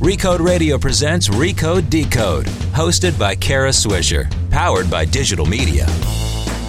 Recode 0.00 0.40
Radio 0.40 0.78
presents 0.78 1.28
Recode 1.28 1.90
Decode, 1.90 2.46
hosted 2.72 3.18
by 3.18 3.34
Kara 3.34 3.68
Swisher, 3.68 4.30
powered 4.50 4.90
by 4.90 5.04
digital 5.04 5.44
media. 5.44 5.84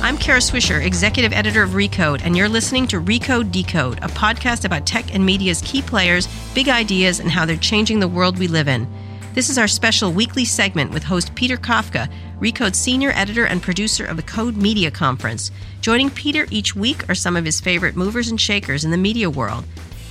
I'm 0.02 0.18
Kara 0.18 0.42
Swisher, 0.42 0.86
executive 0.86 1.31
editor 1.31 1.63
of 1.63 1.70
Recode, 1.70 2.20
and 2.25 2.36
you're 2.36 2.49
listening 2.49 2.88
to 2.88 2.99
Recode 2.99 3.49
Decode, 3.49 3.99
a 3.99 4.09
podcast 4.09 4.65
about 4.65 4.86
tech 4.86 5.15
and 5.15 5.25
media's 5.25 5.62
key 5.62 5.81
players, 5.81 6.28
big 6.54 6.67
ideas, 6.67 7.21
and 7.21 7.31
how 7.31 7.46
they're 7.46 7.55
changing 7.55 8.02
the 8.02 8.07
world 8.09 8.38
we 8.38 8.50
live 8.50 8.68
in. 8.68 8.86
This 9.34 9.50
is 9.50 9.57
our 9.57 9.70
special 9.70 10.11
weekly 10.11 10.43
segment 10.43 10.91
with 10.91 11.04
host 11.04 11.34
Peter 11.34 11.55
Kafka, 11.55 12.11
Recode's 12.38 12.77
senior 12.77 13.11
editor 13.11 13.45
and 13.45 13.61
producer 13.61 14.04
of 14.04 14.18
the 14.18 14.23
Code 14.23 14.57
Media 14.57 14.91
Conference. 14.91 15.52
Joining 15.79 16.09
Peter 16.09 16.48
each 16.52 16.75
week 16.75 17.07
are 17.07 17.16
some 17.16 17.38
of 17.38 17.45
his 17.45 17.61
favorite 17.61 17.95
movers 17.95 18.27
and 18.27 18.41
shakers 18.41 18.84
in 18.84 18.91
the 18.91 18.98
media 18.98 19.29
world. 19.29 19.63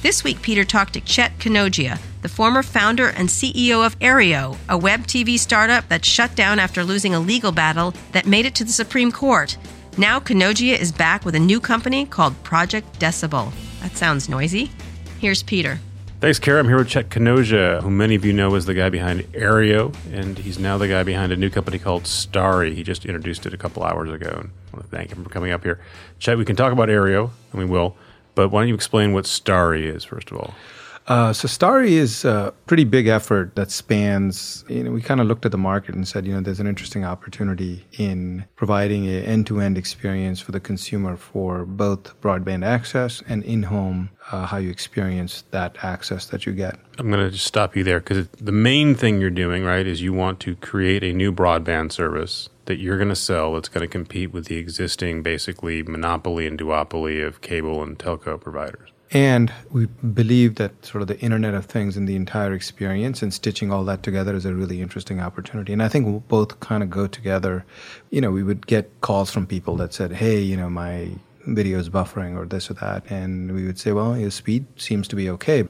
This 0.03 0.25
week, 0.25 0.41
Peter 0.41 0.65
talked 0.65 0.95
to 0.95 1.01
Chet 1.03 1.37
Kanojia, 1.39 2.01
the 2.23 2.29
former 2.31 2.63
founder 2.63 3.09
and 3.09 3.29
CEO 3.29 3.85
of 3.85 3.99
Aereo, 3.99 4.57
a 4.67 4.79
web 4.79 5.01
TV 5.01 5.39
startup 5.39 5.87
that 5.91 6.07
shut 6.07 6.35
down 6.35 6.59
after 6.59 6.83
losing 6.83 7.15
a 7.15 7.21
legal 7.21 7.53
battle 7.53 7.93
that 8.13 8.25
made 8.25 8.47
it 8.47 8.55
to 8.55 8.65
the 8.65 8.73
Supreme 8.73 9.13
Court. 9.13 9.59
Now, 9.99 10.19
Kanojia 10.19 10.79
is 10.79 10.91
back 10.91 11.27
with 11.27 11.35
a 11.35 11.39
new 11.39 11.61
company 11.61 12.07
called 12.07 12.43
Project 12.45 12.99
Decibel. 12.99 13.53
That 13.83 13.95
sounds 13.95 14.27
noisy. 14.27 14.71
Here's 15.19 15.43
Peter. 15.43 15.79
Thanks, 16.21 16.39
Kara. 16.39 16.61
I'm 16.61 16.67
here 16.67 16.79
with 16.79 16.89
Chet 16.89 17.11
Kanojia, 17.11 17.83
who 17.83 17.91
many 17.91 18.15
of 18.15 18.25
you 18.25 18.33
know 18.33 18.55
is 18.55 18.65
the 18.65 18.73
guy 18.73 18.89
behind 18.89 19.21
Aereo, 19.35 19.95
and 20.15 20.39
he's 20.39 20.59
now 20.59 20.79
the 20.79 20.89
guy 20.89 21.03
behind 21.03 21.31
a 21.31 21.37
new 21.37 21.51
company 21.51 21.79
called 21.79 22.07
Starry. 22.07 22.75
He 22.75 22.83
just 22.83 23.05
introduced 23.05 23.45
it 23.45 23.53
a 23.53 23.59
couple 23.59 23.83
hours 23.83 24.11
ago, 24.11 24.31
and 24.31 24.51
I 24.73 24.77
want 24.77 24.91
to 24.91 24.97
thank 24.97 25.13
him 25.13 25.23
for 25.25 25.29
coming 25.29 25.53
up 25.53 25.63
here. 25.63 25.79
Chet, 26.19 26.39
we 26.39 26.47
can 26.47 26.57
talk 26.57 26.73
about 26.73 26.89
Aereo, 26.89 27.31
and 27.53 27.59
we 27.61 27.67
will. 27.67 27.99
But 28.41 28.49
why 28.49 28.63
don't 28.63 28.69
you 28.69 28.75
explain 28.75 29.13
what 29.13 29.27
Starry 29.27 29.87
is, 29.87 30.03
first 30.03 30.31
of 30.31 30.39
all? 30.39 30.55
Uh, 31.07 31.33
so 31.33 31.49
Starry 31.49 31.95
is 31.95 32.25
a 32.25 32.55
pretty 32.67 32.85
big 32.85 33.09
effort 33.09 33.57
that 33.57 33.71
spans, 33.73 34.65
you 34.69 34.85
know, 34.85 34.93
we 34.93 35.03
kind 35.03 35.21
of 35.21 35.27
looked 35.27 35.45
at 35.45 35.51
the 35.51 35.59
market 35.59 35.95
and 35.95 36.07
said, 36.07 36.25
you 36.25 36.33
know, 36.33 36.41
there's 36.41 36.61
an 36.61 36.69
interesting 36.69 37.05
opportunity 37.05 37.85
in 37.99 38.45
providing 38.55 39.09
an 39.09 39.25
end-to-end 39.25 39.77
experience 39.77 40.39
for 40.39 40.53
the 40.53 40.61
consumer 40.61 41.17
for 41.17 41.65
both 41.65 42.21
broadband 42.21 42.65
access 42.65 43.23
and 43.29 43.43
in-home, 43.43 44.11
uh, 44.31 44.47
how 44.47 44.59
you 44.59 44.71
experience 44.71 45.43
that 45.51 45.77
access 45.83 46.27
that 46.27 46.47
you 46.47 46.53
get. 46.53 46.79
I'm 46.99 47.11
going 47.11 47.25
to 47.25 47.31
just 47.31 47.47
stop 47.47 47.75
you 47.75 47.83
there 47.83 47.99
because 47.99 48.29
the 48.41 48.53
main 48.53 48.95
thing 48.95 49.21
you're 49.21 49.31
doing, 49.31 49.65
right, 49.65 49.87
is 49.87 50.03
you 50.03 50.13
want 50.13 50.39
to 50.41 50.55
create 50.55 51.03
a 51.03 51.13
new 51.13 51.33
broadband 51.33 51.91
service 51.91 52.49
that 52.67 52.79
you're 52.79 52.99
going 52.99 53.09
to 53.09 53.17
sell 53.17 53.55
that's 53.55 53.69
going 53.69 53.83
to 53.83 53.91
compete 53.91 54.33
with 54.33 54.45
the 54.45 54.59
existing 54.59 55.25
basically 55.25 55.83
monopoly 55.83 56.47
and 56.47 56.57
duopoly 56.57 57.27
of 57.27 57.41
cable 57.41 57.83
and 57.83 57.99
telco 57.99 58.41
providers. 58.41 58.91
And 59.13 59.53
we 59.71 59.87
believe 59.87 60.55
that 60.57 60.85
sort 60.87 61.03
of 61.03 61.09
the 61.09 61.19
Internet 61.19 61.55
of 61.55 61.67
Things 61.67 61.97
and 61.97 62.09
the 62.09 62.15
entire 62.15 62.53
experience 62.53 63.23
and 63.23 63.35
stitching 63.35 63.73
all 63.73 63.85
that 63.85 64.05
together 64.05 64.35
is 64.37 64.45
a 64.45 64.55
really 64.55 64.81
interesting 64.81 65.21
opportunity. 65.21 65.73
And 65.73 65.83
I 65.83 65.89
think 65.89 66.29
both 66.29 66.61
kind 66.61 66.83
of 66.83 66.91
go 66.91 67.09
together. 67.09 67.65
You 68.11 68.21
know, 68.21 68.31
we 68.31 68.45
would 68.45 68.69
get 68.69 69.01
calls 69.01 69.33
from 69.33 69.49
people 69.49 69.75
that 69.77 69.93
said, 69.93 70.13
hey, 70.13 70.41
you 70.41 70.57
know, 70.57 70.71
my 70.71 71.11
video 71.47 71.79
is 71.79 71.89
buffering 71.89 72.37
or 72.37 72.47
this 72.47 72.71
or 72.71 72.75
that. 72.75 73.11
And 73.11 73.53
we 73.53 73.67
would 73.67 73.81
say, 73.81 73.91
well, 73.91 74.17
your 74.17 74.31
speed 74.31 74.67
seems 74.77 75.09
to 75.09 75.17
be 75.17 75.29
okay. 75.31 75.69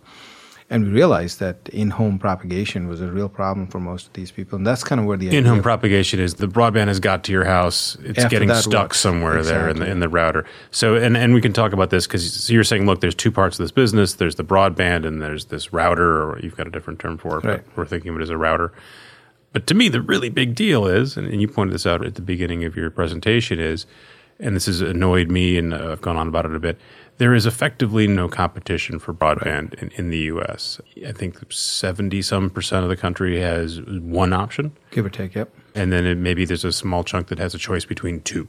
And 0.72 0.84
we 0.84 0.90
realized 0.92 1.40
that 1.40 1.68
in-home 1.72 2.20
propagation 2.20 2.86
was 2.86 3.00
a 3.00 3.08
real 3.08 3.28
problem 3.28 3.66
for 3.66 3.80
most 3.80 4.06
of 4.06 4.12
these 4.12 4.30
people, 4.30 4.56
and 4.56 4.64
that's 4.64 4.84
kind 4.84 5.00
of 5.00 5.06
where 5.06 5.16
the 5.16 5.36
in-home 5.36 5.62
propagation 5.62 6.20
is. 6.20 6.34
The 6.34 6.46
broadband 6.46 6.86
has 6.86 7.00
got 7.00 7.24
to 7.24 7.32
your 7.32 7.44
house; 7.44 7.96
it's 8.04 8.24
getting 8.26 8.54
stuck 8.54 8.82
works. 8.90 9.00
somewhere 9.00 9.38
exactly. 9.38 9.58
there 9.58 9.68
in 9.70 9.78
the, 9.80 9.90
in 9.90 9.98
the 9.98 10.08
router. 10.08 10.46
So, 10.70 10.94
and 10.94 11.16
and 11.16 11.34
we 11.34 11.40
can 11.40 11.52
talk 11.52 11.72
about 11.72 11.90
this 11.90 12.06
because 12.06 12.32
so 12.32 12.52
you're 12.52 12.62
saying, 12.62 12.86
look, 12.86 13.00
there's 13.00 13.16
two 13.16 13.32
parts 13.32 13.58
of 13.58 13.64
this 13.64 13.72
business. 13.72 14.14
There's 14.14 14.36
the 14.36 14.44
broadband, 14.44 15.04
and 15.04 15.20
there's 15.20 15.46
this 15.46 15.72
router, 15.72 16.22
or 16.22 16.38
you've 16.38 16.56
got 16.56 16.68
a 16.68 16.70
different 16.70 17.00
term 17.00 17.18
for 17.18 17.38
it, 17.38 17.44
right. 17.44 17.64
but 17.64 17.76
we're 17.76 17.86
thinking 17.86 18.12
of 18.12 18.20
it 18.20 18.22
as 18.22 18.30
a 18.30 18.38
router. 18.38 18.72
But 19.52 19.66
to 19.66 19.74
me, 19.74 19.88
the 19.88 20.00
really 20.00 20.28
big 20.28 20.54
deal 20.54 20.86
is, 20.86 21.16
and 21.16 21.40
you 21.40 21.48
pointed 21.48 21.74
this 21.74 21.84
out 21.84 22.06
at 22.06 22.14
the 22.14 22.22
beginning 22.22 22.64
of 22.64 22.76
your 22.76 22.90
presentation, 22.90 23.58
is, 23.58 23.86
and 24.40 24.56
this 24.56 24.66
has 24.66 24.80
annoyed 24.80 25.30
me, 25.30 25.56
and 25.56 25.72
uh, 25.72 25.92
I've 25.92 26.00
gone 26.00 26.16
on 26.16 26.28
about 26.28 26.46
it 26.46 26.54
a 26.54 26.60
bit 26.60 26.78
there 27.20 27.34
is 27.34 27.44
effectively 27.44 28.06
no 28.06 28.30
competition 28.30 28.98
for 28.98 29.12
broadband 29.12 29.74
in, 29.74 29.90
in, 29.90 30.08
the 30.08 30.20
U.S. 30.20 30.80
I 31.06 31.12
think 31.12 31.52
seventy 31.52 32.22
some 32.22 32.48
percent 32.48 32.82
of 32.82 32.88
the 32.88 32.96
country 32.96 33.38
has 33.38 33.78
one 33.82 34.32
option, 34.32 34.72
give 34.90 35.04
or 35.04 35.10
take. 35.10 35.34
Yep. 35.34 35.54
And 35.74 35.92
then 35.92 36.06
it, 36.06 36.16
maybe 36.16 36.46
there's 36.46 36.64
a 36.64 36.72
small 36.72 37.04
chunk 37.04 37.26
that 37.26 37.38
has 37.38 37.54
a 37.54 37.58
choice 37.58 37.84
between 37.84 38.22
two. 38.22 38.48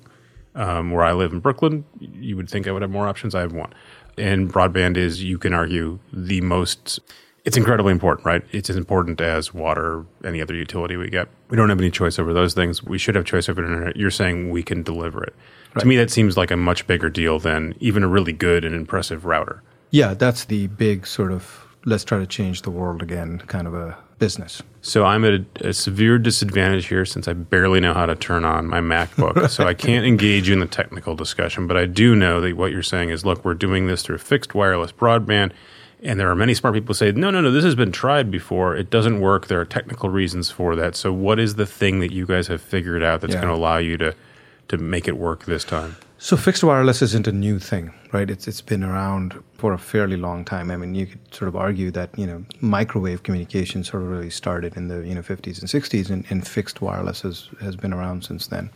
Um, 0.56 0.91
where 0.91 1.03
I 1.03 1.12
live 1.12 1.34
in 1.34 1.40
Brooklyn, 1.40 1.84
you 2.00 2.38
would 2.38 2.50
think 2.50 2.66
I 2.66 2.72
would 2.72 2.81
have 2.81 2.91
more 2.91 3.09
options. 3.09 3.35
I 3.35 3.41
have 3.41 3.51
one, 3.51 3.74
and 4.18 4.51
broadband 4.51 4.96
is, 4.96 5.22
you 5.22 5.38
can 5.38 5.53
argue, 5.53 6.00
the 6.13 6.40
most. 6.40 7.01
It's 7.44 7.57
incredibly 7.57 7.91
important, 7.91 8.25
right? 8.25 8.44
It's 8.51 8.69
as 8.69 8.78
important 8.78 9.19
as 9.19 9.53
water, 9.53 10.06
any 10.24 10.41
other 10.41 10.53
utility 10.53 10.96
we 10.96 11.09
get. 11.09 11.28
We 11.50 11.57
don't 11.57 11.69
have 11.69 11.80
any 11.80 11.91
choice 11.91 12.19
over 12.19 12.34
those 12.34 12.53
things. 12.53 12.84
We 12.84 12.97
should 12.97 13.16
have 13.16 13.25
choice 13.25 13.50
over 13.50 13.66
internet. 13.66 13.97
You're 13.97 14.12
saying 14.12 14.50
we 14.50 14.63
can 14.63 14.84
deliver 14.84 15.24
it. 15.24 15.35
Right. 15.74 15.82
To 15.82 15.88
me, 15.88 15.98
that 15.98 16.12
seems 16.12 16.38
like 16.38 16.52
a 16.52 16.58
much 16.58 16.86
bigger 16.88 17.09
deal 17.09 17.40
than 17.40 17.76
even 17.80 18.04
a 18.04 18.08
really 18.08 18.34
good 18.34 18.66
and 18.66 18.76
impressive 18.76 19.26
router. 19.26 19.62
Yeah, 19.92 20.14
that's 20.14 20.46
the 20.46 20.68
big 20.68 21.08
sort 21.08 21.32
of 21.32 21.68
let's 21.86 22.04
try 22.04 22.20
to 22.20 22.28
change 22.28 22.62
the 22.62 22.72
world 22.72 23.02
again 23.02 23.40
kind 23.48 23.68
of 23.68 23.74
a 23.74 23.98
business. 24.20 24.62
So 24.81 25.04
I'm 25.04 25.26
at 25.26 25.34
a, 25.34 25.70
a 25.70 25.74
severe 25.74 26.20
disadvantage 26.20 26.88
here 26.88 27.06
since 27.06 27.28
I 27.28 27.34
barely 27.34 27.80
know 27.80 27.94
how 27.94 28.06
to 28.06 28.16
turn 28.16 28.46
on 28.46 28.68
my 28.68 28.80
MacBook. 28.80 29.50
so 29.50 29.66
I 29.66 29.74
can't 29.74 30.06
engage 30.06 30.48
you 30.48 30.54
in 30.54 30.60
the 30.60 30.68
technical 30.68 31.16
discussion, 31.16 31.68
but 31.68 31.76
I 31.76 31.86
do 31.86 32.16
know 32.16 32.40
that 32.42 32.56
what 32.56 32.72
you're 32.72 32.84
saying 32.84 33.10
is 33.10 33.26
look, 33.26 33.44
we're 33.44 33.56
doing 33.56 33.88
this 33.88 34.04
through 34.04 34.20
fixed 34.20 34.54
wireless 34.54 34.92
broadband. 34.92 35.52
And 36.04 36.20
there 36.20 36.31
are 36.31 36.36
many 36.36 36.56
smart 36.56 36.74
people 36.74 36.88
who 36.88 36.94
say, 36.96 37.12
no, 37.12 37.30
no, 37.30 37.42
no, 37.42 37.52
this 37.52 37.64
has 37.64 37.76
been 37.76 37.92
tried 37.92 38.31
before. 38.31 38.76
It 38.76 38.90
doesn't 38.90 39.20
work. 39.20 39.48
There 39.48 39.60
are 39.60 39.66
technical 39.66 40.10
reasons 40.10 40.50
for 40.50 40.76
that. 40.76 40.96
So, 40.96 41.14
what 41.14 41.40
is 41.40 41.56
the 41.56 41.68
thing 41.68 42.00
that 42.00 42.12
you 42.12 42.26
guys 42.26 42.48
have 42.48 42.60
figured 42.60 43.04
out 43.04 43.22
that's 43.22 43.36
yeah. 43.36 43.42
going 43.42 43.54
to 43.54 43.60
allow 43.60 43.78
you 43.78 43.98
to 43.98 44.16
to 44.72 44.78
make 44.78 45.08
it 45.08 45.18
work 45.18 45.46
this 45.46 45.64
time? 45.64 45.96
So 46.18 46.38
fixed 46.38 46.64
wireless 46.64 47.02
isn't 47.02 47.28
a 47.28 47.32
new 47.32 47.58
thing, 47.58 47.94
right? 48.12 48.30
It's 48.30 48.48
it's 48.48 48.62
been 48.62 48.84
around 48.84 49.44
for 49.54 49.74
a 49.74 49.80
fairly 49.80 50.18
long 50.18 50.46
time. 50.46 50.70
I 50.70 50.78
mean, 50.78 50.94
you 50.94 51.08
could 51.08 51.34
sort 51.34 51.48
of 51.48 51.56
argue 51.56 51.90
that 51.92 52.09
you 52.18 52.28
know 52.28 52.46
microwave 52.59 53.24
communication 53.24 53.84
sort 53.84 54.04
of 54.04 54.10
really 54.10 54.30
started 54.30 54.78
in 54.78 54.88
the 54.88 55.00
you 55.08 55.16
know 55.16 55.22
50s 55.22 55.60
and 55.60 55.70
60s, 55.70 56.10
and, 56.10 56.26
and 56.30 56.48
fixed 56.48 56.80
wireless 56.80 57.22
has 57.22 57.50
has 57.60 57.76
been 57.76 57.94
around 57.94 58.24
since 58.24 58.48
then. 58.48 58.70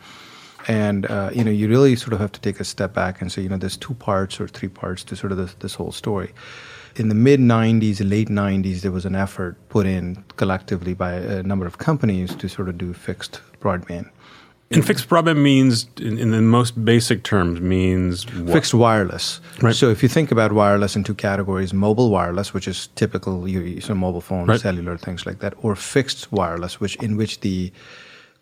And 0.68 1.06
uh, 1.06 1.30
you 1.34 1.44
know, 1.44 1.52
you 1.52 1.70
really 1.70 1.96
sort 1.96 2.14
of 2.14 2.20
have 2.20 2.32
to 2.32 2.42
take 2.42 2.60
a 2.60 2.64
step 2.64 2.94
back 2.94 3.22
and 3.22 3.32
say, 3.32 3.44
you 3.44 3.50
know, 3.50 3.58
there's 3.58 3.78
two 3.78 3.94
parts 3.94 4.42
or 4.42 4.48
three 4.48 4.70
parts 4.70 5.04
to 5.04 5.16
sort 5.16 5.32
of 5.32 5.38
this, 5.38 5.54
this 5.60 5.76
whole 5.76 5.92
story. 5.92 6.34
In 6.96 7.10
the 7.10 7.16
mid 7.16 7.40
90s, 7.40 8.10
late 8.10 8.30
90s, 8.30 8.82
there 8.82 8.92
was 8.92 9.06
an 9.06 9.16
effort 9.16 9.56
put 9.70 9.86
in 9.86 10.24
collectively 10.38 10.94
by 10.94 11.14
a 11.14 11.44
number 11.44 11.68
of 11.68 11.78
companies 11.78 12.34
to 12.36 12.50
sort 12.50 12.70
of 12.70 12.78
do 12.78 12.94
fixed 12.94 13.42
broadband. 13.60 14.10
And 14.76 14.86
fixed 14.86 15.10
broadband 15.10 15.42
means, 15.42 15.88
in, 15.98 16.18
in, 16.18 16.32
the 16.32 16.42
most 16.42 16.84
basic 16.84 17.24
terms, 17.24 17.60
means 17.60 18.26
what? 18.34 18.54
fixed 18.54 18.74
wireless. 18.74 19.40
Right. 19.62 19.76
So 19.76 19.90
if 19.90 20.04
you 20.04 20.10
think 20.10 20.32
about 20.32 20.52
wireless 20.52 20.96
in 20.96 21.04
two 21.04 21.16
categories, 21.16 21.74
mobile 21.74 22.10
wireless, 22.10 22.54
which 22.54 22.68
is 22.68 22.88
typical, 22.96 23.48
you 23.48 23.62
use 23.62 23.90
a 23.90 23.96
mobile 23.96 24.22
phone, 24.22 24.48
right. 24.48 24.60
cellular, 24.60 24.98
things 24.98 25.26
like 25.26 25.40
that, 25.40 25.54
or 25.62 25.76
fixed 25.76 26.32
wireless, 26.32 26.80
which 26.80 26.96
in 26.98 27.18
which 27.18 27.40
the 27.40 27.72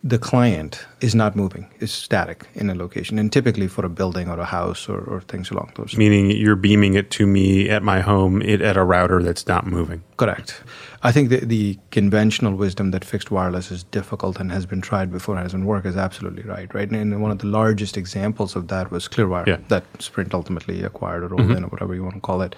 the 0.05 0.17
client 0.17 0.85
is 0.99 1.15
not 1.15 1.33
moving, 1.33 1.65
is 1.79 1.89
static 1.91 2.45
in 2.55 2.69
a 2.69 2.75
location, 2.75 3.17
and 3.17 3.31
typically 3.31 3.69
for 3.69 3.85
a 3.85 3.89
building 3.89 4.27
or 4.27 4.37
a 4.37 4.45
house 4.45 4.89
or, 4.89 4.99
or 4.99 5.21
things 5.21 5.49
along 5.49 5.71
those. 5.75 5.95
Meaning 5.95 6.31
you're 6.31 6.57
beaming 6.57 6.95
it 6.95 7.09
to 7.11 7.25
me 7.25 7.69
at 7.69 7.83
my 7.83 8.01
home, 8.01 8.41
it 8.41 8.61
at 8.61 8.75
a 8.75 8.83
router 8.83 9.23
that's 9.23 9.47
not 9.47 9.65
moving. 9.65 10.03
Correct. 10.17 10.61
I 11.03 11.13
think 11.13 11.29
the, 11.29 11.45
the 11.45 11.79
conventional 11.91 12.55
wisdom 12.55 12.91
that 12.91 13.05
fixed 13.05 13.31
wireless 13.31 13.71
is 13.71 13.83
difficult 13.83 14.41
and 14.41 14.51
has 14.51 14.65
been 14.65 14.81
tried 14.81 15.09
before 15.09 15.35
and 15.35 15.43
hasn't 15.43 15.65
worked 15.65 15.85
is 15.85 15.95
absolutely 15.95 16.43
right. 16.43 16.73
Right, 16.73 16.89
and 16.91 17.21
one 17.21 17.31
of 17.31 17.39
the 17.39 17.47
largest 17.47 17.95
examples 17.95 18.57
of 18.57 18.67
that 18.67 18.91
was 18.91 19.07
Clearwire 19.07 19.47
yeah. 19.47 19.57
that 19.69 19.85
Sprint 19.99 20.33
ultimately 20.33 20.83
acquired 20.83 21.23
or 21.23 21.27
rolled 21.27 21.43
mm-hmm. 21.43 21.57
in 21.57 21.63
or 21.63 21.67
whatever 21.67 21.95
you 21.95 22.03
want 22.03 22.15
to 22.15 22.21
call 22.21 22.41
it. 22.41 22.55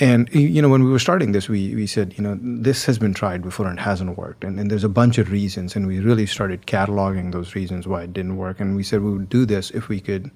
And 0.00 0.28
you 0.32 0.62
know, 0.62 0.68
when 0.68 0.84
we 0.84 0.90
were 0.90 1.00
starting 1.00 1.32
this, 1.32 1.48
we 1.48 1.74
we 1.74 1.86
said, 1.86 2.14
you 2.16 2.22
know, 2.22 2.38
this 2.40 2.84
has 2.84 2.98
been 2.98 3.14
tried 3.14 3.42
before 3.42 3.66
and 3.66 3.80
hasn't 3.80 4.16
worked, 4.16 4.44
and, 4.44 4.60
and 4.60 4.70
there's 4.70 4.84
a 4.84 4.88
bunch 4.88 5.18
of 5.18 5.32
reasons, 5.32 5.74
and 5.74 5.86
we 5.86 5.98
really 5.98 6.26
started 6.26 6.66
cataloging 6.66 7.32
those 7.32 7.56
reasons 7.56 7.88
why 7.88 8.04
it 8.04 8.12
didn't 8.12 8.36
work, 8.36 8.60
and 8.60 8.76
we 8.76 8.84
said 8.84 9.02
we 9.02 9.12
would 9.12 9.28
do 9.28 9.44
this 9.44 9.70
if 9.72 9.88
we 9.88 10.00
could 10.00 10.30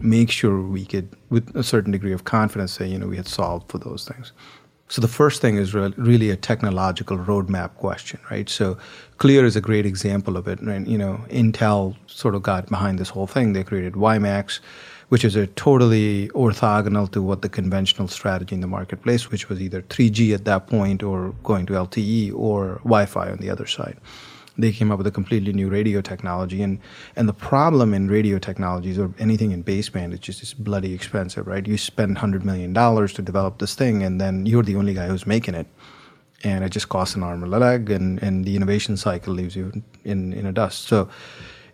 make 0.00 0.30
sure 0.30 0.60
we 0.60 0.84
could, 0.84 1.08
with 1.30 1.54
a 1.56 1.62
certain 1.62 1.90
degree 1.90 2.12
of 2.12 2.24
confidence, 2.24 2.72
say, 2.72 2.86
you 2.86 2.98
know, 2.98 3.08
we 3.08 3.16
had 3.16 3.26
solved 3.26 3.70
for 3.70 3.78
those 3.78 4.04
things. 4.04 4.32
So 4.88 5.02
the 5.02 5.08
first 5.08 5.42
thing 5.42 5.56
is 5.56 5.74
re- 5.74 5.92
really 5.96 6.30
a 6.30 6.36
technological 6.36 7.18
roadmap 7.18 7.74
question, 7.74 8.20
right? 8.30 8.48
So 8.48 8.78
Clear 9.18 9.44
is 9.44 9.56
a 9.56 9.60
great 9.60 9.84
example 9.84 10.36
of 10.36 10.48
it, 10.48 10.62
right? 10.62 10.86
You 10.86 10.96
know, 10.96 11.20
Intel 11.28 11.96
sort 12.06 12.34
of 12.34 12.42
got 12.42 12.68
behind 12.68 12.98
this 12.98 13.10
whole 13.10 13.26
thing. 13.26 13.52
They 13.52 13.64
created 13.64 13.94
WiMAX 13.94 14.60
which 15.08 15.24
is 15.24 15.36
a 15.36 15.46
totally 15.48 16.28
orthogonal 16.28 17.10
to 17.12 17.22
what 17.22 17.42
the 17.42 17.48
conventional 17.48 18.08
strategy 18.08 18.54
in 18.54 18.60
the 18.60 18.66
marketplace, 18.66 19.30
which 19.30 19.48
was 19.48 19.60
either 19.60 19.82
3G 19.82 20.34
at 20.34 20.44
that 20.44 20.66
point 20.66 21.02
or 21.02 21.30
going 21.42 21.66
to 21.66 21.72
LTE 21.72 22.34
or 22.34 22.76
Wi-Fi 22.84 23.30
on 23.30 23.38
the 23.38 23.50
other 23.50 23.66
side. 23.66 23.98
They 24.60 24.72
came 24.72 24.90
up 24.90 24.98
with 24.98 25.06
a 25.06 25.12
completely 25.12 25.52
new 25.52 25.68
radio 25.68 26.00
technology, 26.00 26.62
and 26.62 26.80
and 27.14 27.28
the 27.28 27.32
problem 27.32 27.94
in 27.94 28.08
radio 28.08 28.40
technologies 28.40 28.98
or 28.98 29.14
anything 29.18 29.52
in 29.52 29.62
baseband 29.62 30.12
is 30.12 30.18
just 30.18 30.42
it's 30.42 30.52
bloody 30.52 30.92
expensive, 30.94 31.46
right? 31.46 31.64
You 31.64 31.78
spend 31.78 32.18
hundred 32.18 32.44
million 32.44 32.72
dollars 32.72 33.12
to 33.14 33.22
develop 33.22 33.58
this 33.58 33.76
thing, 33.76 34.02
and 34.02 34.20
then 34.20 34.46
you're 34.46 34.64
the 34.64 34.74
only 34.74 34.94
guy 34.94 35.06
who's 35.06 35.26
making 35.26 35.54
it 35.54 35.68
and 36.44 36.64
it 36.64 36.70
just 36.70 36.88
costs 36.88 37.16
an 37.16 37.22
arm 37.22 37.42
and 37.42 37.52
a 37.52 37.58
leg, 37.58 37.90
and, 37.90 38.22
and 38.22 38.44
the 38.44 38.54
innovation 38.54 38.96
cycle 38.96 39.34
leaves 39.34 39.56
you 39.56 39.82
in, 40.04 40.32
in 40.32 40.46
a 40.46 40.52
dust. 40.52 40.84
So, 40.84 41.08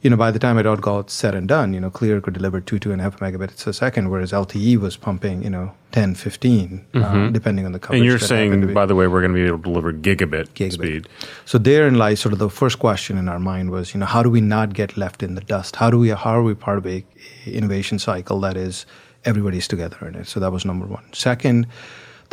you 0.04 0.10
know, 0.10 0.18
by 0.18 0.30
the 0.30 0.38
time 0.38 0.58
it 0.58 0.66
all 0.66 0.76
got 0.76 1.10
said 1.10 1.34
and 1.34 1.48
done, 1.48 1.72
you 1.72 1.80
know, 1.80 1.88
Clear 1.88 2.20
could 2.20 2.34
deliver 2.34 2.60
two, 2.60 2.78
two 2.78 2.92
and 2.92 3.00
a 3.00 3.04
half 3.04 3.20
megabits 3.20 3.66
a 3.66 3.72
second, 3.72 4.10
whereas 4.10 4.32
LTE 4.32 4.76
was 4.76 4.98
pumping, 4.98 5.42
you 5.42 5.48
know, 5.48 5.72
10, 5.92 6.14
15, 6.14 6.84
uh, 6.92 6.98
mm-hmm. 6.98 7.04
uh, 7.04 7.30
depending 7.30 7.64
on 7.64 7.72
the 7.72 7.78
coverage. 7.78 8.00
And 8.00 8.06
you're 8.06 8.18
saying, 8.18 8.74
by 8.74 8.84
the 8.84 8.94
way, 8.94 9.06
we're 9.06 9.22
going 9.22 9.32
to 9.32 9.40
be 9.40 9.46
able 9.46 9.56
to 9.56 9.62
deliver 9.62 9.94
gigabit, 9.94 10.48
gigabit 10.48 10.72
speed. 10.72 11.08
So 11.46 11.56
therein 11.56 11.94
lies 11.94 12.20
sort 12.20 12.34
of 12.34 12.38
the 12.38 12.50
first 12.50 12.80
question 12.80 13.16
in 13.16 13.30
our 13.30 13.38
mind 13.38 13.70
was, 13.70 13.94
you 13.94 14.00
know, 14.00 14.04
how 14.04 14.22
do 14.22 14.28
we 14.28 14.42
not 14.42 14.74
get 14.74 14.98
left 14.98 15.22
in 15.22 15.36
the 15.36 15.40
dust? 15.40 15.76
How 15.76 15.90
do 15.90 15.98
we, 15.98 16.10
how 16.10 16.38
are 16.38 16.42
we 16.42 16.54
part 16.54 16.76
of 16.76 16.86
a 16.86 17.02
innovation 17.46 17.98
cycle 17.98 18.38
that 18.40 18.58
is 18.58 18.84
everybody's 19.24 19.66
together 19.66 20.06
in 20.06 20.16
it? 20.16 20.26
So 20.26 20.38
that 20.38 20.52
was 20.52 20.66
number 20.66 20.84
one. 20.84 21.04
Second, 21.14 21.66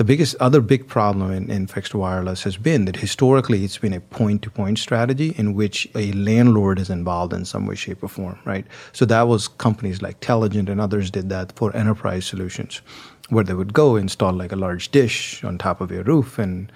the 0.02 0.06
biggest 0.06 0.36
other 0.40 0.62
big 0.62 0.88
problem 0.88 1.32
in, 1.32 1.52
in 1.52 1.68
fixed 1.68 1.94
wireless 1.94 2.42
has 2.42 2.58
been 2.58 2.86
that 2.86 2.96
historically 2.96 3.64
it's 3.64 3.78
been 3.78 3.94
a 3.94 4.00
point 4.00 4.42
to 4.42 4.50
point 4.50 4.80
strategy 4.80 5.36
in 5.38 5.54
which 5.54 5.88
a 5.94 6.12
landlord 6.14 6.80
is 6.80 6.90
involved 6.90 7.34
in 7.34 7.46
some 7.46 7.68
way, 7.68 7.76
shape, 7.76 8.02
or 8.02 8.08
form, 8.08 8.40
right? 8.44 8.66
So 8.94 9.06
that 9.06 9.28
was 9.28 9.48
companies 9.48 10.02
like 10.02 10.20
Teligent 10.20 10.70
and 10.70 10.82
others 10.82 11.12
did 11.12 11.30
that 11.30 11.52
for 11.56 11.76
enterprise 11.76 12.26
solutions, 12.26 12.82
where 13.30 13.44
they 13.44 13.54
would 13.54 13.74
go 13.74 13.96
install 13.96 14.34
like 14.34 14.52
a 14.52 14.56
large 14.56 14.90
dish 14.90 15.44
on 15.44 15.60
top 15.60 15.82
of 15.82 15.92
your 15.92 16.04
roof 16.04 16.40
and 16.40 16.72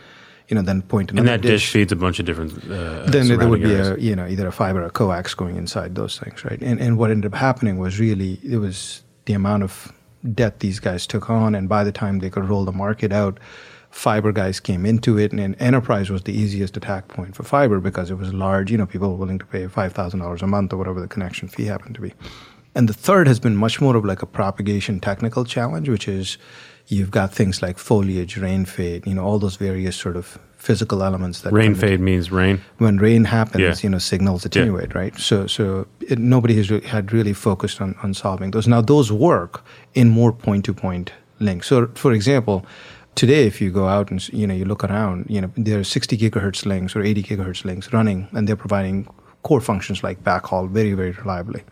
you 0.48 0.54
know, 0.54 0.62
then 0.62 0.84
point 0.84 1.10
another 1.10 1.28
and 1.28 1.30
that 1.30 1.42
dish, 1.42 1.64
dish 1.64 1.72
feeds 1.72 1.92
a 1.92 1.96
bunch 1.96 2.20
of 2.20 2.28
different. 2.28 2.54
Uh, 2.70 3.08
then 3.08 3.28
there 3.28 3.50
would 3.50 3.64
be 3.64 3.74
a 3.74 3.98
you 3.98 4.16
know 4.16 4.28
either 4.28 4.46
a 4.46 4.52
fiber 4.52 4.84
or 4.84 4.86
a 4.86 4.92
coax 4.92 5.34
going 5.34 5.56
inside 5.56 5.96
those 5.96 6.20
things, 6.20 6.46
right? 6.46 6.62
And 6.62 6.80
and 6.80 7.00
what 7.00 7.10
ended 7.10 7.34
up 7.34 7.40
happening 7.40 7.80
was 7.80 8.00
really 8.00 8.40
it 8.44 8.58
was 8.58 9.02
the 9.26 9.34
amount 9.34 9.64
of 9.64 9.92
debt 10.34 10.60
these 10.60 10.80
guys 10.80 11.06
took 11.06 11.30
on, 11.30 11.56
and 11.56 11.70
by 11.70 11.84
the 11.84 11.92
time 11.92 12.20
they 12.20 12.30
could 12.30 12.46
roll 12.46 12.66
the 12.66 12.72
market 12.72 13.12
out, 13.12 13.40
fiber 13.90 14.32
guys 14.32 14.60
came 14.60 14.86
into 14.86 15.18
it, 15.18 15.32
and, 15.32 15.40
and 15.40 15.56
enterprise 15.60 16.10
was 16.10 16.24
the 16.24 16.34
easiest 16.34 16.76
attack 16.76 17.08
point 17.08 17.36
for 17.36 17.44
fiber 17.44 17.80
because 17.80 18.12
it 18.12 18.18
was 18.18 18.34
large. 18.34 18.72
You 18.72 18.78
know, 18.78 18.86
people 18.86 19.10
were 19.10 19.16
willing 19.16 19.40
to 19.40 19.46
pay 19.46 19.68
five 19.68 19.94
thousand 19.94 20.20
dollars 20.20 20.42
a 20.42 20.48
month 20.48 20.74
or 20.74 20.78
whatever 20.78 21.00
the 21.00 21.08
connection 21.08 21.48
fee 21.48 21.66
happened 21.66 21.96
to 21.96 22.02
be. 22.02 22.14
And 22.76 22.90
the 22.90 22.94
third 22.94 23.28
has 23.28 23.40
been 23.40 23.56
much 23.56 23.80
more 23.80 23.96
of 23.96 24.04
like 24.04 24.22
a 24.22 24.26
propagation 24.26 25.00
technical 25.00 25.46
challenge, 25.46 25.88
which 25.88 26.10
is 26.10 26.38
you've 26.88 27.12
got 27.12 27.34
things 27.34 27.62
like 27.62 27.78
foliage, 27.78 28.38
rain 28.38 28.66
fade, 28.66 29.08
you 29.08 29.14
know, 29.14 29.24
all 29.24 29.40
those 29.40 29.56
various 29.56 29.96
sort 29.96 30.16
of 30.16 30.40
physical 30.58 31.04
elements 31.04 31.42
that 31.42 31.54
rain 31.54 31.76
fade 31.76 32.00
means 32.00 32.32
rain. 32.32 32.62
When 32.78 32.98
rain 32.98 33.26
happens, 33.26 33.62
yeah. 33.62 33.76
you 33.84 33.90
know, 33.90 34.00
signals 34.00 34.46
attenuate, 34.46 34.92
yeah. 34.92 34.98
right? 34.98 35.18
So, 35.18 35.48
so 35.48 35.88
it, 36.02 36.20
nobody 36.20 36.56
has 36.56 36.70
had 36.86 37.12
really 37.14 37.34
focused 37.34 37.82
on, 37.82 37.96
on 38.04 38.14
solving 38.14 38.52
those. 38.52 38.68
Now, 38.68 38.82
those 38.82 39.12
work 39.12 39.64
in 39.94 40.10
more 40.10 40.32
point-to-point 40.32 41.12
links. 41.40 41.68
So, 41.68 41.88
for 41.96 42.14
example, 42.14 42.66
today, 43.16 43.46
if 43.46 43.62
you 43.62 43.72
go 43.72 43.88
out 43.88 44.12
and 44.12 44.28
you 44.30 44.48
know 44.48 44.54
you 44.54 44.66
look 44.66 44.84
around, 44.84 45.26
you 45.30 45.42
know, 45.42 45.52
there 45.56 45.80
are 45.80 45.84
60 45.84 46.18
gigahertz 46.18 46.66
links 46.66 46.96
or 46.96 47.02
80 47.02 47.24
gigahertz 47.24 47.66
links 47.66 47.94
running, 47.94 48.28
and 48.34 48.48
they're 48.48 48.56
providing 48.56 49.08
core 49.44 49.62
functions 49.62 50.04
like 50.04 50.24
backhaul 50.24 50.70
very, 50.70 50.94
very 50.94 51.12
reliably. 51.12 51.64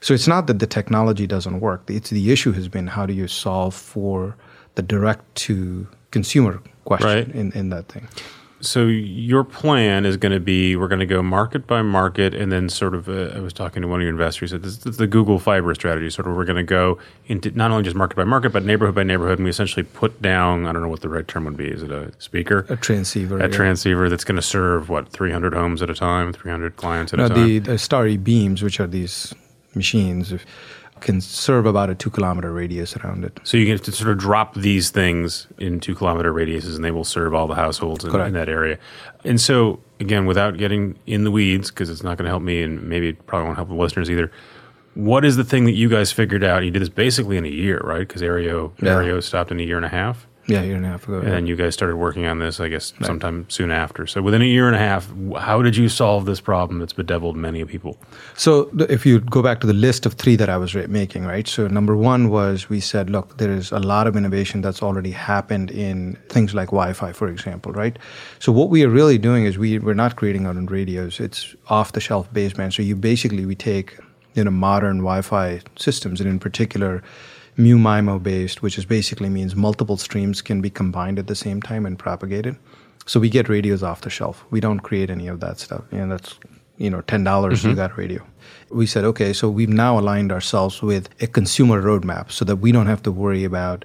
So 0.00 0.14
it's 0.14 0.28
not 0.28 0.46
that 0.46 0.58
the 0.58 0.66
technology 0.66 1.26
doesn't 1.26 1.60
work. 1.60 1.82
It's 1.88 2.10
the 2.10 2.30
issue 2.32 2.52
has 2.52 2.68
been 2.68 2.86
how 2.86 3.06
do 3.06 3.12
you 3.12 3.28
solve 3.28 3.74
for 3.74 4.36
the 4.74 4.82
direct 4.82 5.34
to 5.34 5.88
consumer 6.10 6.62
question 6.84 7.08
right. 7.08 7.28
in, 7.28 7.52
in 7.52 7.70
that 7.70 7.88
thing. 7.88 8.08
So 8.60 8.86
your 8.86 9.44
plan 9.44 10.04
is 10.04 10.16
going 10.16 10.32
to 10.32 10.40
be 10.40 10.74
we're 10.74 10.88
going 10.88 10.98
to 10.98 11.06
go 11.06 11.22
market 11.22 11.66
by 11.66 11.82
market, 11.82 12.34
and 12.34 12.50
then 12.50 12.68
sort 12.68 12.94
of. 12.94 13.08
Uh, 13.08 13.32
I 13.36 13.38
was 13.38 13.52
talking 13.52 13.82
to 13.82 13.88
one 13.88 14.00
of 14.00 14.02
your 14.02 14.10
investors. 14.10 14.50
Said 14.50 14.64
this, 14.64 14.78
this 14.78 14.92
is 14.92 14.96
the 14.96 15.06
Google 15.06 15.38
Fiber 15.38 15.72
strategy. 15.76 16.10
Sort 16.10 16.26
of, 16.26 16.34
we're 16.34 16.44
going 16.44 16.56
to 16.56 16.64
go 16.64 16.98
into 17.26 17.52
not 17.52 17.70
only 17.70 17.84
just 17.84 17.94
market 17.94 18.16
by 18.16 18.24
market, 18.24 18.50
but 18.50 18.64
neighborhood 18.64 18.96
by 18.96 19.04
neighborhood, 19.04 19.38
and 19.38 19.44
we 19.44 19.50
essentially 19.50 19.84
put 19.84 20.20
down. 20.20 20.66
I 20.66 20.72
don't 20.72 20.82
know 20.82 20.88
what 20.88 21.02
the 21.02 21.08
right 21.08 21.26
term 21.26 21.44
would 21.44 21.56
be. 21.56 21.68
Is 21.68 21.84
it 21.84 21.92
a 21.92 22.10
speaker? 22.18 22.66
A 22.68 22.76
transceiver. 22.76 23.38
A 23.38 23.42
yeah. 23.42 23.46
transceiver 23.46 24.08
that's 24.08 24.24
going 24.24 24.36
to 24.36 24.42
serve 24.42 24.88
what 24.88 25.08
300 25.10 25.54
homes 25.54 25.80
at 25.80 25.88
a 25.88 25.94
time, 25.94 26.32
300 26.32 26.74
clients 26.74 27.12
at 27.12 27.20
no, 27.20 27.26
a 27.26 27.28
time. 27.28 27.46
The, 27.46 27.58
the 27.60 27.78
Starry 27.78 28.16
beams, 28.16 28.60
which 28.60 28.80
are 28.80 28.88
these 28.88 29.32
machines 29.74 30.32
can 31.00 31.20
serve 31.20 31.66
about 31.66 31.90
a 31.90 31.94
two 31.94 32.10
kilometer 32.10 32.52
radius 32.52 32.96
around 32.96 33.24
it. 33.24 33.38
So 33.44 33.56
you 33.56 33.66
get 33.66 33.82
to 33.84 33.92
sort 33.92 34.10
of 34.10 34.18
drop 34.18 34.54
these 34.54 34.90
things 34.90 35.46
in 35.58 35.80
two 35.80 35.94
kilometer 35.94 36.32
radiuses 36.32 36.74
and 36.76 36.84
they 36.84 36.90
will 36.90 37.04
serve 37.04 37.34
all 37.34 37.46
the 37.46 37.54
households 37.54 38.04
in, 38.04 38.14
in 38.20 38.32
that 38.34 38.48
area. 38.48 38.78
And 39.24 39.40
so, 39.40 39.80
again, 40.00 40.26
without 40.26 40.56
getting 40.56 40.98
in 41.06 41.24
the 41.24 41.30
weeds, 41.30 41.70
because 41.70 41.90
it's 41.90 42.02
not 42.02 42.18
going 42.18 42.24
to 42.24 42.30
help 42.30 42.42
me 42.42 42.62
and 42.62 42.82
maybe 42.82 43.08
it 43.10 43.26
probably 43.26 43.46
won't 43.46 43.56
help 43.56 43.68
the 43.68 43.74
listeners 43.74 44.10
either. 44.10 44.30
What 44.94 45.24
is 45.24 45.36
the 45.36 45.44
thing 45.44 45.64
that 45.66 45.74
you 45.74 45.88
guys 45.88 46.10
figured 46.10 46.42
out? 46.42 46.64
You 46.64 46.70
did 46.70 46.82
this 46.82 46.88
basically 46.88 47.36
in 47.36 47.44
a 47.44 47.50
year, 47.50 47.80
right? 47.84 48.00
Because 48.00 48.22
Aereo, 48.22 48.72
yeah. 48.82 48.94
Aereo 48.94 49.22
stopped 49.22 49.50
in 49.50 49.60
a 49.60 49.62
year 49.62 49.76
and 49.76 49.86
a 49.86 49.90
half. 49.90 50.26
Yeah, 50.48 50.62
a 50.62 50.64
year 50.64 50.76
and 50.76 50.86
a 50.86 50.88
half 50.88 51.06
ago. 51.06 51.20
And 51.20 51.46
you 51.46 51.56
guys 51.56 51.74
started 51.74 51.96
working 51.96 52.24
on 52.24 52.38
this, 52.38 52.58
I 52.58 52.68
guess, 52.68 52.94
right. 52.94 53.06
sometime 53.06 53.44
soon 53.50 53.70
after. 53.70 54.06
So 54.06 54.22
within 54.22 54.40
a 54.40 54.46
year 54.46 54.66
and 54.66 54.74
a 54.74 54.78
half, 54.78 55.06
how 55.38 55.60
did 55.60 55.76
you 55.76 55.90
solve 55.90 56.24
this 56.24 56.40
problem 56.40 56.78
that's 56.78 56.94
bedeviled 56.94 57.36
many 57.36 57.62
people? 57.66 57.98
So 58.34 58.70
if 58.88 59.04
you 59.04 59.20
go 59.20 59.42
back 59.42 59.60
to 59.60 59.66
the 59.66 59.74
list 59.74 60.06
of 60.06 60.14
three 60.14 60.36
that 60.36 60.48
I 60.48 60.56
was 60.56 60.74
making, 60.74 61.26
right? 61.26 61.46
So 61.46 61.68
number 61.68 61.94
one 61.94 62.30
was 62.30 62.70
we 62.70 62.80
said, 62.80 63.10
look, 63.10 63.36
there 63.36 63.50
is 63.50 63.70
a 63.72 63.78
lot 63.78 64.06
of 64.06 64.16
innovation 64.16 64.62
that's 64.62 64.82
already 64.82 65.10
happened 65.10 65.70
in 65.70 66.16
things 66.30 66.54
like 66.54 66.68
Wi-Fi, 66.68 67.12
for 67.12 67.28
example, 67.28 67.72
right? 67.72 67.98
So 68.38 68.50
what 68.50 68.70
we 68.70 68.82
are 68.84 68.88
really 68.88 69.18
doing 69.18 69.44
is 69.44 69.58
we 69.58 69.78
we're 69.78 69.92
not 69.92 70.16
creating 70.16 70.46
our 70.46 70.52
own 70.52 70.64
radios. 70.64 71.20
It's 71.20 71.54
off-the-shelf 71.68 72.32
baseband. 72.32 72.72
So 72.72 72.82
you 72.82 72.96
basically 72.96 73.44
we 73.44 73.54
take 73.54 73.98
you 74.34 74.44
know 74.44 74.50
modern 74.50 74.98
Wi-Fi 74.98 75.60
systems, 75.76 76.20
and 76.20 76.30
in 76.30 76.38
particular 76.38 77.02
mu-MIMO 77.58 78.22
based, 78.22 78.62
which 78.62 78.78
is 78.78 78.86
basically 78.86 79.28
means 79.28 79.54
multiple 79.54 79.96
streams 79.96 80.40
can 80.40 80.62
be 80.62 80.70
combined 80.70 81.18
at 81.18 81.26
the 81.26 81.34
same 81.34 81.60
time 81.60 81.84
and 81.84 81.98
propagated. 81.98 82.56
So 83.04 83.18
we 83.18 83.28
get 83.28 83.48
radios 83.48 83.82
off 83.82 84.02
the 84.02 84.10
shelf. 84.10 84.44
We 84.50 84.60
don't 84.60 84.80
create 84.80 85.10
any 85.10 85.26
of 85.28 85.40
that 85.40 85.58
stuff. 85.58 85.84
And 85.90 86.12
that's 86.12 86.38
you 86.76 86.88
know 86.88 87.00
ten 87.02 87.24
dollars 87.24 87.60
mm-hmm. 87.60 87.70
you 87.70 87.76
got 87.76 87.90
a 87.90 87.94
radio. 87.94 88.24
We 88.70 88.86
said 88.86 89.04
okay, 89.04 89.32
so 89.32 89.50
we've 89.50 89.68
now 89.68 89.98
aligned 89.98 90.30
ourselves 90.30 90.82
with 90.82 91.08
a 91.20 91.26
consumer 91.26 91.82
roadmap 91.82 92.30
so 92.30 92.44
that 92.44 92.56
we 92.56 92.70
don't 92.70 92.86
have 92.86 93.02
to 93.02 93.12
worry 93.12 93.44
about 93.44 93.84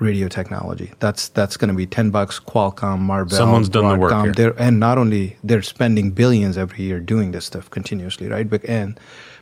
radio 0.00 0.28
technology. 0.28 0.92
That's 1.00 1.28
that's 1.28 1.56
going 1.56 1.68
to 1.68 1.74
be 1.74 1.86
ten 1.86 2.10
bucks. 2.10 2.40
Qualcomm, 2.40 3.00
Marvell, 3.00 3.36
someone's 3.36 3.68
done 3.68 3.84
Broadcom, 3.84 4.22
the 4.22 4.28
work 4.28 4.36
here. 4.36 4.54
and 4.58 4.80
not 4.80 4.96
only 4.96 5.36
they're 5.44 5.62
spending 5.62 6.12
billions 6.12 6.56
every 6.56 6.82
year 6.84 7.00
doing 7.00 7.32
this 7.32 7.44
stuff 7.44 7.68
continuously, 7.68 8.28
right? 8.28 8.50
And 8.64 8.98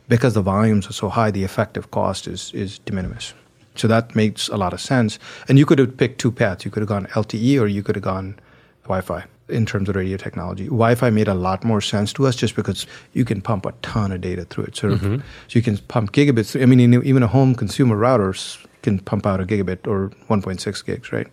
because 0.09 0.33
the 0.33 0.41
volumes 0.41 0.89
are 0.89 0.93
so 0.93 1.09
high, 1.09 1.31
the 1.31 1.43
effective 1.43 1.91
cost 1.91 2.27
is 2.27 2.51
is 2.53 2.79
de 2.79 2.93
minimis. 2.93 3.33
So 3.81 3.87
that 3.87 4.15
makes 4.15 4.47
a 4.47 4.57
lot 4.57 4.73
of 4.73 4.79
sense. 4.79 5.17
And 5.47 5.57
you 5.57 5.65
could 5.65 5.79
have 5.79 5.97
picked 5.97 6.21
two 6.21 6.31
paths. 6.31 6.63
You 6.63 6.69
could 6.69 6.81
have 6.81 6.87
gone 6.89 7.07
LTE 7.07 7.59
or 7.59 7.65
you 7.65 7.81
could 7.81 7.95
have 7.95 8.03
gone 8.03 8.39
Wi 8.83 9.01
Fi 9.01 9.25
in 9.49 9.65
terms 9.65 9.89
of 9.89 9.95
radio 9.95 10.17
technology. 10.17 10.65
Wi 10.65 10.93
Fi 10.93 11.09
made 11.09 11.27
a 11.27 11.33
lot 11.33 11.63
more 11.63 11.81
sense 11.81 12.13
to 12.13 12.27
us 12.27 12.35
just 12.35 12.55
because 12.55 12.85
you 13.13 13.25
can 13.25 13.41
pump 13.41 13.65
a 13.65 13.71
ton 13.81 14.11
of 14.11 14.21
data 14.21 14.45
through 14.45 14.65
it. 14.65 14.75
Sort 14.75 14.93
of, 14.93 15.01
mm-hmm. 15.01 15.15
So 15.17 15.59
you 15.59 15.63
can 15.63 15.79
pump 15.79 16.11
gigabits. 16.11 16.61
I 16.61 16.65
mean, 16.65 16.93
even 16.93 17.23
a 17.23 17.27
home 17.27 17.55
consumer 17.55 17.95
router 17.95 18.35
can 18.83 18.99
pump 18.99 19.25
out 19.25 19.41
a 19.41 19.45
gigabit 19.45 19.87
or 19.87 20.11
1.6 20.29 20.85
gigs, 20.85 21.11
right? 21.11 21.27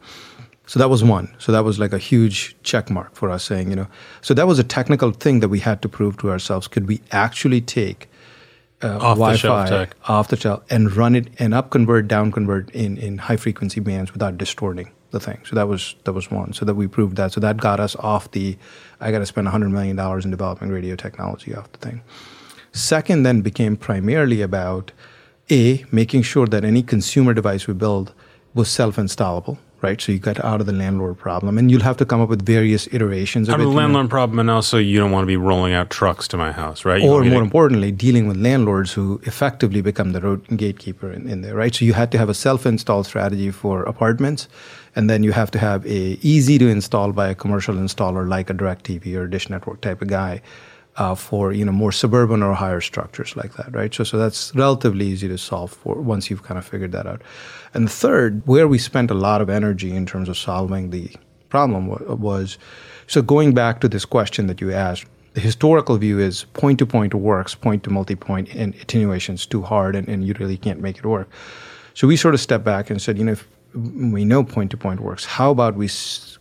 So 0.66 0.78
that 0.78 0.88
was 0.88 1.04
one. 1.04 1.34
So 1.38 1.52
that 1.52 1.64
was 1.64 1.78
like 1.78 1.92
a 1.92 1.98
huge 1.98 2.56
check 2.62 2.88
mark 2.88 3.14
for 3.14 3.28
us 3.30 3.44
saying, 3.44 3.68
you 3.68 3.76
know, 3.76 3.88
so 4.22 4.32
that 4.34 4.46
was 4.46 4.58
a 4.58 4.64
technical 4.64 5.12
thing 5.12 5.40
that 5.40 5.50
we 5.50 5.60
had 5.60 5.82
to 5.82 5.88
prove 5.88 6.16
to 6.18 6.30
ourselves. 6.30 6.66
Could 6.66 6.88
we 6.88 7.02
actually 7.12 7.60
take 7.60 8.07
uh, 8.82 8.96
off 8.96 9.18
Wi-Fi 9.18 9.70
the 9.70 9.88
off 10.06 10.28
the 10.28 10.36
shelf 10.36 10.62
and 10.70 10.92
run 10.94 11.14
it 11.14 11.28
and 11.38 11.54
up 11.54 11.70
convert, 11.70 12.08
down 12.08 12.30
convert 12.30 12.70
in, 12.70 12.96
in 12.96 13.18
high 13.18 13.36
frequency 13.36 13.80
bands 13.80 14.12
without 14.12 14.38
distorting 14.38 14.90
the 15.10 15.20
thing. 15.20 15.40
So 15.44 15.56
that 15.56 15.68
was 15.68 15.96
that 16.04 16.12
was 16.12 16.30
one. 16.30 16.52
So 16.52 16.64
that 16.64 16.74
we 16.74 16.86
proved 16.86 17.16
that. 17.16 17.32
So 17.32 17.40
that 17.40 17.56
got 17.56 17.80
us 17.80 17.96
off 17.96 18.30
the. 18.30 18.56
I 19.00 19.10
got 19.10 19.18
to 19.18 19.26
spend 19.26 19.48
hundred 19.48 19.70
million 19.70 19.96
dollars 19.96 20.24
in 20.24 20.30
developing 20.30 20.68
radio 20.68 20.96
technology 20.96 21.54
off 21.54 21.70
the 21.72 21.78
thing. 21.78 22.02
Second, 22.72 23.22
then 23.22 23.40
became 23.40 23.76
primarily 23.76 24.42
about 24.42 24.92
a 25.50 25.84
making 25.90 26.22
sure 26.22 26.46
that 26.46 26.64
any 26.64 26.82
consumer 26.82 27.32
device 27.32 27.66
we 27.66 27.74
build 27.74 28.12
was 28.54 28.68
self-installable 28.68 29.58
right? 29.82 30.00
So 30.00 30.12
you 30.12 30.18
get 30.18 30.44
out 30.44 30.60
of 30.60 30.66
the 30.66 30.72
landlord 30.72 31.18
problem, 31.18 31.58
and 31.58 31.70
you'll 31.70 31.82
have 31.82 31.96
to 31.98 32.04
come 32.04 32.20
up 32.20 32.28
with 32.28 32.44
various 32.44 32.88
iterations 32.92 33.48
of 33.48 33.54
out 33.54 33.60
of 33.60 33.66
the 33.66 33.72
landlord 33.72 34.06
know. 34.06 34.10
problem, 34.10 34.38
and 34.38 34.50
also 34.50 34.78
you 34.78 34.98
don't 34.98 35.10
want 35.10 35.22
to 35.22 35.26
be 35.26 35.36
rolling 35.36 35.72
out 35.72 35.90
trucks 35.90 36.28
to 36.28 36.36
my 36.36 36.52
house, 36.52 36.84
right? 36.84 37.02
You 37.02 37.08
or 37.08 37.24
more 37.24 37.40
to... 37.40 37.44
importantly, 37.44 37.92
dealing 37.92 38.26
with 38.28 38.36
landlords 38.36 38.92
who 38.92 39.20
effectively 39.24 39.80
become 39.80 40.12
the 40.12 40.20
road 40.20 40.46
gatekeeper 40.56 41.12
in, 41.12 41.28
in 41.28 41.42
there, 41.42 41.54
right? 41.54 41.74
So 41.74 41.84
you 41.84 41.92
had 41.92 42.10
to 42.12 42.18
have 42.18 42.28
a 42.28 42.34
self-install 42.34 43.04
strategy 43.04 43.50
for 43.50 43.82
apartments, 43.84 44.48
and 44.96 45.08
then 45.08 45.22
you 45.22 45.32
have 45.32 45.50
to 45.52 45.58
have 45.58 45.86
a 45.86 46.18
easy 46.22 46.58
to 46.58 46.68
install 46.68 47.12
by 47.12 47.28
a 47.28 47.34
commercial 47.34 47.74
installer 47.74 48.28
like 48.28 48.50
a 48.50 48.54
DirecTV 48.54 49.16
or 49.16 49.26
Dish 49.26 49.48
Network 49.48 49.80
type 49.80 50.02
of 50.02 50.08
guy 50.08 50.42
uh, 50.98 51.14
for 51.14 51.52
you 51.52 51.64
know 51.64 51.72
more 51.72 51.92
suburban 51.92 52.42
or 52.42 52.54
higher 52.54 52.80
structures 52.80 53.36
like 53.36 53.54
that, 53.54 53.74
right? 53.74 53.94
So 53.94 54.04
so 54.04 54.18
that's 54.18 54.54
relatively 54.54 55.06
easy 55.06 55.28
to 55.28 55.38
solve 55.38 55.72
for 55.72 55.94
once 55.94 56.28
you've 56.28 56.42
kind 56.42 56.58
of 56.58 56.66
figured 56.66 56.92
that 56.92 57.06
out. 57.06 57.22
And 57.74 57.90
third, 57.90 58.42
where 58.46 58.68
we 58.68 58.78
spent 58.78 59.10
a 59.10 59.14
lot 59.14 59.40
of 59.40 59.50
energy 59.50 59.94
in 59.94 60.06
terms 60.06 60.28
of 60.28 60.38
solving 60.38 60.90
the 60.90 61.10
problem 61.48 61.88
was 62.20 62.58
so 63.06 63.22
going 63.22 63.54
back 63.54 63.80
to 63.80 63.88
this 63.88 64.04
question 64.04 64.46
that 64.46 64.60
you 64.60 64.72
asked. 64.72 65.06
The 65.34 65.40
historical 65.40 65.96
view 65.98 66.18
is 66.18 66.44
point 66.54 66.78
to 66.80 66.86
point 66.86 67.14
works, 67.14 67.54
point 67.54 67.84
to 67.84 67.90
multi 67.90 68.16
point, 68.16 68.52
and 68.54 68.74
attenuation 68.76 69.36
is 69.36 69.46
too 69.46 69.62
hard, 69.62 69.94
and, 69.94 70.08
and 70.08 70.26
you 70.26 70.34
really 70.38 70.56
can't 70.56 70.80
make 70.80 70.98
it 70.98 71.06
work. 71.06 71.28
So 71.94 72.06
we 72.06 72.16
sort 72.16 72.34
of 72.34 72.40
stepped 72.40 72.64
back 72.64 72.90
and 72.90 73.00
said, 73.00 73.18
you 73.18 73.24
know, 73.24 73.32
if 73.32 73.46
we 73.74 74.24
know 74.24 74.42
point 74.42 74.70
to 74.70 74.76
point 74.76 75.00
works. 75.00 75.24
How 75.24 75.50
about 75.50 75.74
we 75.74 75.88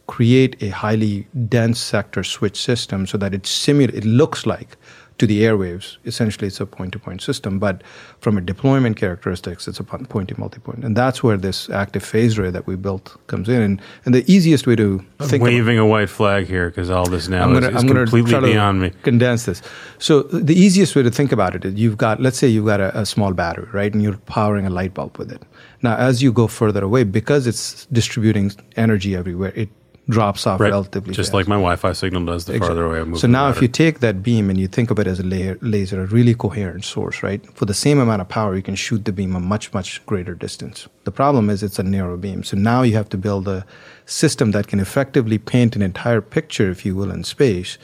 create 0.08 0.62
a 0.64 0.70
highly 0.70 1.28
dense 1.50 1.80
sector 1.80 2.24
switch 2.24 2.60
system 2.60 3.06
so 3.06 3.18
that 3.18 3.34
it 3.34 3.46
simul- 3.46 3.94
it 3.94 4.06
looks 4.06 4.46
like 4.46 4.78
to 5.18 5.28
the 5.28 5.42
airwaves. 5.42 5.98
Essentially, 6.06 6.48
it's 6.48 6.60
a 6.60 6.66
point-to-point 6.66 7.22
system, 7.22 7.60
but 7.60 7.82
from 8.20 8.38
a 8.38 8.42
deployment 8.42 8.98
characteristics, 8.98 9.68
it's 9.68 9.80
a 9.80 9.84
point-to-multipoint, 9.84 10.84
and 10.84 10.96
that's 10.96 11.24
where 11.24 11.38
this 11.38 11.70
active 11.70 12.04
phase 12.04 12.38
array 12.38 12.52
that 12.52 12.68
we 12.68 12.76
built 12.76 13.18
comes 13.28 13.50
in. 13.50 13.62
And, 13.62 13.82
and 14.06 14.14
the 14.14 14.32
easiest 14.32 14.68
way 14.68 14.76
to 14.76 15.04
I'm 15.20 15.28
think 15.28 15.44
waving 15.44 15.80
a 15.80 15.86
white 15.86 16.10
flag 16.10 16.46
here 16.48 16.70
because 16.70 16.90
all 16.90 17.10
this 17.10 17.28
now 17.28 17.44
I'm 17.44 17.54
gonna, 17.54 17.70
is, 17.70 17.76
is 17.76 17.84
I'm 17.84 17.90
completely 17.90 18.52
beyond 18.52 18.82
me. 18.82 18.92
Condense 19.04 19.46
this. 19.46 19.62
So 19.98 20.24
the 20.24 20.56
easiest 20.56 20.96
way 20.96 21.04
to 21.04 21.12
think 21.12 21.32
about 21.32 21.56
it 21.56 21.66
is 21.66 21.74
you've 21.76 21.98
got, 21.98 22.22
let's 22.22 22.38
say, 22.38 22.48
you've 22.48 22.66
got 22.66 22.80
a, 22.80 23.00
a 23.00 23.06
small 23.06 23.34
battery, 23.34 23.68
right, 23.72 23.94
and 23.94 24.04
you're 24.04 24.18
powering 24.18 24.66
a 24.66 24.70
light 24.70 24.94
bulb 24.94 25.18
with 25.18 25.32
it. 25.32 25.42
Now, 25.82 25.96
as 25.98 26.22
you 26.22 26.32
go 26.32 26.48
further 26.48 26.84
away, 26.84 27.04
because 27.04 27.48
it's 27.48 27.86
distributing 27.88 28.52
energy 28.76 29.16
everywhere, 29.16 29.54
it 29.56 29.70
drops 30.10 30.48
off 30.48 30.60
right. 30.60 30.72
relatively 30.72 31.14
just 31.14 31.30
fast. 31.30 31.34
like 31.34 31.48
my 31.48 31.56
Wi-Fi 31.56 31.92
signal 31.94 32.26
does 32.26 32.46
the 32.46 32.54
exactly. 32.54 32.68
farther 32.68 32.86
away 32.86 33.02
I 33.02 33.04
move. 33.04 33.20
So 33.20 33.28
now, 33.28 33.50
if 33.50 33.62
you 33.62 33.68
take 33.68 34.00
that 34.00 34.24
beam 34.24 34.50
and 34.50 34.60
you 34.60 34.68
think 34.68 34.90
of 34.90 35.00
it 35.00 35.08
as 35.08 35.20
a 35.20 35.24
layer, 35.24 35.58
laser, 35.62 36.02
a 36.02 36.06
really 36.06 36.34
coherent 36.34 36.86
source, 36.86 37.22
right? 37.24 37.46
For 37.54 37.66
the 37.66 37.74
same 37.74 38.00
amount 38.00 38.22
of 38.22 38.30
power, 38.30 38.56
you 38.56 38.62
can 38.62 38.76
shoot 38.76 39.06
the 39.06 39.12
beam 39.12 39.36
a 39.36 39.40
much 39.40 39.74
much 39.74 40.06
greater 40.06 40.34
distance. 40.34 40.88
The 41.04 41.12
problem 41.12 41.50
is 41.50 41.64
it's 41.64 41.80
a 41.80 41.84
narrow 41.84 42.18
beam. 42.18 42.44
So 42.44 42.56
now 42.58 42.84
you 42.84 42.94
have 42.96 43.10
to 43.10 43.18
build 43.18 43.48
a 43.48 43.66
system 44.06 44.52
that 44.52 44.68
can 44.68 44.80
effectively 44.80 45.38
paint 45.38 45.76
an 45.76 45.82
entire 45.82 46.22
picture, 46.22 46.70
if 46.70 46.86
you 46.86 46.96
will, 46.96 47.12
in 47.12 47.24
space 47.24 47.78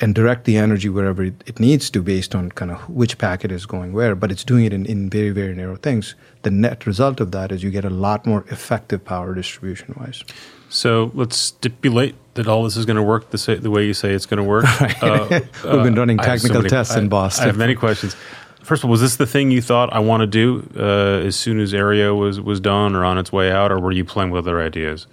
and 0.00 0.14
direct 0.14 0.44
the 0.44 0.56
energy 0.56 0.88
wherever 0.88 1.24
it 1.24 1.60
needs 1.60 1.90
to 1.90 2.02
based 2.02 2.34
on 2.34 2.50
kind 2.52 2.70
of 2.70 2.88
which 2.88 3.18
packet 3.18 3.52
is 3.52 3.66
going 3.66 3.92
where, 3.92 4.14
but 4.14 4.32
it's 4.32 4.44
doing 4.44 4.64
it 4.64 4.72
in, 4.72 4.86
in 4.86 5.10
very, 5.10 5.30
very 5.30 5.54
narrow 5.54 5.76
things. 5.76 6.14
The 6.42 6.50
net 6.50 6.86
result 6.86 7.20
of 7.20 7.32
that 7.32 7.52
is 7.52 7.62
you 7.62 7.70
get 7.70 7.84
a 7.84 7.90
lot 7.90 8.24
more 8.24 8.44
effective 8.48 9.04
power 9.04 9.34
distribution 9.34 9.94
wise. 9.98 10.24
So 10.70 11.10
let's 11.14 11.36
stipulate 11.36 12.14
that 12.34 12.46
all 12.46 12.62
this 12.62 12.76
is 12.76 12.86
going 12.86 12.96
to 12.96 13.02
work 13.02 13.30
the, 13.30 13.38
say, 13.38 13.56
the 13.56 13.70
way 13.70 13.84
you 13.84 13.92
say 13.92 14.12
it's 14.12 14.26
going 14.26 14.38
to 14.38 14.44
work. 14.44 14.64
Right. 14.80 15.02
Uh, 15.02 15.40
We've 15.64 15.82
been 15.82 15.94
running 15.94 16.16
technical 16.16 16.48
so 16.48 16.58
many, 16.60 16.68
tests 16.70 16.96
I, 16.96 17.00
in 17.00 17.08
Boston. 17.08 17.44
I 17.44 17.46
have 17.48 17.58
many 17.58 17.74
questions. 17.74 18.16
First 18.62 18.82
of 18.82 18.86
all, 18.86 18.92
was 18.92 19.00
this 19.00 19.16
the 19.16 19.26
thing 19.26 19.50
you 19.50 19.60
thought 19.60 19.92
I 19.92 19.98
want 19.98 20.20
to 20.20 20.26
do 20.26 20.66
uh, 20.76 21.26
as 21.26 21.36
soon 21.36 21.60
as 21.60 21.72
Aereo 21.72 22.18
was, 22.18 22.40
was 22.40 22.60
done 22.60 22.94
or 22.94 23.04
on 23.04 23.18
its 23.18 23.32
way 23.32 23.50
out, 23.50 23.72
or 23.72 23.80
were 23.80 23.92
you 23.92 24.04
playing 24.04 24.30
with 24.30 24.46
other 24.46 24.62
ideas? 24.62 25.06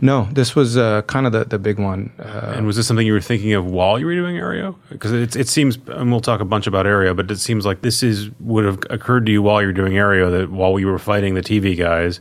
No, 0.00 0.28
this 0.32 0.54
was 0.54 0.76
uh, 0.76 1.02
kind 1.02 1.26
of 1.26 1.32
the, 1.32 1.44
the 1.44 1.58
big 1.58 1.78
one. 1.78 2.12
Uh, 2.18 2.54
and 2.56 2.66
was 2.66 2.76
this 2.76 2.86
something 2.86 3.06
you 3.06 3.12
were 3.12 3.20
thinking 3.20 3.52
of 3.52 3.66
while 3.66 3.98
you 3.98 4.06
were 4.06 4.14
doing 4.14 4.36
Aereo? 4.36 4.76
Because 4.88 5.12
it, 5.12 5.36
it 5.36 5.48
seems, 5.48 5.78
and 5.88 6.10
we'll 6.10 6.20
talk 6.20 6.40
a 6.40 6.44
bunch 6.44 6.66
about 6.66 6.86
Aereo, 6.86 7.14
but 7.14 7.30
it 7.30 7.38
seems 7.38 7.66
like 7.66 7.82
this 7.82 8.02
is 8.02 8.30
would 8.40 8.64
have 8.64 8.78
occurred 8.90 9.26
to 9.26 9.32
you 9.32 9.42
while 9.42 9.60
you 9.60 9.66
were 9.68 9.72
doing 9.72 9.94
Aereo 9.94 10.30
that 10.30 10.50
while 10.50 10.72
we 10.72 10.84
were 10.84 10.98
fighting 10.98 11.34
the 11.34 11.42
TV 11.42 11.76
guys, 11.76 12.20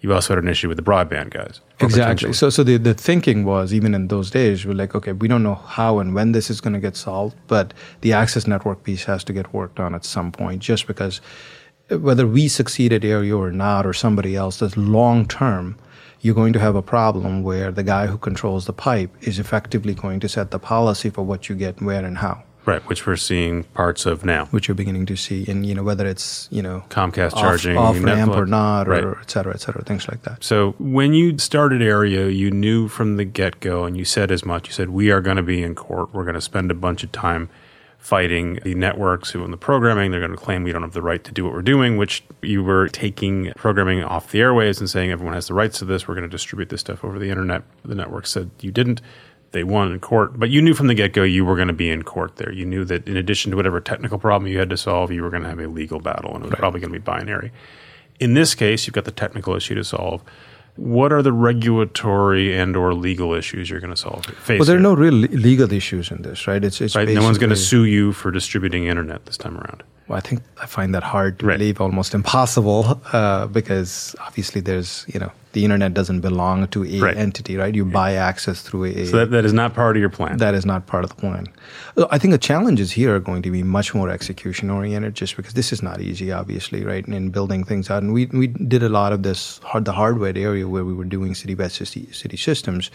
you 0.00 0.14
also 0.14 0.34
had 0.34 0.42
an 0.42 0.48
issue 0.48 0.68
with 0.68 0.78
the 0.78 0.82
broadband 0.82 1.30
guys. 1.30 1.60
Exactly. 1.78 2.32
So, 2.32 2.48
so 2.48 2.64
the, 2.64 2.78
the 2.78 2.94
thinking 2.94 3.44
was 3.44 3.74
even 3.74 3.94
in 3.94 4.08
those 4.08 4.30
days, 4.30 4.64
we're 4.64 4.74
like, 4.74 4.94
okay, 4.94 5.12
we 5.12 5.28
don't 5.28 5.42
know 5.42 5.54
how 5.54 5.98
and 5.98 6.14
when 6.14 6.32
this 6.32 6.48
is 6.48 6.60
going 6.60 6.72
to 6.72 6.80
get 6.80 6.96
solved, 6.96 7.36
but 7.46 7.74
the 8.00 8.12
access 8.12 8.46
network 8.46 8.82
piece 8.82 9.04
has 9.04 9.22
to 9.24 9.32
get 9.32 9.52
worked 9.52 9.78
on 9.78 9.94
at 9.94 10.04
some 10.04 10.32
point, 10.32 10.62
just 10.62 10.86
because 10.86 11.20
uh, 11.90 11.98
whether 11.98 12.26
we 12.26 12.48
succeed 12.48 12.92
at 12.92 13.02
Aereo 13.02 13.38
or 13.38 13.52
not, 13.52 13.86
or 13.86 13.92
somebody 13.92 14.36
else 14.36 14.58
does 14.58 14.76
long 14.76 15.26
term, 15.26 15.76
you're 16.22 16.34
going 16.34 16.52
to 16.54 16.60
have 16.60 16.76
a 16.76 16.82
problem 16.82 17.42
where 17.42 17.70
the 17.70 17.82
guy 17.82 18.06
who 18.06 18.18
controls 18.18 18.66
the 18.66 18.72
pipe 18.72 19.14
is 19.22 19.38
effectively 19.38 19.94
going 19.94 20.20
to 20.20 20.28
set 20.28 20.50
the 20.50 20.58
policy 20.58 21.10
for 21.10 21.22
what 21.22 21.48
you 21.48 21.54
get 21.54 21.80
where 21.80 22.04
and 22.04 22.18
how. 22.18 22.42
Right, 22.66 22.82
which 22.88 23.06
we're 23.06 23.16
seeing 23.16 23.64
parts 23.64 24.04
of 24.06 24.24
now. 24.24 24.46
Which 24.46 24.68
you're 24.68 24.74
beginning 24.74 25.06
to 25.06 25.16
see, 25.16 25.44
and 25.48 25.64
you 25.64 25.74
know 25.74 25.82
whether 25.82 26.06
it's 26.06 26.46
you 26.50 26.62
know 26.62 26.84
Comcast 26.90 27.32
charging 27.32 27.76
off 27.76 27.98
ramp 28.00 28.36
or 28.36 28.46
not, 28.46 28.86
right. 28.86 29.02
or 29.02 29.18
et 29.20 29.30
cetera, 29.30 29.54
et 29.54 29.60
cetera, 29.60 29.82
things 29.82 30.06
like 30.08 30.22
that. 30.22 30.44
So 30.44 30.74
when 30.78 31.14
you 31.14 31.38
started 31.38 31.80
Aereo, 31.80 32.34
you 32.34 32.50
knew 32.50 32.88
from 32.88 33.16
the 33.16 33.24
get 33.24 33.60
go, 33.60 33.84
and 33.84 33.96
you 33.96 34.04
said 34.04 34.30
as 34.30 34.44
much. 34.44 34.68
You 34.68 34.72
said 34.74 34.90
we 34.90 35.10
are 35.10 35.20
going 35.20 35.38
to 35.38 35.42
be 35.42 35.62
in 35.62 35.74
court. 35.74 36.12
We're 36.12 36.24
going 36.24 36.34
to 36.34 36.40
spend 36.40 36.70
a 36.70 36.74
bunch 36.74 37.02
of 37.02 37.12
time 37.12 37.48
fighting 38.00 38.58
the 38.64 38.74
networks 38.74 39.30
who 39.30 39.42
own 39.42 39.50
the 39.50 39.56
programming. 39.56 40.10
They're 40.10 40.20
going 40.20 40.32
to 40.32 40.36
claim 40.36 40.64
we 40.64 40.72
don't 40.72 40.82
have 40.82 40.94
the 40.94 41.02
right 41.02 41.22
to 41.22 41.32
do 41.32 41.44
what 41.44 41.52
we're 41.52 41.62
doing, 41.62 41.98
which 41.98 42.24
you 42.40 42.64
were 42.64 42.88
taking 42.88 43.52
programming 43.56 44.02
off 44.02 44.30
the 44.30 44.40
airways 44.40 44.80
and 44.80 44.88
saying 44.88 45.10
everyone 45.10 45.34
has 45.34 45.48
the 45.48 45.54
rights 45.54 45.78
to 45.80 45.84
this. 45.84 46.08
We're 46.08 46.14
going 46.14 46.28
to 46.28 46.30
distribute 46.30 46.70
this 46.70 46.80
stuff 46.80 47.04
over 47.04 47.18
the 47.18 47.28
internet. 47.28 47.62
The 47.84 47.94
network 47.94 48.26
said 48.26 48.50
you 48.60 48.72
didn't. 48.72 49.02
They 49.52 49.64
won 49.64 49.90
in 49.90 49.98
court, 49.98 50.38
but 50.38 50.50
you 50.50 50.62
knew 50.62 50.74
from 50.74 50.86
the 50.86 50.94
get 50.94 51.12
go 51.12 51.24
you 51.24 51.44
were 51.44 51.56
going 51.56 51.68
to 51.68 51.74
be 51.74 51.90
in 51.90 52.04
court 52.04 52.36
there. 52.36 52.52
You 52.52 52.64
knew 52.64 52.84
that 52.84 53.08
in 53.08 53.16
addition 53.16 53.50
to 53.50 53.56
whatever 53.56 53.80
technical 53.80 54.18
problem 54.18 54.50
you 54.50 54.58
had 54.58 54.70
to 54.70 54.76
solve, 54.76 55.10
you 55.10 55.22
were 55.22 55.30
going 55.30 55.42
to 55.42 55.48
have 55.48 55.58
a 55.58 55.66
legal 55.66 55.98
battle 55.98 56.34
and 56.34 56.44
it 56.44 56.46
was 56.46 56.52
right. 56.52 56.58
probably 56.60 56.80
going 56.80 56.92
to 56.92 56.98
be 56.98 57.02
binary. 57.02 57.50
In 58.20 58.34
this 58.34 58.54
case, 58.54 58.86
you've 58.86 58.94
got 58.94 59.06
the 59.06 59.10
technical 59.10 59.56
issue 59.56 59.74
to 59.74 59.82
solve 59.82 60.22
what 60.76 61.12
are 61.12 61.22
the 61.22 61.32
regulatory 61.32 62.56
and 62.56 62.76
or 62.76 62.94
legal 62.94 63.34
issues 63.34 63.68
you're 63.68 63.80
going 63.80 63.92
to 63.92 64.00
solve? 64.00 64.24
Face 64.24 64.58
well, 64.58 64.66
there 64.66 64.76
are 64.76 64.80
no 64.80 64.94
real 64.94 65.12
legal 65.12 65.70
issues 65.72 66.10
in 66.10 66.22
this, 66.22 66.46
right? 66.46 66.64
It's, 66.64 66.80
it's 66.80 66.96
right. 66.96 67.08
No 67.08 67.22
one's 67.22 67.38
going 67.38 67.50
to 67.50 67.56
sue 67.56 67.84
you 67.84 68.12
for 68.12 68.30
distributing 68.30 68.86
internet 68.86 69.26
this 69.26 69.36
time 69.36 69.58
around. 69.58 69.82
Well, 70.08 70.16
I 70.16 70.20
think 70.20 70.42
I 70.60 70.66
find 70.66 70.94
that 70.94 71.02
hard 71.02 71.38
to 71.40 71.46
right. 71.46 71.58
believe, 71.58 71.80
almost 71.80 72.14
impossible, 72.14 73.00
uh, 73.12 73.46
because 73.48 74.16
obviously 74.20 74.60
there's 74.60 75.04
you 75.08 75.20
know 75.20 75.32
the 75.52 75.64
internet 75.64 75.94
doesn't 75.94 76.20
belong 76.20 76.68
to 76.68 76.84
a 76.84 77.00
right. 77.00 77.16
entity, 77.16 77.56
right? 77.56 77.74
You 77.74 77.84
buy 77.84 78.14
access 78.14 78.62
through 78.62 78.84
a. 78.84 79.06
So 79.06 79.16
that, 79.18 79.30
that 79.32 79.44
is 79.44 79.52
not 79.52 79.74
part 79.74 79.96
of 79.96 80.00
your 80.00 80.10
plan. 80.10 80.36
That 80.36 80.54
is 80.54 80.64
not 80.64 80.86
part 80.86 81.04
of 81.04 81.10
the 81.10 81.16
plan. 81.16 81.48
I 82.10 82.18
think 82.18 82.32
the 82.32 82.38
challenges 82.38 82.92
here 82.92 83.14
are 83.16 83.20
going 83.20 83.42
to 83.42 83.50
be 83.50 83.62
much 83.62 83.94
more 83.94 84.10
execution 84.10 84.70
oriented, 84.70 85.14
just 85.14 85.36
because 85.36 85.54
this 85.54 85.72
is 85.72 85.82
not 85.82 86.00
easy, 86.00 86.30
obviously, 86.30 86.84
right? 86.84 87.04
And 87.04 87.14
in 87.14 87.30
building 87.30 87.64
things 87.64 87.90
out, 87.90 88.02
and 88.02 88.12
we 88.12 88.26
we 88.26 88.46
did 88.46 88.82
a 88.82 88.88
lot 88.88 89.12
of 89.12 89.22
this 89.22 89.58
hard 89.64 89.84
the 89.84 89.92
hardware 89.92 90.36
area 90.36 90.68
where 90.68 90.84
we 90.84 90.94
were 90.94 91.04
doing 91.04 91.34
city 91.34 91.54
by 91.54 91.68
city, 91.68 92.10
city 92.12 92.36
systems. 92.36 92.90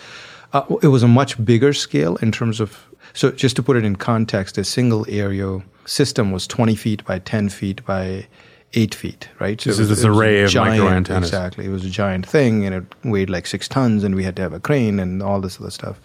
Uh, 0.53 0.63
it 0.81 0.87
was 0.87 1.03
a 1.03 1.07
much 1.07 1.43
bigger 1.43 1.73
scale 1.73 2.15
in 2.17 2.31
terms 2.31 2.59
of. 2.59 2.85
So 3.13 3.31
just 3.31 3.55
to 3.57 3.63
put 3.63 3.77
it 3.77 3.85
in 3.85 3.95
context, 3.95 4.57
a 4.57 4.63
single 4.63 5.05
Aereo 5.05 5.63
system 5.85 6.31
was 6.31 6.47
20 6.47 6.75
feet 6.75 7.05
by 7.05 7.19
10 7.19 7.49
feet 7.49 7.85
by 7.85 8.27
eight 8.73 8.93
feet, 8.93 9.29
right? 9.39 9.59
So 9.61 9.69
this 9.69 9.79
is 9.79 9.89
this 9.89 10.03
array 10.03 10.41
of 10.41 10.49
giant, 10.49 10.81
micro 10.81 10.95
antennas. 10.95 11.29
Exactly. 11.29 11.65
It 11.65 11.69
was 11.69 11.85
a 11.85 11.89
giant 11.89 12.25
thing 12.25 12.65
and 12.65 12.75
it 12.75 12.83
weighed 13.03 13.29
like 13.29 13.47
six 13.47 13.67
tons 13.67 14.03
and 14.03 14.15
we 14.15 14.23
had 14.23 14.35
to 14.35 14.41
have 14.41 14.53
a 14.53 14.59
crane 14.59 14.99
and 14.99 15.23
all 15.23 15.39
this 15.39 15.59
other 15.59 15.71
stuff. 15.71 15.99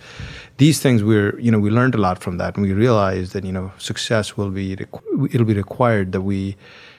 These 0.59 0.81
things 0.81 1.02
we're, 1.02 1.38
you 1.40 1.50
know, 1.50 1.59
we 1.59 1.71
learned 1.71 1.95
a 1.95 1.99
lot 1.99 2.23
from 2.23 2.38
that 2.38 2.57
and 2.57 2.64
we 2.64 2.73
realized 2.73 3.33
that, 3.33 3.45
you 3.45 3.52
know, 3.52 3.73
success 3.79 4.37
will 4.37 4.50
be, 4.50 4.73
it'll 4.73 5.47
be 5.47 5.55
required 5.55 6.12
that 6.12 6.23
we 6.23 6.57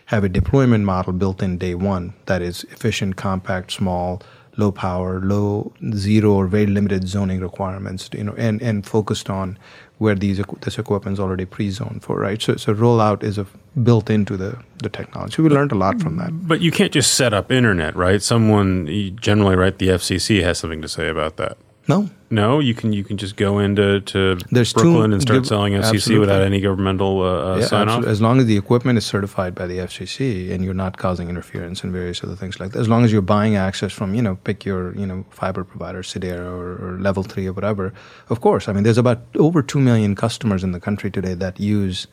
have 0.07 0.25
a 0.25 0.29
deployment 0.29 0.83
model 0.83 1.13
built 1.13 1.41
in 1.41 1.57
day 1.57 1.73
one 1.73 2.13
that 2.25 2.41
is 2.41 2.65
efficient, 2.65 3.15
compact, 3.15 3.71
small, 3.71 4.21
low 4.57 4.71
power, 4.71 5.19
low, 5.21 5.71
zero 5.93 6.33
or 6.33 6.47
very 6.47 6.65
limited 6.65 7.07
zoning 7.07 7.39
requirements, 7.39 8.09
you 8.13 8.23
know, 8.23 8.33
and, 8.37 8.61
and 8.61 8.85
focused 8.85 9.29
on 9.29 9.57
where 9.97 10.15
these 10.15 10.41
this 10.61 10.79
equipment 10.79 11.13
is 11.13 11.19
already 11.19 11.45
pre-zoned 11.45 12.01
for, 12.03 12.19
right? 12.19 12.41
So, 12.41 12.55
so 12.57 12.73
rollout 12.73 13.23
is 13.23 13.37
a, 13.37 13.45
built 13.83 14.09
into 14.09 14.35
the, 14.35 14.57
the 14.77 14.89
technology. 14.89 15.41
We 15.41 15.49
learned 15.49 15.71
a 15.71 15.75
lot 15.75 16.01
from 16.01 16.17
that. 16.17 16.47
But 16.47 16.61
you 16.61 16.71
can't 16.71 16.91
just 16.91 17.13
set 17.13 17.33
up 17.33 17.51
internet, 17.51 17.95
right? 17.95 18.21
Someone 18.21 18.87
generally, 19.21 19.55
right? 19.55 19.77
The 19.77 19.89
FCC 19.89 20.41
has 20.43 20.59
something 20.59 20.81
to 20.81 20.89
say 20.89 21.07
about 21.07 21.37
that. 21.37 21.57
No, 21.87 22.09
no, 22.29 22.59
you 22.59 22.73
can 22.73 22.93
you 22.93 23.03
can 23.03 23.17
just 23.17 23.35
go 23.35 23.59
into 23.59 24.01
to 24.01 24.37
There's 24.51 24.71
Brooklyn 24.71 25.09
two, 25.09 25.13
and 25.13 25.21
start 25.21 25.39
give, 25.39 25.47
selling 25.47 25.73
FCC 25.73 25.95
absolutely. 25.95 26.19
without 26.19 26.41
any 26.43 26.61
governmental 26.61 27.21
uh, 27.21 27.25
uh 27.25 27.57
yeah, 27.57 27.65
sign 27.65 27.89
off. 27.89 28.05
As 28.05 28.21
long 28.21 28.39
as 28.39 28.45
the 28.45 28.55
equipment 28.55 28.97
is 28.97 29.05
certified 29.05 29.55
by 29.55 29.65
the 29.65 29.79
FCC 29.79 30.51
and 30.51 30.63
you're 30.63 30.75
not 30.75 30.97
causing 30.97 31.27
interference 31.27 31.83
and 31.83 31.91
various 31.91 32.23
other 32.23 32.35
things 32.35 32.59
like 32.59 32.71
that. 32.71 32.79
As 32.79 32.87
long 32.87 33.03
as 33.03 33.11
you're 33.11 33.21
buying 33.21 33.55
access 33.55 33.91
from 33.91 34.13
you 34.13 34.21
know 34.21 34.35
pick 34.43 34.63
your 34.63 34.95
you 34.95 35.05
know 35.05 35.25
fiber 35.31 35.63
provider, 35.63 36.03
Sidera 36.03 36.45
or, 36.45 36.93
or 36.93 36.99
Level 36.99 37.23
Three 37.23 37.47
or 37.47 37.53
whatever. 37.53 37.93
Of 38.29 38.41
course, 38.41 38.67
I 38.67 38.73
mean 38.73 38.83
there's 38.83 38.99
about 38.99 39.21
over 39.35 39.63
two 39.63 39.79
million 39.79 40.15
customers 40.15 40.63
in 40.63 40.71
the 40.71 40.79
country 40.79 41.09
today 41.09 41.33
that 41.33 41.59
use 41.59 42.07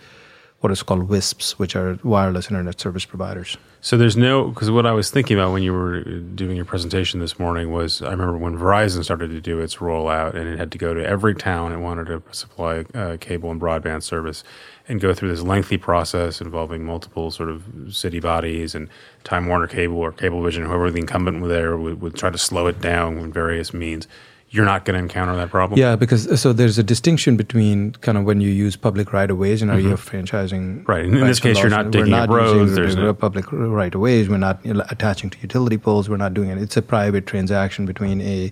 what 0.61 0.73
is 0.73 0.83
called 0.83 1.09
WISPs, 1.09 1.53
which 1.53 1.77
are 1.77 1.99
wireless 2.03 2.51
internet 2.51 2.81
service 2.81 3.05
providers. 3.05 3.57
So 3.81 3.97
there's 3.97 4.17
no 4.17 4.49
because 4.49 4.73
what 4.73 4.87
I 4.87 4.93
was 4.93 5.09
thinking 5.09 5.39
about 5.39 5.53
when 5.53 5.63
you 5.63 5.73
were 5.73 6.01
doing 6.01 6.57
your 6.57 6.65
presentation 6.65 7.21
this 7.21 7.39
morning 7.39 7.71
was 7.71 8.03
I 8.03 8.11
remember 8.11 8.37
when 8.37 8.59
Verizon 8.59 9.05
started 9.05 9.31
to 9.31 9.41
do 9.41 9.61
its 9.61 9.77
rollout 9.77 10.35
and 10.35 10.49
it 10.49 10.59
had 10.59 10.73
to 10.73 10.79
go 10.79 10.95
to 10.95 11.07
every 11.07 11.37
town 11.37 11.73
it 11.73 11.77
wanted 11.77 12.07
to 12.07 12.23
supply 12.33 12.85
uh, 12.95 13.19
cable 13.21 13.53
and 13.53 13.61
broadband 13.61 14.03
service 14.03 14.43
and 14.89 15.01
go 15.01 15.15
through 15.15 15.29
this 15.29 15.43
lengthy 15.43 15.77
process 15.77 16.41
involving 16.41 16.85
multiple 16.85 17.31
sort 17.31 17.51
of 17.51 17.63
city 17.91 18.19
bodies 18.19 18.75
and 18.75 18.89
Time 19.23 19.47
Warner 19.47 19.67
Cable 19.67 19.99
or 19.99 20.11
Cablevision, 20.11 20.67
whoever 20.67 20.91
the 20.91 20.99
incumbent 20.99 21.41
was 21.41 21.51
there 21.51 21.77
would, 21.77 22.01
would 22.01 22.17
try 22.17 22.31
to 22.31 22.39
slow 22.39 22.67
it 22.67 22.81
down 22.81 23.21
with 23.21 23.33
various 23.33 23.73
means 23.73 24.09
you're 24.51 24.65
not 24.65 24.85
going 24.85 24.95
to 24.95 25.03
encounter 25.03 25.37
that 25.37 25.51
problem. 25.51 25.79
Yeah, 25.79 25.95
because 25.97 26.41
so 26.41 26.53
there's 26.53 26.79
a 26.79 26.83
distinction 26.83 27.37
between 27.37 27.93
kind 27.93 28.17
of 28.17 28.25
when 28.25 28.41
you 28.41 28.51
use 28.51 28.77
public 28.77 29.13
right 29.13 29.31
of 29.31 29.37
ways 29.37 29.61
and 29.61 29.71
are 29.71 29.77
mm-hmm. 29.77 29.91
you 29.91 29.97
franchising. 29.97 30.89
Right. 30.89 31.05
In, 31.05 31.21
this 31.21 31.41
case, 31.41 31.59
you're 31.59 31.69
not 31.69 31.91
digging 31.91 32.11
not 32.11 32.31
roads. 32.31 32.75
There's 32.75 32.97
no 32.97 33.13
public 33.13 33.51
right 33.53 33.95
of 33.95 34.01
ways. 34.01 34.29
We're 34.29 34.39
not 34.39 34.61
attaching 34.65 35.31
to 35.31 35.39
utility 35.41 35.77
poles. 35.77 36.09
We're 36.09 36.17
not 36.17 36.33
doing 36.33 36.49
it. 36.49 36.59
It's 36.59 36.77
a 36.77 36.83
private 36.83 37.27
transaction 37.27 37.85
between 37.85 38.21
a 38.23 38.51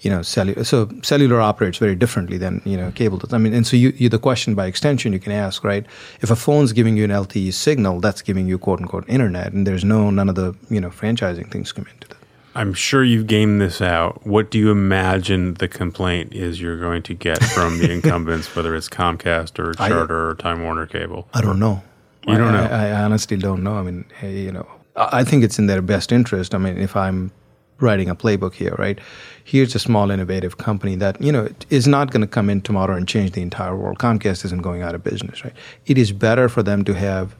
you 0.00 0.10
know, 0.10 0.22
cellular. 0.22 0.64
So 0.64 0.88
cellular 1.02 1.40
operates 1.40 1.76
very 1.76 1.94
differently 1.94 2.38
than 2.38 2.62
you 2.64 2.76
know 2.76 2.90
cable 2.92 3.18
does. 3.18 3.32
I 3.34 3.38
mean, 3.38 3.52
and 3.52 3.66
so 3.66 3.76
you, 3.76 3.92
you, 3.96 4.08
the 4.08 4.18
question 4.18 4.54
by 4.54 4.66
extension 4.66 5.12
you 5.12 5.18
can 5.18 5.32
ask, 5.32 5.62
right? 5.62 5.84
If 6.22 6.30
a 6.30 6.36
phone's 6.36 6.72
giving 6.72 6.96
you 6.96 7.04
an 7.04 7.10
LTE 7.10 7.52
signal, 7.52 8.00
that's 8.00 8.22
giving 8.22 8.46
you 8.46 8.58
quote 8.58 8.80
unquote 8.80 9.06
internet, 9.08 9.52
and 9.52 9.66
there's 9.66 9.84
no 9.84 10.10
none 10.10 10.30
of 10.30 10.36
the 10.36 10.54
you 10.70 10.80
know 10.80 10.88
franchising 10.88 11.50
things 11.50 11.72
come 11.72 11.86
into 11.92 12.08
that. 12.08 12.19
I'm 12.54 12.74
sure 12.74 13.04
you've 13.04 13.26
gamed 13.26 13.60
this 13.60 13.80
out. 13.80 14.26
What 14.26 14.50
do 14.50 14.58
you 14.58 14.70
imagine 14.70 15.54
the 15.54 15.68
complaint 15.68 16.34
is 16.34 16.60
you're 16.60 16.78
going 16.78 17.02
to 17.04 17.14
get 17.14 17.42
from 17.42 17.78
the 17.78 17.90
incumbents, 17.92 18.54
whether 18.56 18.74
it's 18.74 18.88
Comcast 18.88 19.58
or 19.58 19.70
uh, 19.70 19.88
Charter 19.88 20.28
I, 20.28 20.30
or 20.30 20.34
Time 20.34 20.62
Warner 20.62 20.86
Cable? 20.86 21.28
I 21.32 21.40
don't 21.40 21.60
know. 21.60 21.82
You 22.26 22.36
don't 22.36 22.52
know. 22.52 22.64
I, 22.64 22.88
I, 22.88 23.02
honestly 23.02 23.36
don't 23.36 23.62
know. 23.62 23.74
I 23.74 23.82
mean, 23.82 24.04
hey, 24.18 24.40
you 24.40 24.52
know, 24.52 24.66
I 24.94 25.24
think 25.24 25.42
it's 25.42 25.58
in 25.58 25.66
their 25.66 25.80
best 25.80 26.12
interest. 26.12 26.54
I 26.54 26.58
mean, 26.58 26.76
if 26.76 26.94
I'm 26.94 27.32
writing 27.80 28.08
a 28.08 28.14
playbook 28.14 28.54
here, 28.54 28.74
right? 28.78 28.98
Here's 29.42 29.74
a 29.74 29.78
small 29.78 30.10
innovative 30.10 30.58
company 30.58 30.96
that, 30.96 31.20
you 31.20 31.32
know, 31.32 31.48
is 31.70 31.88
not 31.88 32.10
going 32.10 32.20
to 32.20 32.26
come 32.26 32.50
in 32.50 32.60
tomorrow 32.60 32.94
and 32.94 33.08
change 33.08 33.32
the 33.32 33.42
entire 33.42 33.74
world. 33.74 33.98
Comcast 33.98 34.44
isn't 34.44 34.62
going 34.62 34.82
out 34.82 34.94
of 34.94 35.02
business, 35.02 35.44
right? 35.44 35.54
It 35.86 35.96
is 35.96 36.12
better 36.12 36.48
for 36.48 36.62
them 36.62 36.84
to 36.84 36.94
have 36.94 37.34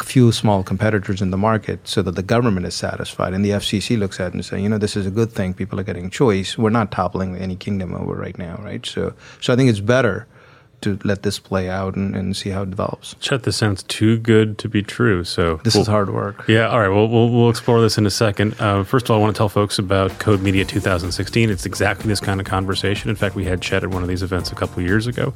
a 0.00 0.04
few 0.04 0.32
small 0.32 0.62
competitors 0.62 1.20
in 1.20 1.30
the 1.30 1.36
market 1.36 1.86
so 1.86 2.00
that 2.02 2.12
the 2.12 2.22
government 2.22 2.64
is 2.66 2.74
satisfied 2.74 3.34
and 3.34 3.44
the 3.44 3.50
FCC 3.50 3.98
looks 3.98 4.18
at 4.20 4.28
it 4.28 4.34
and 4.34 4.44
say, 4.44 4.60
you 4.60 4.68
know, 4.68 4.78
this 4.78 4.96
is 4.96 5.06
a 5.06 5.10
good 5.10 5.30
thing. 5.30 5.52
People 5.52 5.78
are 5.78 5.84
getting 5.84 6.08
choice. 6.08 6.56
We're 6.56 6.70
not 6.70 6.90
toppling 6.90 7.36
any 7.36 7.56
kingdom 7.56 7.94
over 7.94 8.14
right 8.14 8.38
now, 8.38 8.56
right? 8.62 8.86
So, 8.86 9.12
so 9.40 9.52
I 9.52 9.56
think 9.56 9.68
it's 9.68 9.80
better 9.80 10.26
to 10.82 10.98
let 11.04 11.22
this 11.22 11.38
play 11.38 11.68
out 11.68 11.96
and, 11.96 12.14
and 12.14 12.36
see 12.36 12.50
how 12.50 12.62
it 12.62 12.70
develops. 12.70 13.14
Chet, 13.20 13.44
this 13.44 13.56
sounds 13.56 13.82
too 13.84 14.18
good 14.18 14.58
to 14.58 14.68
be 14.68 14.82
true. 14.82 15.24
So 15.24 15.56
this 15.64 15.74
we'll, 15.74 15.82
is 15.82 15.88
hard 15.88 16.10
work. 16.10 16.46
Yeah. 16.48 16.68
All 16.68 16.80
right. 16.80 16.88
Well, 16.88 17.08
we'll, 17.08 17.30
we'll 17.30 17.50
explore 17.50 17.80
this 17.80 17.98
in 17.98 18.06
a 18.06 18.10
second. 18.10 18.60
Uh, 18.60 18.84
first 18.84 19.06
of 19.06 19.10
all, 19.10 19.18
I 19.18 19.20
want 19.20 19.34
to 19.34 19.38
tell 19.38 19.48
folks 19.48 19.78
about 19.78 20.18
Code 20.18 20.40
Media 20.40 20.64
2016. 20.64 21.50
It's 21.50 21.66
exactly 21.66 22.08
this 22.08 22.20
kind 22.20 22.40
of 22.40 22.46
conversation. 22.46 23.10
In 23.10 23.16
fact, 23.16 23.34
we 23.34 23.44
had 23.44 23.60
Chet 23.62 23.82
at 23.82 23.90
one 23.90 24.02
of 24.02 24.08
these 24.08 24.22
events 24.22 24.52
a 24.52 24.54
couple 24.54 24.82
years 24.82 25.06
ago. 25.06 25.32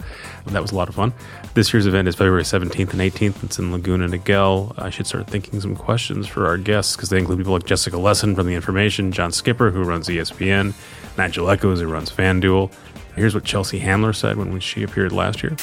That 0.46 0.62
was 0.62 0.72
a 0.72 0.76
lot 0.76 0.88
of 0.88 0.94
fun. 0.94 1.12
This 1.54 1.72
year's 1.72 1.86
event 1.86 2.08
is 2.08 2.14
February 2.14 2.42
17th 2.42 2.92
and 2.92 3.00
18th. 3.00 3.44
It's 3.44 3.58
in 3.58 3.72
Laguna 3.72 4.08
Niguel. 4.08 4.74
I 4.78 4.90
should 4.90 5.06
start 5.06 5.26
thinking 5.26 5.60
some 5.60 5.74
questions 5.74 6.26
for 6.26 6.46
our 6.46 6.58
guests 6.58 6.96
because 6.96 7.10
they 7.10 7.18
include 7.18 7.38
people 7.38 7.52
like 7.52 7.66
Jessica 7.66 7.96
Lessin 7.96 8.34
from 8.34 8.46
The 8.46 8.54
Information, 8.54 9.12
John 9.12 9.32
Skipper, 9.32 9.70
who 9.70 9.82
runs 9.82 10.08
ESPN, 10.08 10.74
Nigel 11.16 11.50
Eccles, 11.50 11.80
who 11.80 11.86
runs 11.86 12.10
FanDuel. 12.10 12.72
Here's 13.16 13.34
what 13.34 13.44
Chelsea 13.44 13.78
Handler 13.78 14.12
said 14.12 14.36
when 14.36 14.60
she 14.60 14.82
appeared 14.82 15.10
last 15.10 15.42
year. 15.42 15.56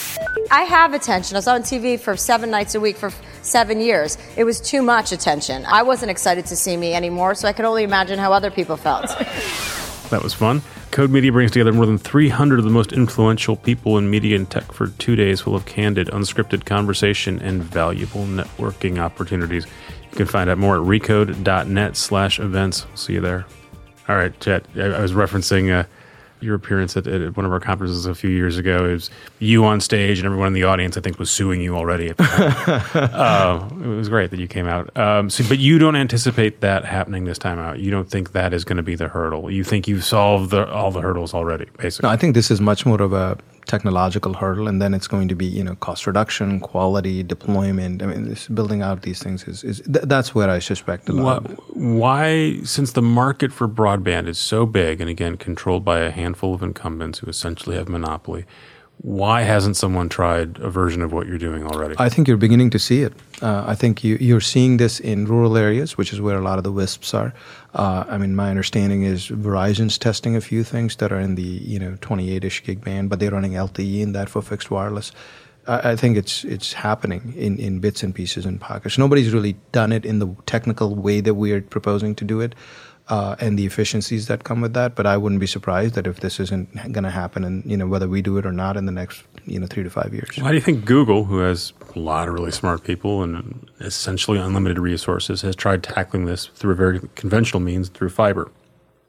I 0.50 0.64
have 0.64 0.94
attention. 0.94 1.36
I 1.36 1.38
was 1.38 1.48
on 1.48 1.62
TV 1.62 2.00
for 2.00 2.18
seven 2.18 2.50
nights 2.50 2.74
a 2.74 2.80
week 2.80 2.98
for 2.98 3.12
seven 3.44 3.80
years. 3.80 4.18
It 4.36 4.44
was 4.44 4.60
too 4.60 4.82
much 4.82 5.12
attention. 5.12 5.64
I 5.68 5.84
wasn't 5.84 6.10
excited 6.10 6.48
to 6.48 6.56
see 6.56 6.76
me 6.76 6.96
anymore, 6.96 7.36
so 7.36 7.48
I 7.48 7.54
could 7.54 7.66
only 7.66 7.84
imagine 7.84 8.18
how 8.18 8.34
other 8.34 8.50
people 8.50 8.76
felt. 8.76 9.08
that 10.10 10.22
was 10.24 10.34
fun. 10.34 10.64
Code 10.90 11.12
Media 11.12 11.32
brings 11.32 11.52
together 11.52 11.74
more 11.74 11.86
than 11.86 11.98
300 11.98 12.60
of 12.60 12.66
the 12.66 12.72
most 12.72 12.92
influential 12.92 13.56
people 13.56 13.98
in 13.98 14.10
media 14.10 14.36
and 14.36 14.50
tech 14.50 14.72
for 14.72 14.88
two 14.88 15.16
days 15.16 15.42
full 15.42 15.56
of 15.56 15.66
candid, 15.66 16.08
unscripted 16.08 16.66
conversation 16.66 17.40
and 17.40 17.64
valuable 17.64 18.26
networking 18.26 19.00
opportunities. 19.00 19.66
You 20.12 20.18
can 20.18 20.28
find 20.28 20.50
out 20.50 20.60
more 20.60 20.76
at 20.76 20.84
recode.net 20.84 21.98
slash 21.98 22.40
events. 22.40 22.86
See 22.94 23.14
you 23.14 23.22
there. 23.22 23.46
All 24.08 24.16
right, 24.16 24.40
Chet, 24.40 24.66
I 24.76 25.02
was 25.02 25.14
referencing 25.14 25.72
uh, 25.72 25.86
your 26.44 26.56
appearance 26.56 26.96
at, 26.98 27.08
at, 27.08 27.36
one 27.36 27.46
of 27.46 27.52
our 27.52 27.60
conferences 27.60 28.06
a 28.06 28.14
few 28.14 28.30
years 28.30 28.58
ago. 28.58 28.86
It 28.86 28.94
was 28.94 29.10
you 29.40 29.66
on 29.66 29.82
stage, 29.82 30.20
and 30.20 30.26
everyone 30.26 30.48
in 30.48 30.54
the 30.54 30.64
audience, 30.64 30.98
I 30.98 31.02
think, 31.02 31.20
was 31.20 31.32
suing 31.32 31.62
you 31.62 31.76
already. 31.76 32.14
uh, 32.20 33.70
it 33.72 33.88
was 33.88 34.10
great 34.10 34.32
that 34.32 34.40
you 34.40 34.48
came 34.48 34.68
out. 34.68 34.96
Um, 34.98 35.30
so, 35.30 35.44
but 35.48 35.60
you 35.60 35.80
don't 35.80 35.96
anticipate 35.96 36.62
that 36.62 36.86
happening 36.86 37.26
this 37.26 37.38
time 37.38 37.60
out. 37.60 37.80
You 37.80 37.92
don't 37.92 38.10
think 38.10 38.34
that 38.34 38.54
is 38.54 38.64
going 38.64 38.78
to 38.78 38.84
be 38.84 38.96
the 38.96 39.08
hurdle. 39.08 39.50
You 39.50 39.64
think 39.64 39.88
you've 39.88 40.06
solved 40.06 40.52
the, 40.52 40.70
all 40.72 40.92
the 40.92 41.02
hurdles 41.02 41.34
already, 41.34 41.68
basically. 41.78 42.08
No, 42.08 42.14
I 42.14 42.18
think 42.18 42.36
this 42.36 42.52
is 42.52 42.62
much 42.62 42.86
more 42.86 43.02
of 43.02 43.14
a 43.14 43.38
technological 43.66 44.34
hurdle, 44.34 44.68
and 44.68 44.82
then 44.82 44.94
it's 44.94 45.08
going 45.08 45.28
to 45.28 45.36
be 45.36 45.46
you 45.46 45.64
know 45.64 45.76
cost 45.76 46.08
reduction, 46.08 46.60
quality, 46.60 47.24
deployment. 47.24 48.02
I 48.02 48.08
mean, 48.08 48.36
building 48.54 48.82
out 48.82 49.02
these 49.02 49.22
things 49.22 49.48
is, 49.48 49.64
is 49.64 49.82
th- 49.82 50.06
that's 50.06 50.36
where 50.36 50.50
I 50.50 50.60
suspect 50.60 51.10
a 51.10 51.14
lot. 51.14 51.44
Why, 51.76 52.60
since 52.64 52.92
the 52.92 53.02
market 53.02 53.52
for 53.52 53.68
broadband 53.68 54.28
is 54.28 54.40
so 54.40 54.66
big, 54.66 55.02
and 55.02 55.10
again 55.10 55.38
controlled 55.38 55.86
by 55.86 56.00
a 56.00 56.12
handful 56.12 56.54
of 56.54 56.64
incumbents 56.64 57.20
who 57.20 57.28
essentially 57.28 57.76
have 57.76 57.90
monopoly, 57.90 58.46
why 58.98 59.42
hasn't 59.42 59.76
someone 59.76 60.08
tried 60.08 60.60
a 60.60 60.70
version 60.70 61.02
of 61.02 61.12
what 61.12 61.28
you're 61.28 61.38
doing 61.38 61.66
already? 61.66 61.96
I 61.98 62.08
think 62.08 62.28
you're 62.28 62.38
beginning 62.38 62.70
to 62.70 62.80
see 62.80 63.02
it. 63.02 63.14
Uh, 63.42 63.66
I 63.68 63.76
think 63.76 64.02
you, 64.04 64.38
are 64.38 64.42
seeing 64.42 64.78
this 64.78 65.00
in 65.02 65.26
rural 65.26 65.58
areas, 65.58 65.98
which 65.98 66.14
is 66.14 66.22
where 66.22 66.38
a 66.38 66.42
lot 66.42 66.58
of 66.58 66.64
the 66.64 66.72
WISPs 66.72 67.14
are. 67.14 67.34
Uh, 67.74 68.06
I 68.08 68.18
mean, 68.18 68.34
my 68.34 68.50
understanding 68.50 69.04
is 69.04 69.28
Verizon's 69.28 69.98
testing 69.98 70.38
a 70.38 70.42
few 70.42 70.64
things 70.64 70.96
that 70.98 71.12
are 71.12 71.20
in 71.20 71.36
the 71.36 71.42
you 71.44 71.80
know 71.80 71.98
28ish 72.00 72.64
gig 72.64 72.82
band, 72.82 73.10
but 73.10 73.20
they're 73.20 73.32
running 73.32 73.54
LTE 73.54 74.02
in 74.02 74.14
that 74.14 74.30
for 74.30 74.42
fixed 74.42 74.72
wireless. 74.72 75.12
I, 75.68 75.92
I 75.92 75.96
think 75.98 76.16
it's 76.16 76.46
it's 76.46 76.72
happening 76.72 77.34
in, 77.36 77.58
in 77.60 77.80
bits 77.80 78.04
and 78.04 78.16
pieces 78.16 78.46
and 78.46 78.62
pockets. 78.62 78.98
Nobody's 78.98 79.34
really 79.34 79.58
done 79.74 79.92
it 79.92 80.06
in 80.06 80.20
the 80.20 80.34
technical 80.46 80.96
way 80.96 81.20
that 81.20 81.34
we 81.34 81.52
are 81.52 81.62
proposing 81.62 82.16
to 82.16 82.24
do 82.24 82.40
it 82.40 82.56
uh, 83.10 83.36
and 83.40 83.60
the 83.60 83.66
efficiencies 83.66 84.28
that 84.28 84.44
come 84.44 84.62
with 84.62 84.74
that. 84.74 84.96
But 84.96 85.06
I 85.06 85.18
wouldn't 85.18 85.42
be 85.42 85.48
surprised 85.48 85.96
that 85.96 86.08
if 86.08 86.20
this 86.22 86.40
isn't 86.40 86.74
going 86.92 87.04
to 87.04 87.10
happen, 87.10 87.44
and 87.44 87.64
you 87.66 87.78
know 87.78 87.88
whether 87.88 88.08
we 88.08 88.22
do 88.22 88.38
it 88.38 88.46
or 88.46 88.52
not 88.52 88.78
in 88.78 88.86
the 88.86 88.92
next 88.92 89.24
you 89.46 89.60
know 89.60 89.68
three 89.68 89.84
to 89.84 89.90
five 89.90 90.14
years. 90.14 90.30
Why 90.38 90.50
do 90.50 90.56
you 90.56 90.62
think 90.62 90.86
Google, 90.86 91.26
who 91.26 91.40
has 91.40 91.74
a 91.96 92.00
lot 92.00 92.28
of 92.28 92.34
really 92.34 92.52
smart 92.52 92.84
people 92.84 93.24
and 93.24 93.70
essentially 93.80 94.40
unlimited 94.40 94.80
resources, 94.80 95.42
has 95.42 95.56
tried 95.56 95.84
tackling 95.84 96.26
this 96.26 96.48
through 96.48 96.72
a 96.72 96.76
very 96.76 97.02
conventional 97.16 97.60
means 97.60 97.90
through 97.90 98.10
fiber? 98.10 98.52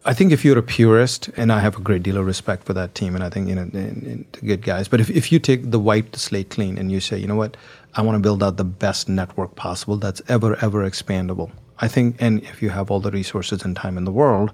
I 0.07 0.13
think 0.13 0.33
if 0.33 0.45
you're 0.45 0.59
a 0.59 0.63
purist, 0.63 1.31
and 1.35 1.51
I 1.51 1.61
have 1.61 1.79
a 1.79 1.81
great 1.81 2.03
deal 2.03 2.19
of 2.19 2.27
respect 2.27 2.65
for 2.65 2.75
that 2.75 2.95
team, 2.95 3.15
and 3.15 3.25
I 3.25 3.31
think 3.31 3.49
you 3.49 3.55
know 3.55 4.25
good 4.45 4.63
guys. 4.63 4.89
But 4.89 5.01
if 5.01 5.09
if 5.09 5.31
you 5.33 5.39
take 5.39 5.71
the 5.71 5.79
wipe 5.79 6.13
the 6.13 6.19
slate 6.19 6.51
clean 6.51 6.77
and 6.79 6.91
you 6.91 7.01
say, 7.01 7.17
you 7.17 7.27
know 7.27 7.37
what, 7.37 7.57
I 7.95 8.03
want 8.03 8.17
to 8.17 8.21
build 8.21 8.43
out 8.43 8.57
the 8.57 8.65
best 8.65 9.09
network 9.09 9.55
possible 9.55 9.97
that's 9.97 10.21
ever 10.29 10.57
ever 10.57 10.89
expandable 10.89 11.53
I 11.85 11.89
think, 11.89 12.17
and 12.19 12.43
if 12.45 12.63
you 12.63 12.71
have 12.71 12.91
all 12.91 13.01
the 13.01 13.11
resources 13.11 13.63
and 13.63 13.77
time 13.77 13.99
in 13.99 14.05
the 14.05 14.17
world, 14.23 14.53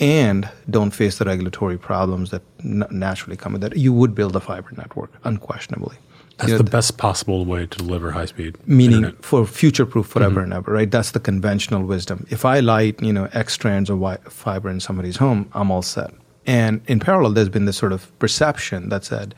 and 0.00 0.48
don't 0.68 0.90
face 0.90 1.18
the 1.18 1.24
regulatory 1.24 1.78
problems 1.78 2.30
that 2.32 2.42
n- 2.64 2.84
naturally 2.90 3.36
come 3.36 3.52
with 3.52 3.62
that, 3.62 3.76
you 3.76 3.92
would 3.92 4.16
build 4.16 4.34
a 4.34 4.40
fiber 4.40 4.70
network, 4.76 5.12
unquestionably. 5.22 5.96
That's 6.36 6.48
you 6.48 6.54
know, 6.54 6.58
the 6.58 6.70
best 6.78 6.98
possible 6.98 7.44
way 7.44 7.66
to 7.66 7.78
deliver 7.78 8.10
high 8.10 8.26
speed. 8.26 8.58
Meaning 8.66 9.04
internet. 9.04 9.24
for 9.24 9.46
future 9.46 9.86
proof 9.86 10.08
forever 10.08 10.40
mm-hmm. 10.40 10.52
and 10.52 10.54
ever, 10.54 10.72
right? 10.72 10.90
That's 10.90 11.12
the 11.12 11.20
conventional 11.20 11.84
wisdom. 11.84 12.26
If 12.30 12.44
I 12.44 12.58
light, 12.58 13.00
you 13.00 13.12
know, 13.12 13.28
X 13.32 13.52
strands 13.54 13.88
of 13.88 13.98
wi- 13.98 14.18
fiber 14.28 14.68
in 14.68 14.80
somebody's 14.80 15.18
home, 15.18 15.48
I'm 15.54 15.70
all 15.70 15.82
set. 15.82 16.10
And 16.46 16.82
in 16.88 16.98
parallel, 16.98 17.32
there's 17.32 17.48
been 17.48 17.66
this 17.66 17.76
sort 17.76 17.92
of 17.92 18.00
perception 18.18 18.88
that 18.88 19.04
said 19.04 19.36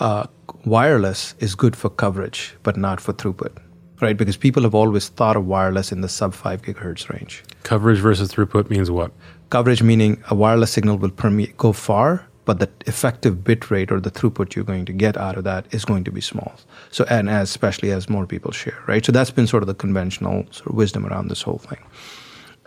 uh, 0.00 0.26
wireless 0.64 1.36
is 1.38 1.54
good 1.54 1.76
for 1.76 1.88
coverage, 1.88 2.56
but 2.64 2.76
not 2.76 3.00
for 3.00 3.12
throughput 3.12 3.56
right? 4.00 4.16
Because 4.16 4.36
people 4.36 4.62
have 4.62 4.74
always 4.74 5.08
thought 5.08 5.36
of 5.36 5.46
wireless 5.46 5.92
in 5.92 6.00
the 6.00 6.08
sub 6.08 6.34
5 6.34 6.62
gigahertz 6.62 7.08
range. 7.08 7.42
Coverage 7.62 7.98
versus 7.98 8.32
throughput 8.32 8.70
means 8.70 8.90
what? 8.90 9.12
Coverage 9.50 9.82
meaning 9.82 10.22
a 10.30 10.34
wireless 10.34 10.72
signal 10.72 10.98
will 10.98 11.10
permeate, 11.10 11.56
go 11.56 11.72
far, 11.72 12.26
but 12.44 12.60
the 12.60 12.70
effective 12.86 13.44
bit 13.44 13.70
rate 13.70 13.92
or 13.92 14.00
the 14.00 14.10
throughput 14.10 14.54
you're 14.54 14.64
going 14.64 14.86
to 14.86 14.92
get 14.92 15.16
out 15.16 15.36
of 15.36 15.44
that 15.44 15.66
is 15.70 15.84
going 15.84 16.04
to 16.04 16.10
be 16.10 16.20
small. 16.20 16.54
So, 16.90 17.04
and 17.10 17.28
as, 17.28 17.50
especially 17.50 17.90
as 17.90 18.08
more 18.08 18.26
people 18.26 18.52
share, 18.52 18.82
right? 18.86 19.04
So 19.04 19.12
that's 19.12 19.30
been 19.30 19.46
sort 19.46 19.62
of 19.62 19.66
the 19.66 19.74
conventional 19.74 20.46
sort 20.50 20.70
of 20.70 20.74
wisdom 20.74 21.06
around 21.06 21.28
this 21.28 21.42
whole 21.42 21.58
thing. 21.58 21.78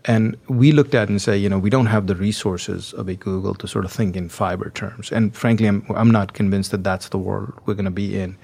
And 0.05 0.37
we 0.47 0.71
looked 0.71 0.95
at 0.95 1.09
and 1.09 1.21
say, 1.21 1.37
you 1.37 1.49
know, 1.49 1.59
we 1.59 1.69
don't 1.69 1.87
have 1.87 2.07
the 2.07 2.15
resources 2.15 2.93
of 2.93 3.07
a 3.07 3.15
Google 3.15 3.55
to 3.55 3.67
sort 3.67 3.85
of 3.85 3.91
think 3.91 4.15
in 4.15 4.29
fiber 4.29 4.69
terms. 4.69 5.11
And 5.11 5.35
frankly, 5.35 5.67
I'm, 5.67 5.85
I'm 5.95 6.11
not 6.11 6.33
convinced 6.33 6.71
that 6.71 6.83
that's 6.83 7.09
the 7.09 7.17
world 7.17 7.53
we're 7.65 7.75
going 7.75 7.85
to 7.85 7.91
be 7.91 8.19
in 8.19 8.37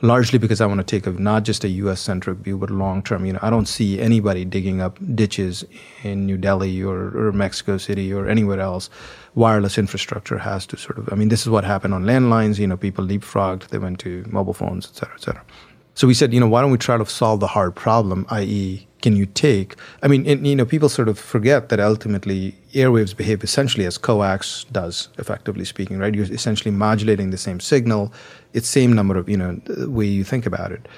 largely 0.00 0.38
because 0.38 0.60
I 0.60 0.66
want 0.66 0.78
to 0.78 0.84
take 0.84 1.06
a 1.06 1.10
not 1.10 1.44
just 1.44 1.64
a 1.64 1.68
U.S. 1.68 2.00
centric 2.00 2.38
view, 2.38 2.58
but 2.58 2.70
long 2.70 3.02
term. 3.02 3.24
You 3.26 3.34
know, 3.34 3.38
I 3.42 3.50
don't 3.50 3.66
see 3.66 4.00
anybody 4.00 4.44
digging 4.44 4.80
up 4.80 4.98
ditches 5.14 5.64
in 6.02 6.26
New 6.26 6.36
Delhi 6.36 6.82
or, 6.82 7.16
or 7.16 7.32
Mexico 7.32 7.78
City 7.78 8.12
or 8.12 8.28
anywhere 8.28 8.60
else. 8.60 8.90
Wireless 9.34 9.78
infrastructure 9.78 10.38
has 10.38 10.66
to 10.66 10.76
sort 10.76 10.98
of. 10.98 11.12
I 11.12 11.16
mean, 11.16 11.28
this 11.28 11.42
is 11.42 11.48
what 11.48 11.64
happened 11.64 11.94
on 11.94 12.04
landlines. 12.04 12.58
You 12.58 12.66
know, 12.66 12.76
people 12.76 13.04
leapfrogged. 13.04 13.68
They 13.68 13.78
went 13.78 14.00
to 14.00 14.24
mobile 14.28 14.54
phones, 14.54 14.86
et 14.86 14.96
cetera, 14.96 15.14
et 15.14 15.20
cetera. 15.20 15.44
So 15.94 16.06
we 16.06 16.14
said, 16.14 16.32
you 16.32 16.40
know, 16.40 16.48
why 16.48 16.60
don't 16.60 16.70
we 16.70 16.78
try 16.78 16.96
to 16.96 17.06
solve 17.06 17.40
the 17.40 17.48
hard 17.48 17.74
problem, 17.74 18.24
i.e., 18.30 18.87
can 19.02 19.14
you 19.14 19.26
take? 19.26 19.76
I 20.02 20.08
mean, 20.08 20.24
you 20.44 20.56
know, 20.56 20.64
people 20.64 20.88
sort 20.88 21.08
of 21.08 21.18
forget 21.18 21.68
that 21.68 21.80
ultimately 21.80 22.54
airwaves 22.72 23.16
behave 23.16 23.44
essentially 23.44 23.86
as 23.86 23.96
coax 23.96 24.64
does, 24.72 25.08
effectively 25.18 25.64
speaking, 25.64 25.98
right? 25.98 26.14
You're 26.14 26.32
essentially 26.32 26.70
modulating 26.70 27.30
the 27.30 27.38
same 27.38 27.60
signal. 27.60 28.12
It's 28.52 28.68
same 28.68 28.92
number 28.92 29.16
of, 29.16 29.28
you 29.28 29.36
know, 29.36 29.60
the 29.64 29.88
way 29.88 30.06
you 30.06 30.24
think 30.24 30.46
about 30.46 30.72
it. 30.72 30.88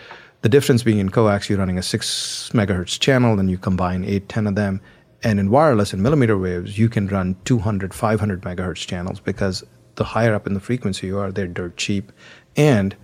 The 0.43 0.49
difference 0.49 0.83
being 0.83 0.99
in 0.99 1.11
coax, 1.11 1.51
you're 1.51 1.59
running 1.59 1.79
a 1.79 1.83
six 1.83 2.51
megahertz 2.55 2.99
channel, 2.99 3.37
then 3.37 3.49
you 3.49 3.59
combine 3.59 4.05
eight, 4.05 4.29
ten 4.29 4.47
of 4.47 4.55
them. 4.55 4.81
And 5.23 5.39
in 5.39 5.51
wireless 5.51 5.93
and 5.93 6.03
millimeter 6.03 6.39
waves, 6.39 6.79
you 6.79 6.89
can 6.89 7.07
run 7.07 7.37
200, 7.45 7.93
500 7.93 8.41
megahertz 8.41 8.87
channels 8.87 9.21
because 9.21 9.63
the 9.97 10.05
higher 10.05 10.35
up 10.35 10.47
in 10.47 10.55
the 10.55 10.61
frequency 10.61 11.09
you 11.09 11.19
are, 11.19 11.31
they're 11.31 11.47
dirt 11.47 11.77
cheap. 11.77 12.11
And 12.57 12.97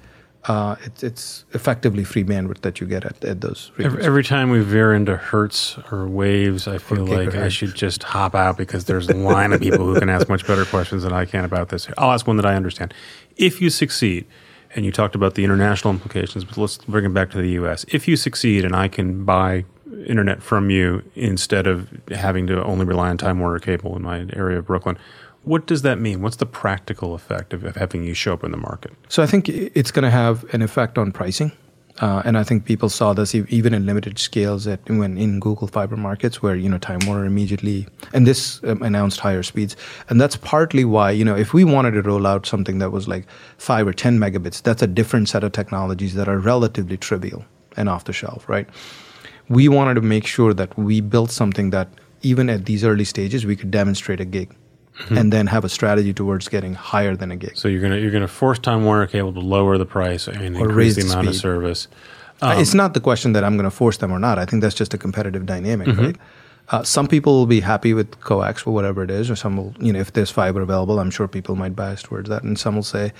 uh, 0.48 0.76
it's, 0.84 1.02
it's 1.02 1.44
effectively 1.52 2.04
free 2.04 2.22
bandwidth 2.22 2.60
that 2.60 2.80
you 2.80 2.86
get 2.86 3.04
at, 3.04 3.24
at 3.24 3.40
those. 3.40 3.72
Every, 3.78 4.02
every, 4.02 4.24
time 4.24 4.50
we 4.50 4.60
veer 4.60 4.94
into 4.94 5.16
hertz 5.16 5.76
or 5.90 6.06
waves, 6.06 6.68
I 6.68 6.78
feel 6.78 7.04
like 7.04 7.34
I 7.34 7.48
should 7.48 7.74
just 7.74 8.02
hop 8.04 8.34
out 8.34 8.56
because 8.56 8.84
there's 8.84 9.08
a 9.08 9.14
line 9.14 9.52
of 9.52 9.60
people 9.60 9.84
who 9.86 9.98
can 9.98 10.08
ask 10.08 10.28
much 10.28 10.46
better 10.46 10.64
questions 10.64 11.02
than 11.02 11.12
I 11.12 11.24
can 11.24 11.44
about 11.44 11.70
this. 11.70 11.88
I'll 11.98 12.12
ask 12.12 12.26
one 12.26 12.36
that 12.36 12.46
I 12.46 12.54
understand. 12.54 12.94
If 13.36 13.60
you 13.60 13.70
succeed, 13.70 14.26
and 14.74 14.84
you 14.84 14.92
talked 14.92 15.14
about 15.14 15.34
the 15.36 15.44
international 15.44 15.92
implications, 15.92 16.44
but 16.44 16.58
let's 16.58 16.78
bring 16.78 17.04
it 17.04 17.14
back 17.14 17.30
to 17.30 17.38
the 17.38 17.50
U.S. 17.50 17.86
If 17.88 18.06
you 18.06 18.14
succeed, 18.14 18.64
and 18.64 18.76
I 18.76 18.88
can 18.88 19.24
buy 19.24 19.64
internet 20.06 20.42
from 20.42 20.70
you 20.70 21.02
instead 21.14 21.66
of 21.66 21.88
having 22.10 22.46
to 22.48 22.62
only 22.64 22.84
rely 22.84 23.08
on 23.08 23.16
Time 23.16 23.40
Warner 23.40 23.58
Cable 23.58 23.96
in 23.96 24.02
my 24.02 24.26
area 24.32 24.58
of 24.58 24.66
Brooklyn. 24.66 24.98
What 25.46 25.68
does 25.68 25.82
that 25.82 26.00
mean? 26.00 26.22
What's 26.22 26.36
the 26.36 26.46
practical 26.46 27.14
effect 27.14 27.54
of, 27.54 27.62
of 27.62 27.76
having 27.76 28.02
you 28.02 28.14
show 28.14 28.32
up 28.32 28.42
in 28.42 28.50
the 28.50 28.56
market? 28.56 28.92
So 29.08 29.22
I 29.22 29.26
think 29.26 29.48
it's 29.48 29.92
going 29.92 30.02
to 30.02 30.10
have 30.10 30.44
an 30.52 30.60
effect 30.60 30.98
on 30.98 31.12
pricing. 31.12 31.52
Uh, 32.00 32.20
and 32.24 32.36
I 32.36 32.42
think 32.42 32.64
people 32.64 32.88
saw 32.88 33.12
this 33.12 33.32
even 33.32 33.72
in 33.72 33.86
limited 33.86 34.18
scales 34.18 34.66
at 34.66 34.80
when 34.90 35.16
in 35.16 35.38
Google 35.38 35.68
Fiber 35.68 35.96
markets, 35.96 36.42
where 36.42 36.56
you 36.56 36.68
know 36.68 36.78
Time 36.78 36.98
Warner 37.06 37.24
immediately 37.24 37.86
and 38.12 38.26
this 38.26 38.60
um, 38.64 38.82
announced 38.82 39.20
higher 39.20 39.44
speeds, 39.44 39.76
and 40.10 40.20
that's 40.20 40.36
partly 40.36 40.84
why 40.84 41.12
you 41.12 41.24
know 41.24 41.36
if 41.36 41.54
we 41.54 41.62
wanted 41.62 41.92
to 41.92 42.02
roll 42.02 42.26
out 42.26 42.44
something 42.44 42.80
that 42.80 42.90
was 42.90 43.06
like 43.06 43.24
five 43.56 43.86
or 43.86 43.94
ten 43.94 44.18
megabits, 44.18 44.60
that's 44.60 44.82
a 44.82 44.86
different 44.86 45.28
set 45.28 45.44
of 45.44 45.52
technologies 45.52 46.14
that 46.14 46.28
are 46.28 46.38
relatively 46.38 46.96
trivial 46.96 47.44
and 47.76 47.88
off 47.88 48.04
the 48.04 48.12
shelf, 48.12 48.46
right? 48.48 48.68
We 49.48 49.68
wanted 49.68 49.94
to 49.94 50.02
make 50.02 50.26
sure 50.26 50.52
that 50.52 50.76
we 50.76 51.00
built 51.00 51.30
something 51.30 51.70
that 51.70 51.88
even 52.20 52.50
at 52.50 52.66
these 52.66 52.84
early 52.84 53.04
stages 53.04 53.46
we 53.46 53.54
could 53.54 53.70
demonstrate 53.70 54.20
a 54.20 54.24
gig 54.24 54.54
mm-hmm. 54.98 55.18
and 55.18 55.32
then 55.32 55.46
have 55.46 55.64
a 55.64 55.68
strategy 55.68 56.12
towards 56.12 56.48
getting 56.48 56.74
higher 56.74 57.16
than 57.16 57.30
a 57.30 57.36
gig. 57.36 57.56
So 57.56 57.68
you're 57.68 57.82
gonna 57.82 57.98
you're 57.98 58.10
gonna 58.10 58.28
force 58.28 58.58
Time 58.58 58.84
Warner 58.84 59.06
Cable 59.06 59.32
to 59.32 59.40
lower 59.40 59.78
the 59.78 59.86
price 59.86 60.26
and 60.28 60.56
or 60.56 60.68
increase 60.68 60.96
the, 60.96 61.02
amount 61.02 61.26
speed. 61.26 61.28
of 61.28 61.36
service. 61.36 61.88
Uh, 62.42 62.46
um, 62.46 62.60
it's 62.60 62.74
not 62.74 62.94
the 62.94 63.00
question 63.00 63.32
that 63.32 63.44
I'm 63.44 63.56
going 63.56 63.64
to 63.64 63.70
force 63.70 63.96
them 63.96 64.12
or 64.12 64.18
not. 64.18 64.38
I 64.38 64.44
think 64.44 64.62
that's 64.62 64.74
just 64.74 64.92
a 64.92 64.98
competitive 64.98 65.46
dynamic, 65.46 65.88
mm-hmm. 65.88 66.04
right? 66.04 66.16
Uh, 66.68 66.82
some 66.82 67.06
people 67.06 67.34
will 67.34 67.46
be 67.46 67.60
happy 67.60 67.94
with 67.94 68.20
coax 68.20 68.62
for 68.62 68.72
whatever 68.72 69.02
it 69.02 69.10
is, 69.10 69.30
or 69.30 69.36
some 69.36 69.56
will, 69.56 69.74
you 69.78 69.92
know, 69.92 70.00
if 70.00 70.12
there's 70.12 70.30
fiber 70.30 70.60
available, 70.60 70.98
I'm 70.98 71.10
sure 71.10 71.28
people 71.28 71.54
might 71.54 71.76
bias 71.76 72.02
towards 72.02 72.28
that, 72.28 72.42
and 72.42 72.58
some 72.58 72.74
will 72.74 72.82
say, 72.82 73.12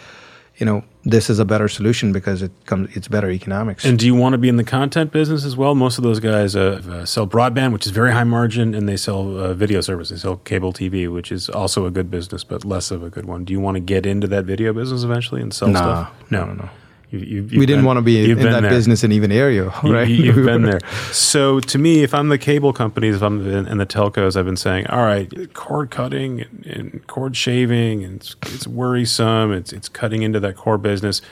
you 0.59 0.65
know, 0.65 0.85
this 1.05 1.29
is 1.29 1.39
a 1.39 1.45
better 1.45 1.69
solution 1.69 2.13
because 2.13 2.43
it 2.43 2.51
comes, 2.65 2.95
it's 2.97 3.09
better 3.09 3.31
economics. 3.31 3.85
And 3.85 3.99
do 3.99 4.07
you 4.07 4.15
want 4.15 4.33
to 4.33 4.39
be 4.39 4.49
in 4.49 4.57
the 4.57 4.65
content 4.65 5.13
business 5.13 5.45
as 5.45 5.57
well? 5.57 5.75
Most 5.75 5.99
of 5.99 6.05
those 6.05 6.19
guys 6.19 6.57
uh, 6.57 6.83
uh, 6.89 7.05
sell 7.05 7.27
broadband, 7.27 7.73
which 7.73 7.87
is 7.87 7.93
very 7.93 8.13
high 8.13 8.25
margin, 8.25 8.75
and 8.75 8.89
they 8.89 8.97
sell 8.97 9.39
uh, 9.39 9.55
video 9.55 9.81
services. 9.83 10.23
They 10.23 10.23
sell 10.23 10.37
cable 10.39 10.73
TV, 10.73 11.13
which 11.13 11.31
is 11.31 11.51
also 11.51 11.85
a 11.85 11.91
good 11.91 12.11
business, 12.11 12.43
but 12.43 12.65
less 12.65 12.91
of 12.91 13.03
a 13.03 13.11
good 13.11 13.27
one. 13.27 13.45
Do 13.45 13.53
you 13.53 13.61
want 13.61 13.77
to 13.77 13.81
get 13.81 14.07
into 14.07 14.27
that 14.29 14.47
video 14.47 14.73
business 14.73 15.05
eventually 15.05 15.43
and 15.43 15.53
sell 15.53 15.69
stuff? 15.75 16.31
No, 16.31 16.47
no, 16.47 16.55
no. 16.55 16.71
You, 17.19 17.43
you, 17.43 17.59
we 17.59 17.67
didn't 17.67 17.81
been, 17.81 17.85
want 17.85 17.97
to 17.99 18.03
be 18.03 18.31
in 18.31 18.39
that 18.39 18.61
there. 18.61 18.71
business 18.71 19.05
in 19.05 19.13
even 19.13 19.31
Aereo, 19.31 19.83
right? 19.91 20.09
You, 20.09 20.33
have 20.33 20.45
been 20.45 20.63
there. 20.63 20.81
So 21.13 21.61
to 21.61 21.79
me, 21.79 22.03
if 22.03 22.15
I'm 22.15 22.29
the 22.29 22.39
cable 22.39 22.73
companies, 22.73 23.17
if 23.17 23.23
I'm 23.23 23.47
in, 23.47 23.67
in 23.67 23.79
the 23.79 23.87
telcos, 23.87 24.37
I've 24.37 24.45
been 24.45 24.57
saying, 24.57 24.87
all 24.89 25.05
right, 25.05 25.53
cord 25.55 25.91
cutting 25.91 26.43
and, 26.43 26.67
and 26.67 27.07
cord 27.07 27.37
shaving, 27.37 28.05
and 28.05 28.17
it's, 28.17 28.37
it's, 28.47 28.67
worrisome. 28.67 29.53
It's 29.53 29.73
it's 29.73 29.89
cutting 29.89 30.23
into 30.23 30.41
that 30.41 30.57
core 30.57 30.79
business. 30.79 31.23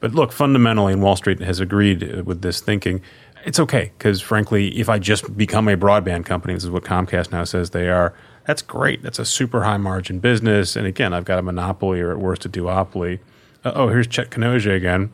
But 0.00 0.14
look, 0.14 0.32
fundamentally, 0.32 0.92
and 0.92 1.02
Wall 1.02 1.16
Street 1.16 1.40
has 1.40 1.60
agreed 1.60 2.22
with 2.22 2.42
this 2.42 2.60
thinking. 2.60 3.02
It's 3.44 3.58
okay 3.58 3.92
because, 3.98 4.20
frankly, 4.20 4.78
if 4.78 4.88
I 4.88 4.98
just 4.98 5.36
become 5.36 5.68
a 5.68 5.76
broadband 5.76 6.26
company, 6.26 6.54
this 6.54 6.64
is 6.64 6.70
what 6.70 6.84
Comcast 6.84 7.32
now 7.32 7.44
says 7.44 7.70
they 7.70 7.88
are. 7.88 8.14
That's 8.46 8.62
great. 8.62 9.02
That's 9.02 9.18
a 9.18 9.24
super 9.24 9.64
high 9.64 9.76
margin 9.76 10.18
business. 10.18 10.76
And 10.76 10.86
again, 10.86 11.12
I've 11.12 11.24
got 11.24 11.38
a 11.38 11.42
monopoly 11.42 12.00
or 12.00 12.12
at 12.12 12.18
worst 12.18 12.44
a 12.44 12.48
duopoly. 12.48 13.20
Uh, 13.64 13.72
oh, 13.74 13.88
here's 13.88 14.06
Chet 14.06 14.30
Kanojia 14.30 14.76
again 14.76 15.12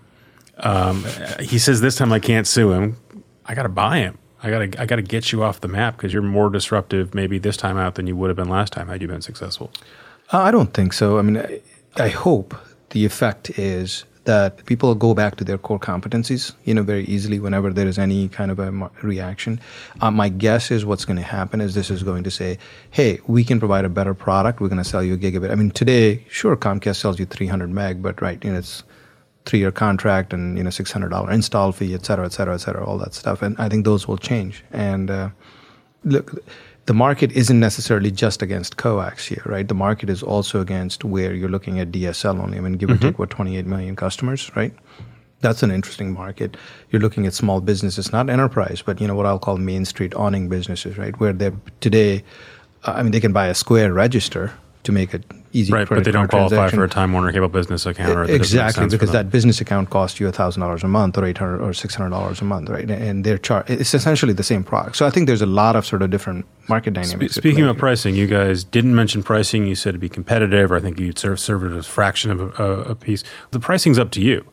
um, 0.61 1.05
he 1.41 1.59
says 1.59 1.81
this 1.81 1.97
time 1.97 2.13
I 2.13 2.19
can't 2.19 2.47
sue 2.47 2.73
him. 2.73 2.97
I 3.45 3.55
got 3.55 3.63
to 3.63 3.69
buy 3.69 3.99
him. 3.99 4.19
I 4.43 4.51
got 4.51 4.59
to 4.59 4.81
I 4.81 4.87
got 4.87 4.97
to 4.97 5.03
get 5.03 5.33
you 5.33 5.43
off 5.43 5.61
the 5.61 5.69
map 5.69 5.97
because 5.97 6.13
you're 6.13 6.23
more 6.23 6.51
disruptive 6.51 7.15
maybe 7.15 7.39
this 7.39 7.57
time 7.57 7.77
out 7.77 7.97
than 7.97 8.07
you 8.07 8.17
would 8.17 8.29
have 8.29 8.37
been 8.37 8.49
last 8.49 8.73
time 8.73 8.89
had 8.89 9.03
you 9.03 9.09
been 9.09 9.23
successful. 9.23 9.71
Uh, 10.33 10.39
I 10.39 10.51
don't 10.51 10.73
think 10.73 10.93
so. 10.93 11.19
I 11.19 11.23
mean, 11.23 11.39
I, 11.39 11.61
I, 11.97 12.09
hope 12.09 12.55
the 12.91 13.05
effect 13.07 13.59
is 13.59 14.05
that 14.25 14.65
people 14.67 14.95
go 14.95 15.15
back 15.15 15.37
to 15.37 15.45
their 15.45 15.57
core 15.57 15.79
competencies, 15.81 16.53
you 16.65 16.75
know, 16.75 16.83
very 16.83 17.05
easily 17.05 17.41
whenever 17.41 17.73
there 17.73 17.87
is 17.87 17.99
any 17.99 18.29
kind 18.29 18.51
of 18.51 18.59
a 18.59 18.91
reaction. 19.03 19.59
Uh, 20.03 20.11
my 20.11 20.29
guess 20.29 20.71
is 20.71 20.85
what's 20.85 21.07
going 21.07 21.17
to 21.17 21.23
happen 21.23 21.63
is 21.63 21.75
this 21.75 21.91
is 21.91 22.03
going 22.03 22.23
to 22.25 22.31
say, 22.31 22.59
hey, 22.91 23.19
we 23.27 23.43
can 23.43 23.59
provide 23.59 23.87
a 23.87 23.89
better 23.89 24.13
product. 24.13 24.61
We're 24.61 24.69
going 24.69 24.83
to 24.83 24.89
sell 24.89 25.03
you 25.03 25.15
a 25.15 25.17
gigabit. 25.17 25.51
I 25.51 25.55
mean, 25.55 25.71
today, 25.71 26.27
sure, 26.29 26.55
Comcast 26.59 26.97
sells 26.97 27.19
you 27.19 27.25
300 27.25 27.71
meg, 27.71 28.03
but 28.03 28.21
right, 28.21 28.45
you 28.45 28.53
know, 28.53 28.59
it's 28.59 28.83
three 29.49 29.59
year 29.59 29.73
contract 29.73 30.33
and 30.33 30.57
you 30.59 30.63
know 30.63 30.71
six 30.71 30.93
hundred 30.93 31.09
dollar 31.09 31.33
install 31.33 31.73
fee, 31.73 31.95
et 31.95 32.05
cetera, 32.05 32.27
et 32.27 32.33
cetera, 32.33 32.55
et 32.55 32.59
cetera, 32.59 32.85
all 32.85 32.99
that 32.99 33.15
stuff. 33.15 33.43
And 33.43 33.57
I 33.59 33.69
think 33.69 33.85
those 33.85 34.07
will 34.07 34.19
change. 34.19 34.63
And 34.71 35.11
uh, 35.11 35.31
look, 36.05 36.45
the 36.85 36.95
market 36.95 37.33
isn't 37.33 37.59
necessarily 37.59 38.11
just 38.11 38.43
against 38.43 38.77
coax 38.77 39.27
here, 39.27 39.43
right? 39.47 39.67
The 39.67 39.75
market 39.75 40.11
is 40.11 40.23
also 40.23 40.61
against 40.61 41.03
where 41.03 41.35
you're 41.35 41.49
looking 41.49 41.81
at 41.81 41.91
DSL 41.91 42.41
only. 42.41 42.59
I 42.59 42.61
mean, 42.61 42.75
give 42.75 42.91
mm-hmm. 42.91 43.07
or 43.07 43.11
take 43.11 43.19
what 43.19 43.31
28 43.31 43.67
million 43.67 43.97
customers, 43.97 44.51
right? 44.55 44.75
That's 45.41 45.63
an 45.63 45.71
interesting 45.71 46.13
market. 46.13 46.57
You're 46.91 47.01
looking 47.01 47.27
at 47.27 47.33
small 47.33 47.61
businesses, 47.61 48.13
not 48.13 48.29
enterprise, 48.29 48.83
but 48.85 49.01
you 49.01 49.07
know 49.07 49.15
what 49.15 49.27
I'll 49.27 49.39
call 49.39 49.57
main 49.57 49.85
street 49.85 50.15
awning 50.15 50.49
businesses, 50.49 50.99
right? 50.99 51.19
Where 51.21 51.33
they're 51.33 51.55
today, 51.81 52.25
I 52.85 53.03
mean, 53.03 53.13
they 53.13 53.21
can 53.21 53.33
buy 53.33 53.47
a 53.47 53.55
Square 53.55 53.93
register 53.95 54.53
to 54.83 54.93
make 54.93 55.15
it 55.15 55.25
easy. 55.53 55.73
Right, 55.73 55.89
but 55.89 56.05
they 56.05 56.11
don't 56.11 56.29
qualify 56.29 56.69
for 56.71 56.85
a 56.85 56.89
Time 56.89 57.13
Warner 57.13 57.33
Cable 57.33 57.49
business 57.49 57.87
account. 57.87 58.31
exactly, 58.31 58.87
because 58.89 59.13
that 59.13 59.31
business 59.31 59.61
account 59.61 59.91
costs 59.91 60.21
you 60.21 60.31
thousand 60.31 60.61
dollars 60.61 60.85
a 60.85 60.89
month, 60.89 61.19
or 61.19 61.25
eight 61.25 61.39
hundred 61.39 61.61
or 61.61 61.73
six 61.73 61.95
hundred 61.95 62.11
dollars 62.11 62.41
a 62.41 62.45
month, 62.45 62.69
right? 62.69 62.91
And 62.91 63.25
they're 63.25 63.39
char- 63.39 63.65
It's 63.67 63.95
essentially 63.95 64.33
the 64.33 64.43
same 64.43 64.65
product. 64.65 64.97
So 64.97 65.07
I 65.07 65.11
think 65.11 65.27
there's 65.27 65.43
a 65.43 65.47
lot 65.47 65.77
of 65.77 65.87
sort 65.87 66.03
of 66.03 66.11
different 66.11 66.47
market 66.69 66.95
dynamics. 66.95 67.35
Spe- 67.35 67.41
speaking 67.41 67.65
of 67.65 67.77
pricing, 67.77 68.15
you 68.15 68.27
guys 68.27 68.65
didn't 68.65 68.95
mention 68.95 69.23
pricing. 69.23 69.67
You 69.67 69.75
said 69.75 69.93
to 69.93 69.99
be 69.99 70.09
competitive, 70.09 70.73
or 70.73 70.77
I 70.77 70.81
think 70.81 70.99
you'd 70.99 71.19
serve 71.19 71.41
serve 71.41 71.65
it 71.65 71.77
as 71.77 71.87
a 71.87 71.91
fraction 71.91 72.31
of 72.31 72.59
a, 72.59 72.65
a 72.83 72.95
piece. 72.95 73.25
The 73.51 73.61
pricing's 73.61 73.99
up 73.99 74.11
to 74.13 74.21
you 74.21 74.45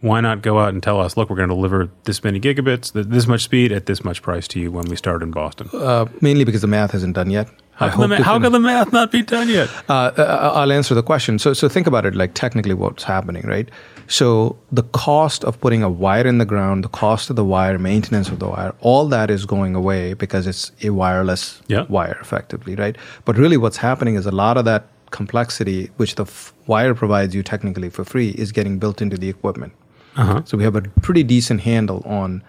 why 0.00 0.20
not 0.20 0.42
go 0.42 0.58
out 0.58 0.72
and 0.72 0.82
tell 0.82 1.00
us, 1.00 1.16
look, 1.16 1.28
we're 1.28 1.36
going 1.36 1.48
to 1.48 1.54
deliver 1.54 1.90
this 2.04 2.24
many 2.24 2.40
gigabits, 2.40 2.92
this 2.92 3.26
much 3.26 3.42
speed 3.42 3.70
at 3.70 3.86
this 3.86 4.02
much 4.02 4.22
price 4.22 4.48
to 4.48 4.58
you 4.58 4.70
when 4.72 4.86
we 4.86 4.96
start 4.96 5.22
in 5.22 5.30
Boston? 5.30 5.68
Uh, 5.72 6.06
mainly 6.20 6.44
because 6.44 6.62
the 6.62 6.66
math 6.66 6.94
isn't 6.94 7.12
done 7.12 7.30
yet. 7.30 7.48
How, 7.80 7.88
can 7.88 8.10
the, 8.10 8.22
how 8.22 8.38
can 8.38 8.52
the, 8.52 8.60
math 8.60 8.92
not 8.92 9.10
be 9.10 9.22
done 9.22 9.48
yet? 9.48 9.70
Uh, 9.88 10.12
uh, 10.18 10.52
I'll 10.54 10.70
answer 10.70 10.94
the 10.94 11.02
question. 11.02 11.38
So, 11.38 11.54
so 11.54 11.66
think 11.66 11.86
about 11.86 12.04
it 12.04 12.14
like 12.14 12.34
technically 12.34 12.74
what's 12.74 13.04
happening, 13.04 13.46
right? 13.46 13.70
So 14.06 14.58
the 14.70 14.82
cost 14.82 15.44
of 15.44 15.58
putting 15.60 15.82
a 15.82 15.88
wire 15.88 16.26
in 16.26 16.36
the 16.36 16.44
ground, 16.44 16.84
the 16.84 16.88
cost 16.88 17.30
of 17.30 17.36
the 17.36 17.44
wire, 17.44 17.78
maintenance 17.78 18.28
of 18.28 18.38
the 18.38 18.48
wire, 18.48 18.74
all 18.80 19.08
that 19.08 19.30
is 19.30 19.46
going 19.46 19.74
away 19.74 20.12
because 20.12 20.46
it's 20.46 20.72
a 20.82 20.90
wireless 20.90 21.62
yeah. 21.68 21.86
wire, 21.88 22.18
effectively, 22.20 22.74
right? 22.74 22.96
But 23.24 23.38
really, 23.38 23.56
what's 23.56 23.78
happening 23.78 24.16
is 24.16 24.26
a 24.26 24.30
lot 24.30 24.58
of 24.58 24.66
that 24.66 24.88
complexity, 25.10 25.90
which 25.96 26.16
the 26.16 26.24
f- 26.24 26.52
wire 26.66 26.94
provides 26.94 27.34
you 27.34 27.42
technically 27.42 27.88
for 27.88 28.04
free, 28.04 28.30
is 28.30 28.52
getting 28.52 28.78
built 28.78 29.00
into 29.00 29.16
the 29.16 29.30
equipment. 29.30 29.72
Uh-huh. 30.16 30.42
So 30.44 30.58
we 30.58 30.64
have 30.64 30.76
a 30.76 30.82
pretty 30.82 31.22
decent 31.22 31.62
handle 31.62 32.02
on 32.04 32.42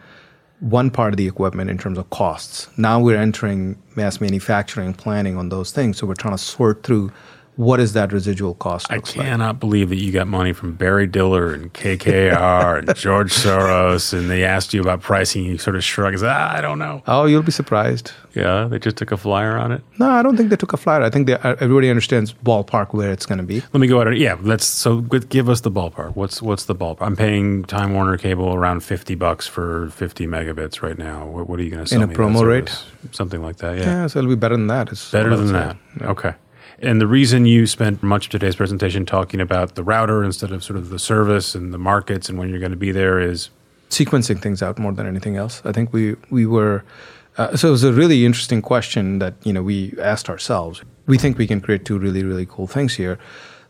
one 0.62 0.92
part 0.92 1.12
of 1.12 1.18
the 1.18 1.28
equipment 1.28 1.70
in 1.70 1.78
terms 1.78 1.98
of 1.98 2.10
costs. 2.12 2.70
Now 2.78 3.00
we're 3.00 3.18
entering 3.18 3.82
mass 3.96 4.22
manufacturing 4.22 4.94
planning 4.94 5.36
on 5.36 5.50
those 5.50 5.72
things. 5.72 5.98
So 5.98 6.08
we're 6.08 6.14
trying 6.14 6.36
to 6.36 6.44
sort 6.44 6.84
through 6.84 7.12
what 7.62 7.80
is 7.80 7.94
that 7.94 8.12
residual 8.12 8.56
cost? 8.56 8.92
I 8.92 9.00
cannot 9.00 9.48
like. 9.48 9.60
believe 9.60 9.90
that 9.90 9.98
you 9.98 10.12
got 10.12 10.28
money 10.28 10.52
from 10.52 10.74
Barry 10.74 11.06
Diller 11.06 11.54
and 11.54 11.72
KKR 11.74 12.80
and 12.80 12.96
George 12.96 13.32
Soros, 13.32 14.14
and 14.14 14.30
they 14.30 14.44
asked 14.44 14.74
you 14.74 14.82
about 14.82 15.02
pricing. 15.02 15.46
You 15.46 15.58
sort 15.60 15.76
of 15.76 15.84
shrug, 15.84 16.14
and 16.14 16.22
say, 16.22 16.28
ah, 16.28 16.56
I 16.56 16.62
don't 16.62 16.80
know. 16.80 17.04
Oh, 17.06 17.26
you'll 17.26 17.44
be 17.44 17.52
surprised. 17.52 18.12
Yeah, 18.34 18.66
they 18.66 18.80
just 18.80 18.98
took 18.98 19.12
a 19.12 19.18
flyer 19.18 19.58
on 19.58 19.72
it. 19.72 19.84
No, 20.00 20.10
I 20.10 20.24
don't 20.24 20.38
think 20.38 20.50
they 20.50 20.56
took 20.56 20.74
a 20.74 20.78
flyer. 20.78 21.04
I 21.04 21.10
think 21.10 21.28
they, 21.28 21.34
uh, 21.34 21.56
everybody 21.60 21.90
understands 21.90 22.34
ballpark 22.34 22.94
where 22.94 23.12
it's 23.12 23.26
going 23.26 23.38
to 23.38 23.44
be. 23.44 23.62
Let 23.74 23.80
me 23.80 23.88
go 23.88 24.02
at 24.02 24.08
it. 24.08 24.18
Yeah, 24.18 24.38
let's. 24.42 24.66
So 24.66 25.02
give 25.02 25.48
us 25.48 25.62
the 25.62 25.72
ballpark. 25.72 26.16
What's 26.16 26.42
what's 26.42 26.66
the 26.66 26.76
ballpark? 26.76 27.02
I'm 27.02 27.16
paying 27.16 27.64
Time 27.66 27.94
Warner 27.94 28.18
Cable 28.18 28.54
around 28.54 28.84
fifty 28.84 29.14
bucks 29.14 29.48
for 29.48 29.90
fifty 29.92 30.26
megabits 30.26 30.82
right 30.82 30.98
now. 30.98 31.28
What, 31.28 31.48
what 31.48 31.60
are 31.60 31.64
you 31.64 31.70
going 31.70 31.84
to 31.84 31.88
sell 31.88 32.02
in 32.02 32.10
a 32.10 32.14
promo 32.14 32.44
rate? 32.44 32.76
Something 33.12 33.44
like 33.44 33.58
that. 33.58 33.78
Yeah. 33.78 33.84
Yeah, 33.84 34.08
so 34.08 34.20
it'll 34.20 34.30
be 34.30 34.36
better 34.36 34.56
than 34.56 34.68
that. 34.68 34.92
It's 34.92 35.12
better 35.12 35.36
than 35.36 35.52
that. 35.54 35.78
Yeah. 36.00 36.10
Okay. 36.12 36.34
And 36.82 37.00
the 37.00 37.08
reason 37.08 37.46
you 37.46 37.68
spent 37.68 38.02
much 38.02 38.26
of 38.26 38.32
today's 38.32 38.56
presentation 38.56 39.06
talking 39.06 39.40
about 39.40 39.76
the 39.76 39.84
router 39.84 40.24
instead 40.24 40.52
of 40.52 40.64
sort 40.64 40.78
of 40.78 40.90
the 40.90 40.98
service 40.98 41.54
and 41.54 41.72
the 41.72 41.78
markets 41.78 42.28
and 42.28 42.40
when 42.40 42.50
you're 42.50 42.60
going 42.60 42.72
to 42.72 42.78
be 42.78 42.92
there 42.92 43.20
is 43.20 43.52
sequencing 43.92 44.42
things 44.42 44.64
out 44.64 44.80
more 44.80 44.92
than 44.92 45.06
anything 45.06 45.38
else. 45.38 45.62
I 45.64 45.72
think 45.74 45.94
we 45.94 46.16
we 46.32 46.46
were 46.46 46.84
uh, 47.38 47.56
so 47.56 47.68
it 47.68 47.72
was 47.72 47.84
a 47.84 47.94
really 47.94 48.26
interesting 48.26 48.62
question 48.62 49.20
that 49.20 49.36
you 49.44 49.54
know 49.54 49.62
we 49.62 49.94
asked 50.02 50.28
ourselves. 50.28 50.82
We 51.06 51.20
think 51.20 51.38
we 51.38 51.46
can 51.46 51.62
create 51.62 51.86
two 51.86 52.00
really 52.00 52.24
really 52.24 52.48
cool 52.48 52.66
things 52.68 52.96
here. 52.96 53.20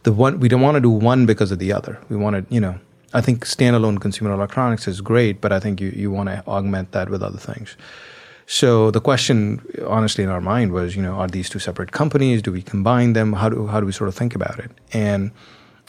The 0.04 0.14
one 0.14 0.40
we 0.40 0.48
don't 0.48 0.62
want 0.62 0.76
to 0.76 0.82
do 0.82 0.90
one 0.90 1.26
because 1.26 1.52
of 1.52 1.60
the 1.60 1.74
other. 1.74 2.00
We 2.08 2.16
want 2.16 2.36
to 2.38 2.54
you 2.54 2.62
know 2.62 2.80
I 3.14 3.20
think 3.20 3.46
standalone 3.46 4.00
consumer 4.00 4.32
electronics 4.32 4.88
is 4.88 5.02
great, 5.02 5.42
but 5.42 5.52
I 5.52 5.60
think 5.60 5.82
you 5.82 5.90
you 5.90 6.12
want 6.12 6.30
to 6.30 6.44
augment 6.48 6.94
that 6.94 7.10
with 7.10 7.22
other 7.22 7.40
things. 7.40 7.76
So 8.46 8.92
the 8.92 9.02
question, 9.02 9.62
honestly, 9.88 10.24
in 10.24 10.30
our 10.30 10.42
mind 10.42 10.72
was, 10.72 10.96
you 10.96 11.02
know, 11.02 11.14
are 11.14 11.28
these 11.28 11.50
two 11.50 11.60
separate 11.60 11.92
companies? 11.92 12.42
Do 12.42 12.52
we 12.52 12.62
combine 12.62 13.14
them? 13.14 13.34
How 13.34 13.50
do 13.50 13.68
how 13.68 13.80
do 13.80 13.86
we 13.86 13.92
sort 13.92 14.08
of 14.08 14.16
think 14.16 14.36
about 14.36 14.60
it? 14.60 14.72
And 14.94 15.32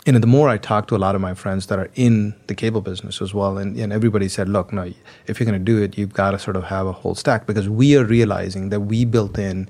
you 0.07 0.13
know, 0.13 0.19
the 0.19 0.27
more 0.27 0.49
I 0.49 0.59
talked 0.59 0.89
to 0.89 0.97
a 0.97 0.99
lot 0.99 1.15
of 1.15 1.21
my 1.21 1.35
friends 1.35 1.67
that 1.67 1.79
are 1.79 1.89
in 1.95 2.35
the 2.49 2.55
cable 2.55 2.81
business 2.81 3.23
as 3.23 3.33
well, 3.33 3.57
and, 3.57 3.77
and 3.77 3.93
everybody 3.93 4.29
said, 4.29 4.49
look, 4.49 4.73
no, 4.73 4.93
if 5.27 5.39
you're 5.39 5.47
going 5.47 5.59
to 5.59 5.65
do 5.65 5.81
it, 5.81 5.97
you've 5.97 6.13
got 6.13 6.33
to 6.33 6.41
sort 6.41 6.57
of 6.57 6.65
have 6.65 6.89
a 6.89 6.93
whole 6.93 7.15
stack 7.15 7.47
because 7.47 7.69
we 7.69 7.97
are 7.97 8.05
realizing 8.05 8.71
that 8.71 8.81
we 8.81 9.05
built 9.05 9.39
in 9.39 9.69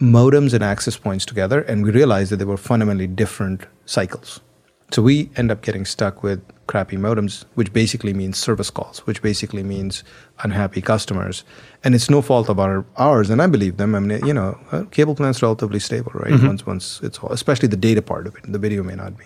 modems 0.00 0.52
and 0.52 0.62
access 0.62 0.96
points 0.96 1.24
together, 1.24 1.62
and 1.62 1.82
we 1.82 1.90
realized 1.90 2.30
that 2.30 2.36
they 2.36 2.44
were 2.44 2.58
fundamentally 2.58 3.06
different 3.06 3.64
cycles. 3.86 4.40
So 4.90 5.02
we 5.02 5.30
end 5.36 5.50
up 5.50 5.62
getting 5.62 5.84
stuck 5.84 6.22
with 6.22 6.40
crappy 6.66 6.96
modems, 6.96 7.44
which 7.54 7.72
basically 7.72 8.14
means 8.14 8.38
service 8.38 8.70
calls, 8.70 9.00
which 9.06 9.20
basically 9.22 9.62
means 9.62 10.04
unhappy 10.40 10.80
customers. 10.80 11.44
And 11.84 11.94
it's 11.94 12.08
no 12.08 12.22
fault 12.22 12.48
of 12.48 12.58
our, 12.58 12.84
ours, 12.96 13.30
and 13.30 13.42
I 13.42 13.46
believe 13.46 13.76
them. 13.76 13.94
I 13.94 14.00
mean, 14.00 14.24
you 14.24 14.34
know, 14.34 14.58
uh, 14.72 14.84
cable 14.90 15.14
plan's 15.14 15.42
relatively 15.42 15.80
stable, 15.80 16.12
right? 16.14 16.32
Mm-hmm. 16.32 16.46
Once, 16.46 16.66
once 16.66 17.00
it's 17.02 17.18
all, 17.18 17.32
especially 17.32 17.68
the 17.68 17.76
data 17.76 18.02
part 18.02 18.26
of 18.26 18.36
it. 18.36 18.50
The 18.50 18.58
video 18.58 18.82
may 18.82 18.94
not 18.94 19.16
be. 19.16 19.24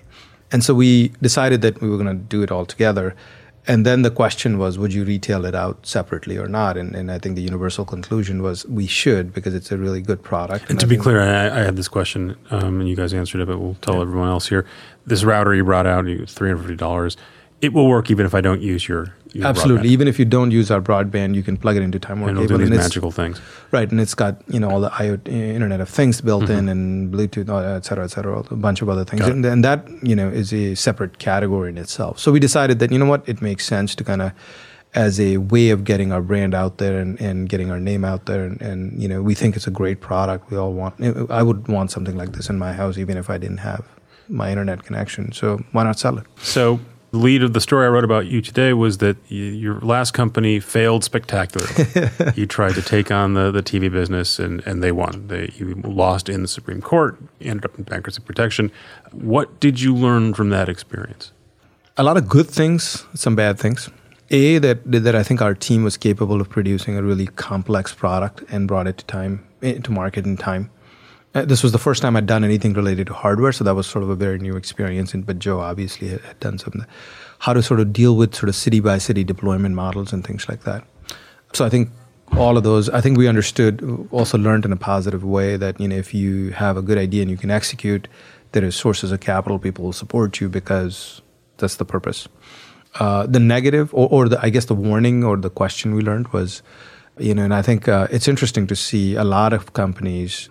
And 0.51 0.65
so 0.65 0.75
we 0.75 1.09
decided 1.21 1.63
that 1.63 1.81
we 1.81 1.89
were 1.89 1.97
going 1.97 2.17
to 2.17 2.23
do 2.23 2.43
it 2.43 2.51
all 2.51 2.67
together. 2.67 3.15
And 3.67 3.87
then 3.87 4.03
the 4.03 4.11
question 4.11 4.59
was, 4.59 4.77
would 4.77 4.93
you 4.93 5.05
retail 5.05 5.45
it 5.45 5.55
out 5.55 5.87
separately 5.87 6.37
or 6.37 6.49
not? 6.49 6.77
And, 6.77 6.97
and 6.97 7.13
I 7.13 7.19
think 7.19 7.37
the 7.37 7.43
universal 7.43 7.85
conclusion 7.85 8.43
was 8.43 8.67
we 8.67 8.89
should 8.89 9.33
because 9.33 9.55
it's 9.55 9.71
a 9.71 9.79
really 9.79 10.01
good 10.01 10.23
product. 10.23 10.63
And, 10.63 10.73
and 10.73 10.81
to 10.81 10.87
be 10.87 10.97
clear, 10.97 11.21
I, 11.21 11.47
I, 11.47 11.63
had 11.63 11.77
this 11.77 11.87
question 11.87 12.37
um, 12.51 12.81
and 12.81 12.89
you 12.89 12.97
guys 12.97 13.15
answered 13.15 13.41
it, 13.41 13.47
but 13.47 13.59
we'll 13.59 13.77
tell 13.77 13.97
yeah. 13.97 14.03
everyone 14.03 14.29
else 14.29 14.49
here. 14.49 14.67
This 15.07 15.23
router 15.23 15.55
you 15.55 15.65
brought 15.65 15.87
out, 15.87 16.05
$350 16.05 17.17
it 17.63 17.73
will 17.73 17.87
work 17.87 18.11
even 18.11 18.27
if 18.27 18.35
I 18.35 18.41
don't 18.41 18.61
use 18.61 18.89
your, 18.89 19.15
your 19.33 19.47
absolutely. 19.47 19.89
Broadband. 19.89 19.93
Even 19.93 20.09
if 20.09 20.19
you 20.19 20.25
don't 20.25 20.51
use 20.51 20.69
our 20.73 20.81
broadband, 20.81 21.37
you 21.37 21.45
can 21.45 21.57
plug 21.57 21.77
it 21.77 21.83
into 21.83 22.01
Time 22.01 22.21
Warner 22.21 22.41
and 22.41 22.49
cable. 22.49 22.59
do 22.59 22.69
these 22.69 22.77
magical 22.77 23.13
things, 23.13 23.41
right? 23.71 23.89
And 23.89 24.01
it's 24.01 24.17
got 24.17 24.43
you 24.49 24.59
know 24.59 24.69
all 24.69 24.81
the 24.81 24.91
IoT, 24.91 25.29
Internet 25.29 25.81
of 25.81 25.89
Things 25.89 26.21
built 26.21 26.45
mm-hmm. 26.45 26.53
in, 26.53 26.69
and 26.69 27.15
Bluetooth, 27.15 27.49
uh, 27.49 27.77
et 27.77 27.85
cetera, 27.85 28.05
et 28.05 28.09
cetera, 28.09 28.41
a 28.41 28.57
bunch 28.57 28.83
of 28.83 28.89
other 28.89 29.05
things, 29.05 29.23
and, 29.23 29.47
and, 29.47 29.65
that 29.65 29.87
you 30.03 30.17
know 30.17 30.29
is 30.29 30.53
a 30.53 30.75
separate 30.75 31.21
category 31.21 31.71
in 31.71 31.79
itself. 31.79 32.19
So 32.19 32.33
we 32.33 32.41
decided 32.41 32.81
that 32.81 32.91
you 32.91 32.99
know 32.99 33.07
what, 33.07 33.27
it 33.29 33.41
makes 33.41 33.65
sense 33.65 33.95
to 33.95 34.05
kind 34.05 34.23
of 34.23 34.33
as 34.95 35.21
a 35.21 35.37
way 35.37 35.71
of 35.71 35.85
getting 35.85 36.13
our 36.13 36.21
brand 36.21 36.55
out 36.55 36.77
there 36.77 36.99
and, 36.99 37.19
and 37.21 37.49
getting 37.49 37.71
our 37.71 37.79
name 37.79 38.05
out 38.05 38.27
there, 38.27 38.45
and, 38.45 38.61
and 38.61 39.01
you 39.01 39.09
know 39.09 39.23
we 39.23 39.37
think 39.37 39.55
it's 39.55 39.69
a 39.69 39.71
great 39.71 40.01
product. 40.01 40.51
We 40.51 40.57
all 40.57 40.73
want. 40.73 41.01
I 41.31 41.45
would 41.45 41.69
want 41.69 41.93
something 41.93 42.17
like 42.17 42.33
this 42.33 42.51
in 42.51 42.59
my 42.59 42.73
house, 42.73 42.99
even 42.99 43.17
if 43.17 43.31
I 43.31 43.39
didn't 43.39 43.59
have 43.59 43.87
my 44.29 44.51
internet 44.51 44.83
connection. 44.83 45.31
So 45.31 45.63
why 45.71 45.85
not 45.85 45.99
sell 46.01 46.19
it? 46.19 46.27
So 46.39 46.81
the 47.13 47.19
lead 47.19 47.43
of 47.43 47.53
the 47.53 47.61
story 47.61 47.85
I 47.87 47.91
wrote 47.91 48.05
about 48.05 48.27
you 48.27 48.41
today 48.41 48.73
was 48.73 48.99
that 48.99 49.19
you, 49.29 49.45
your 49.45 49.79
last 49.81 50.13
company 50.13 50.59
failed 50.61 51.05
spectacularly. 51.05 52.11
you 52.35 52.47
tried 52.47 52.75
to 52.75 52.83
take 52.83 53.11
on 53.11 53.35
the, 53.35 53.51
the 53.51 53.63
TV 53.63 53.93
business 53.93 54.39
and, 54.39 54.67
and 54.67 54.83
they 54.83 54.93
won. 54.93 55.29
They, 55.29 55.53
you 55.57 55.75
lost 55.85 56.31
in 56.31 56.41
the 56.41 56.49
Supreme 56.49 56.81
Court, 56.81 57.19
ended 57.43 57.67
up 57.67 57.77
in 57.77 57.85
bankruptcy 57.85 58.23
protection. 58.23 58.73
What 59.13 59.61
did 59.61 59.79
you 59.79 59.95
learn 59.95 60.33
from 60.33 60.49
that 60.51 60.71
experience? 60.71 61.33
A 61.99 62.03
lot 62.03 62.17
of 62.17 62.31
good 62.31 62.49
things, 62.49 63.05
some 63.15 63.37
bad 63.37 63.59
things. 63.59 63.91
A, 64.31 64.57
that, 64.59 64.81
that 64.91 65.15
I 65.15 65.23
think 65.23 65.43
our 65.43 65.55
team 65.55 65.85
was 65.85 65.99
capable 65.99 66.41
of 66.41 66.49
producing 66.49 66.97
a 66.97 67.03
really 67.03 67.27
complex 67.27 67.93
product 67.93 68.43
and 68.49 68.67
brought 68.67 68.87
it 68.87 68.97
to 68.97 69.05
time, 69.05 69.47
eh, 69.63 69.75
to 69.75 69.93
market 69.93 70.25
in 70.25 70.39
time. 70.39 70.71
Uh, 71.35 71.45
this 71.47 71.63
was 71.63 71.73
the 71.73 71.79
first 71.79 72.03
time 72.03 72.15
I'd 72.15 72.27
done 72.27 72.45
anything 72.45 72.75
related 72.75 73.07
to 73.07 73.15
hardware, 73.15 73.53
so 73.53 73.65
that 73.65 73.75
was 73.75 73.87
sort 73.87 74.03
of 74.03 74.11
a 74.11 74.17
very 74.17 74.39
new 74.39 74.57
experience. 74.57 75.15
And, 75.15 75.25
but 75.25 75.39
Joe 75.39 75.61
obviously 75.61 76.09
had, 76.09 76.41
done 76.41 76.59
some 76.59 76.85
how 77.39 77.53
to 77.53 77.63
sort 77.63 77.81
of 77.81 77.93
deal 77.93 78.17
with 78.17 78.35
sort 78.35 78.49
of 78.49 78.55
city 78.55 78.81
by 78.81 78.99
city 78.99 79.25
deployment 79.25 79.75
models 79.75 80.13
and 80.13 80.25
things 80.25 80.49
like 80.49 80.63
that. 80.65 80.85
So 81.55 81.65
I 81.65 81.71
think 81.71 81.91
all 82.37 82.57
of 82.57 82.65
those, 82.65 82.89
I 82.91 83.01
think 83.01 83.19
we 83.19 83.29
understood, 83.29 84.09
also 84.11 84.39
learned 84.39 84.65
in 84.65 84.73
a 84.73 84.77
positive 84.77 85.25
way 85.25 85.57
that 85.57 85.81
you 85.81 85.89
know 85.89 85.97
if 85.97 86.15
you 86.15 86.51
have 86.51 86.77
a 86.77 86.83
good 86.83 86.99
idea 86.99 87.23
and 87.23 87.31
you 87.31 87.37
can 87.37 87.51
execute, 87.51 88.09
there 88.53 88.65
is 88.65 88.77
sources 88.77 89.11
of 89.11 89.21
capital, 89.21 89.59
people 89.59 89.85
will 89.85 89.93
support 89.93 90.41
you 90.41 90.49
because 90.49 91.23
that's 91.57 91.77
the 91.77 91.85
purpose. 91.85 92.29
Uh, 93.01 93.27
the 93.27 93.41
negative, 93.41 93.93
or, 93.95 94.09
or 94.11 94.29
the, 94.29 94.39
I 94.45 94.51
guess 94.51 94.67
the 94.67 94.75
warning 94.75 95.25
or 95.25 95.39
the 95.39 95.49
question 95.49 95.95
we 95.95 96.03
learned 96.03 96.29
was, 96.29 96.63
you 97.19 97.35
know, 97.35 97.43
and 97.43 97.55
I 97.55 97.63
think 97.63 97.89
uh, 97.89 98.07
it's 98.11 98.29
interesting 98.29 98.67
to 98.67 98.77
see 98.77 99.15
a 99.15 99.25
lot 99.25 99.55
of 99.55 99.73
companies 99.73 100.51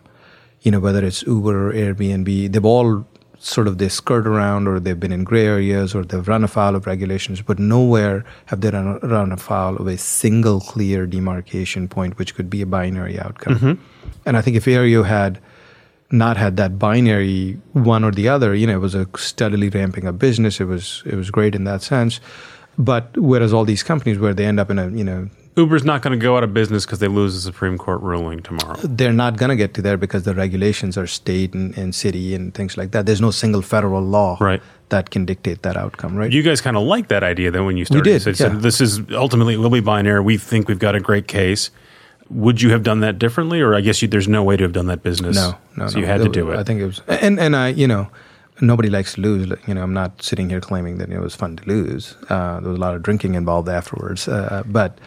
you 0.62 0.72
know, 0.72 0.80
whether 0.80 1.04
it's 1.04 1.24
Uber 1.24 1.70
or 1.70 1.74
Airbnb, 1.74 2.52
they've 2.52 2.66
all 2.66 3.06
sort 3.40 3.68
of 3.68 3.80
they 3.80 3.90
skirt 3.90 4.28
around 4.28 4.68
or 4.68 4.80
they've 4.80 5.00
been 5.00 5.12
in 5.12 5.24
gray 5.24 5.48
areas 5.48 5.96
or 5.96 6.04
they've 6.04 6.28
run 6.28 6.44
afoul 6.44 6.76
of 6.76 6.86
regulations, 6.86 7.42
but 7.42 7.58
nowhere 7.58 8.24
have 8.46 8.62
they 8.62 8.70
run, 8.70 9.00
run 9.00 9.32
afoul 9.32 9.78
of 9.78 9.88
a 9.88 9.98
single 9.98 10.60
clear 10.60 11.08
demarcation 11.08 11.88
point, 11.88 12.20
which 12.20 12.36
could 12.36 12.50
be 12.50 12.62
a 12.62 12.68
binary 12.68 13.20
outcome. 13.20 13.56
Mm-hmm. 13.56 13.84
And 14.28 14.38
I 14.38 14.42
think 14.42 14.56
if 14.56 14.66
Aereo 14.66 15.04
had 15.04 15.40
not 16.12 16.38
had 16.38 16.58
that 16.58 16.78
binary 16.78 17.60
one 17.74 18.04
or 18.04 18.12
the 18.12 18.30
other, 18.30 18.54
you 18.54 18.68
know, 18.68 18.76
it 18.76 18.80
was 18.80 18.94
a 18.94 19.08
steadily 19.18 19.70
ramping 19.70 20.06
up 20.06 20.20
business. 20.20 20.60
It 20.60 20.66
was 20.66 21.02
it 21.06 21.16
was 21.16 21.32
great 21.32 21.56
in 21.56 21.64
that 21.64 21.82
sense. 21.82 22.20
But 22.78 23.18
whereas 23.18 23.54
all 23.54 23.66
these 23.66 23.84
companies 23.84 24.20
where 24.20 24.34
they 24.34 24.46
end 24.46 24.60
up 24.60 24.70
in 24.70 24.78
a 24.78 24.90
you 24.90 25.04
know 25.04 25.30
Uber's 25.58 25.84
not 25.84 26.02
going 26.02 26.18
to 26.18 26.24
go 26.24 26.38
out 26.38 26.44
of 26.44 26.54
business 26.54 26.86
because 26.86 27.00
they 27.00 27.10
lose 27.10 27.36
the 27.36 27.42
Supreme 27.42 27.78
Court 27.78 28.02
ruling 28.02 28.42
tomorrow. 28.42 28.78
They're 28.84 29.12
not 29.12 29.38
going 29.38 29.50
to 29.50 29.58
get 29.58 29.74
to 29.76 29.82
there 29.82 29.98
because 29.98 30.24
the 30.24 30.34
regulations 30.34 30.98
are 30.98 31.08
state 31.08 31.54
and, 31.54 31.78
and, 31.78 31.94
city 31.94 32.34
and 32.34 32.54
things 32.54 32.78
like 32.78 32.92
that. 32.92 33.06
There's 33.06 33.20
no 33.20 33.32
single 33.32 33.62
federal 33.62 34.02
law 34.02 34.38
right. 34.40 34.62
that 34.90 35.10
can 35.10 35.26
dictate 35.26 35.64
that 35.64 35.76
outcome, 35.76 36.16
right? 36.16 36.32
You 36.32 36.42
guys 36.42 36.62
kind 36.62 36.78
of 36.78 36.84
like 36.84 37.10
that 37.10 37.24
idea 37.24 37.52
then 37.52 37.66
when 37.66 37.76
you 37.76 37.84
started. 37.84 38.06
We 38.06 38.14
did. 38.14 38.26
You 38.26 38.34
said, 38.34 38.54
yeah. 38.54 38.60
this 38.60 38.80
is 38.80 39.02
ultimately 39.12 39.56
it 39.56 39.58
will 39.58 39.70
be 39.70 39.82
binary. 39.82 40.22
We 40.22 40.38
think 40.38 40.70
we've 40.70 40.80
got 40.80 40.96
a 40.96 41.02
great 41.02 41.28
case. 41.28 41.70
Would 42.30 42.62
you 42.62 42.70
have 42.72 42.84
done 42.84 43.02
that 43.02 43.20
differently, 43.20 43.60
or 43.60 43.76
I 43.76 43.82
guess 43.82 44.02
you, 44.02 44.08
there's 44.08 44.30
no 44.30 44.42
way 44.42 44.56
to 44.56 44.64
have 44.64 44.72
done 44.72 44.88
that 44.88 45.04
business? 45.04 45.36
No, 45.36 45.58
no. 45.76 45.88
So 45.88 45.96
no. 45.96 46.00
you 46.00 46.06
had 46.06 46.22
to 46.22 46.30
do 46.30 46.50
it. 46.52 46.58
I 46.58 46.64
think 46.64 46.80
it 46.80 46.86
was, 46.86 47.02
and 47.10 47.38
and 47.42 47.58
I, 47.58 47.68
you 47.68 47.88
know, 47.88 48.08
nobody 48.62 48.90
likes 48.90 49.16
to 49.16 49.22
lose. 49.22 49.52
You 49.68 49.74
know, 49.74 49.84
I'm 49.84 49.94
not 49.94 50.24
sitting 50.24 50.50
here 50.50 50.62
claiming 50.62 50.98
that 51.00 51.10
it 51.10 51.20
was 51.20 51.36
fun 51.36 51.58
to 51.58 51.66
lose. 51.66 52.16
Uh, 52.30 52.62
there 52.62 52.70
was 52.70 52.78
a 52.78 52.82
lot 52.82 52.96
of 52.96 53.04
drinking 53.04 53.36
involved 53.36 53.68
afterwards, 53.68 54.30
uh, 54.30 54.64
but 54.66 54.98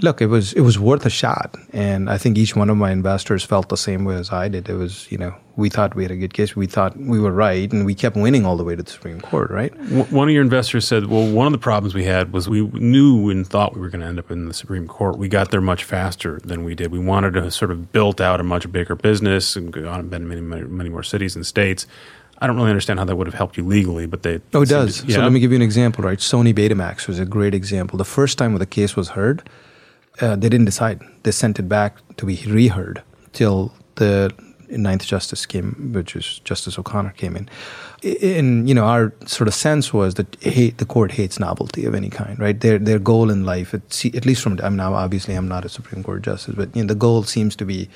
look, 0.00 0.20
it 0.20 0.26
was 0.26 0.52
it 0.52 0.60
was 0.60 0.78
worth 0.78 1.04
a 1.06 1.10
shot, 1.10 1.56
and 1.72 2.08
I 2.10 2.18
think 2.18 2.38
each 2.38 2.54
one 2.56 2.70
of 2.70 2.76
my 2.76 2.90
investors 2.90 3.44
felt 3.44 3.68
the 3.68 3.76
same 3.76 4.04
way 4.04 4.14
as 4.16 4.30
I 4.30 4.48
did. 4.48 4.68
It 4.68 4.74
was 4.74 5.10
you 5.10 5.18
know 5.18 5.34
we 5.56 5.68
thought 5.68 5.94
we 5.94 6.04
had 6.04 6.10
a 6.10 6.16
good 6.16 6.34
case, 6.34 6.54
we 6.54 6.66
thought 6.66 6.96
we 6.96 7.18
were 7.18 7.32
right, 7.32 7.70
and 7.72 7.84
we 7.84 7.94
kept 7.94 8.16
winning 8.16 8.46
all 8.46 8.56
the 8.56 8.64
way 8.64 8.76
to 8.76 8.82
the 8.82 8.90
Supreme 8.90 9.20
Court, 9.20 9.50
right? 9.50 9.74
One 10.10 10.28
of 10.28 10.34
your 10.34 10.42
investors 10.42 10.86
said, 10.86 11.06
"Well, 11.06 11.30
one 11.30 11.46
of 11.46 11.52
the 11.52 11.58
problems 11.58 11.94
we 11.94 12.04
had 12.04 12.32
was 12.32 12.48
we 12.48 12.62
knew 12.62 13.30
and 13.30 13.46
thought 13.46 13.74
we 13.74 13.80
were 13.80 13.88
going 13.88 14.02
to 14.02 14.06
end 14.06 14.18
up 14.18 14.30
in 14.30 14.46
the 14.46 14.54
Supreme 14.54 14.86
Court. 14.86 15.18
We 15.18 15.28
got 15.28 15.50
there 15.50 15.60
much 15.60 15.84
faster 15.84 16.40
than 16.44 16.64
we 16.64 16.74
did. 16.74 16.92
We 16.92 16.98
wanted 16.98 17.34
to 17.34 17.50
sort 17.50 17.70
of 17.70 17.92
built 17.92 18.20
out 18.20 18.40
a 18.40 18.44
much 18.44 18.70
bigger 18.70 18.94
business 18.94 19.56
and 19.56 19.72
gone 19.72 20.00
and 20.00 20.10
been 20.10 20.28
many, 20.28 20.40
many 20.40 20.62
many 20.64 20.90
more 20.90 21.02
cities 21.02 21.36
and 21.36 21.46
states." 21.46 21.86
I 22.40 22.46
don't 22.46 22.54
really 22.56 22.70
understand 22.70 23.00
how 23.00 23.04
that 23.04 23.16
would 23.16 23.26
have 23.26 23.34
helped 23.34 23.56
you 23.56 23.64
legally, 23.64 24.06
but 24.06 24.22
they. 24.22 24.40
Oh, 24.54 24.62
it 24.62 24.68
does. 24.68 25.00
To, 25.00 25.08
yeah. 25.08 25.16
So 25.16 25.22
let 25.22 25.32
me 25.32 25.40
give 25.40 25.50
you 25.50 25.56
an 25.56 25.62
example, 25.62 26.04
right? 26.04 26.18
Sony 26.18 26.54
Betamax 26.54 27.08
was 27.08 27.18
a 27.18 27.24
great 27.24 27.52
example. 27.52 27.98
The 27.98 28.04
first 28.04 28.38
time 28.38 28.52
when 28.52 28.60
the 28.60 28.66
case 28.66 28.94
was 28.94 29.08
heard, 29.10 29.42
uh, 30.20 30.36
they 30.36 30.48
didn't 30.48 30.66
decide. 30.66 31.00
They 31.22 31.32
sent 31.32 31.58
it 31.58 31.68
back 31.68 31.96
to 32.16 32.26
be 32.26 32.36
reheard 32.46 33.02
till 33.32 33.72
the 33.96 34.32
Ninth 34.70 35.06
Justice 35.06 35.46
came, 35.46 35.92
which 35.92 36.14
is 36.14 36.40
Justice 36.40 36.78
O'Connor 36.78 37.14
came 37.16 37.36
in. 37.36 37.48
And 38.22 38.68
you 38.68 38.74
know, 38.74 38.84
our 38.84 39.12
sort 39.26 39.48
of 39.48 39.54
sense 39.54 39.92
was 39.92 40.14
that 40.14 40.36
hate, 40.42 40.78
the 40.78 40.84
court 40.84 41.12
hates 41.12 41.38
novelty 41.38 41.84
of 41.84 41.94
any 41.94 42.10
kind, 42.10 42.38
right? 42.38 42.60
Their 42.60 42.78
their 42.78 42.98
goal 42.98 43.30
in 43.30 43.44
life, 43.44 43.74
at, 43.74 44.26
least 44.26 44.42
from 44.42 44.58
I'm 44.62 44.76
now 44.76 44.94
obviously 44.94 45.34
I'm 45.34 45.48
not 45.48 45.64
a 45.64 45.68
Supreme 45.68 46.04
Court 46.04 46.22
justice, 46.22 46.54
but 46.54 46.74
you 46.76 46.82
know, 46.82 46.88
the 46.88 46.94
goal 46.94 47.22
seems 47.24 47.56
to 47.56 47.64
be 47.64 47.88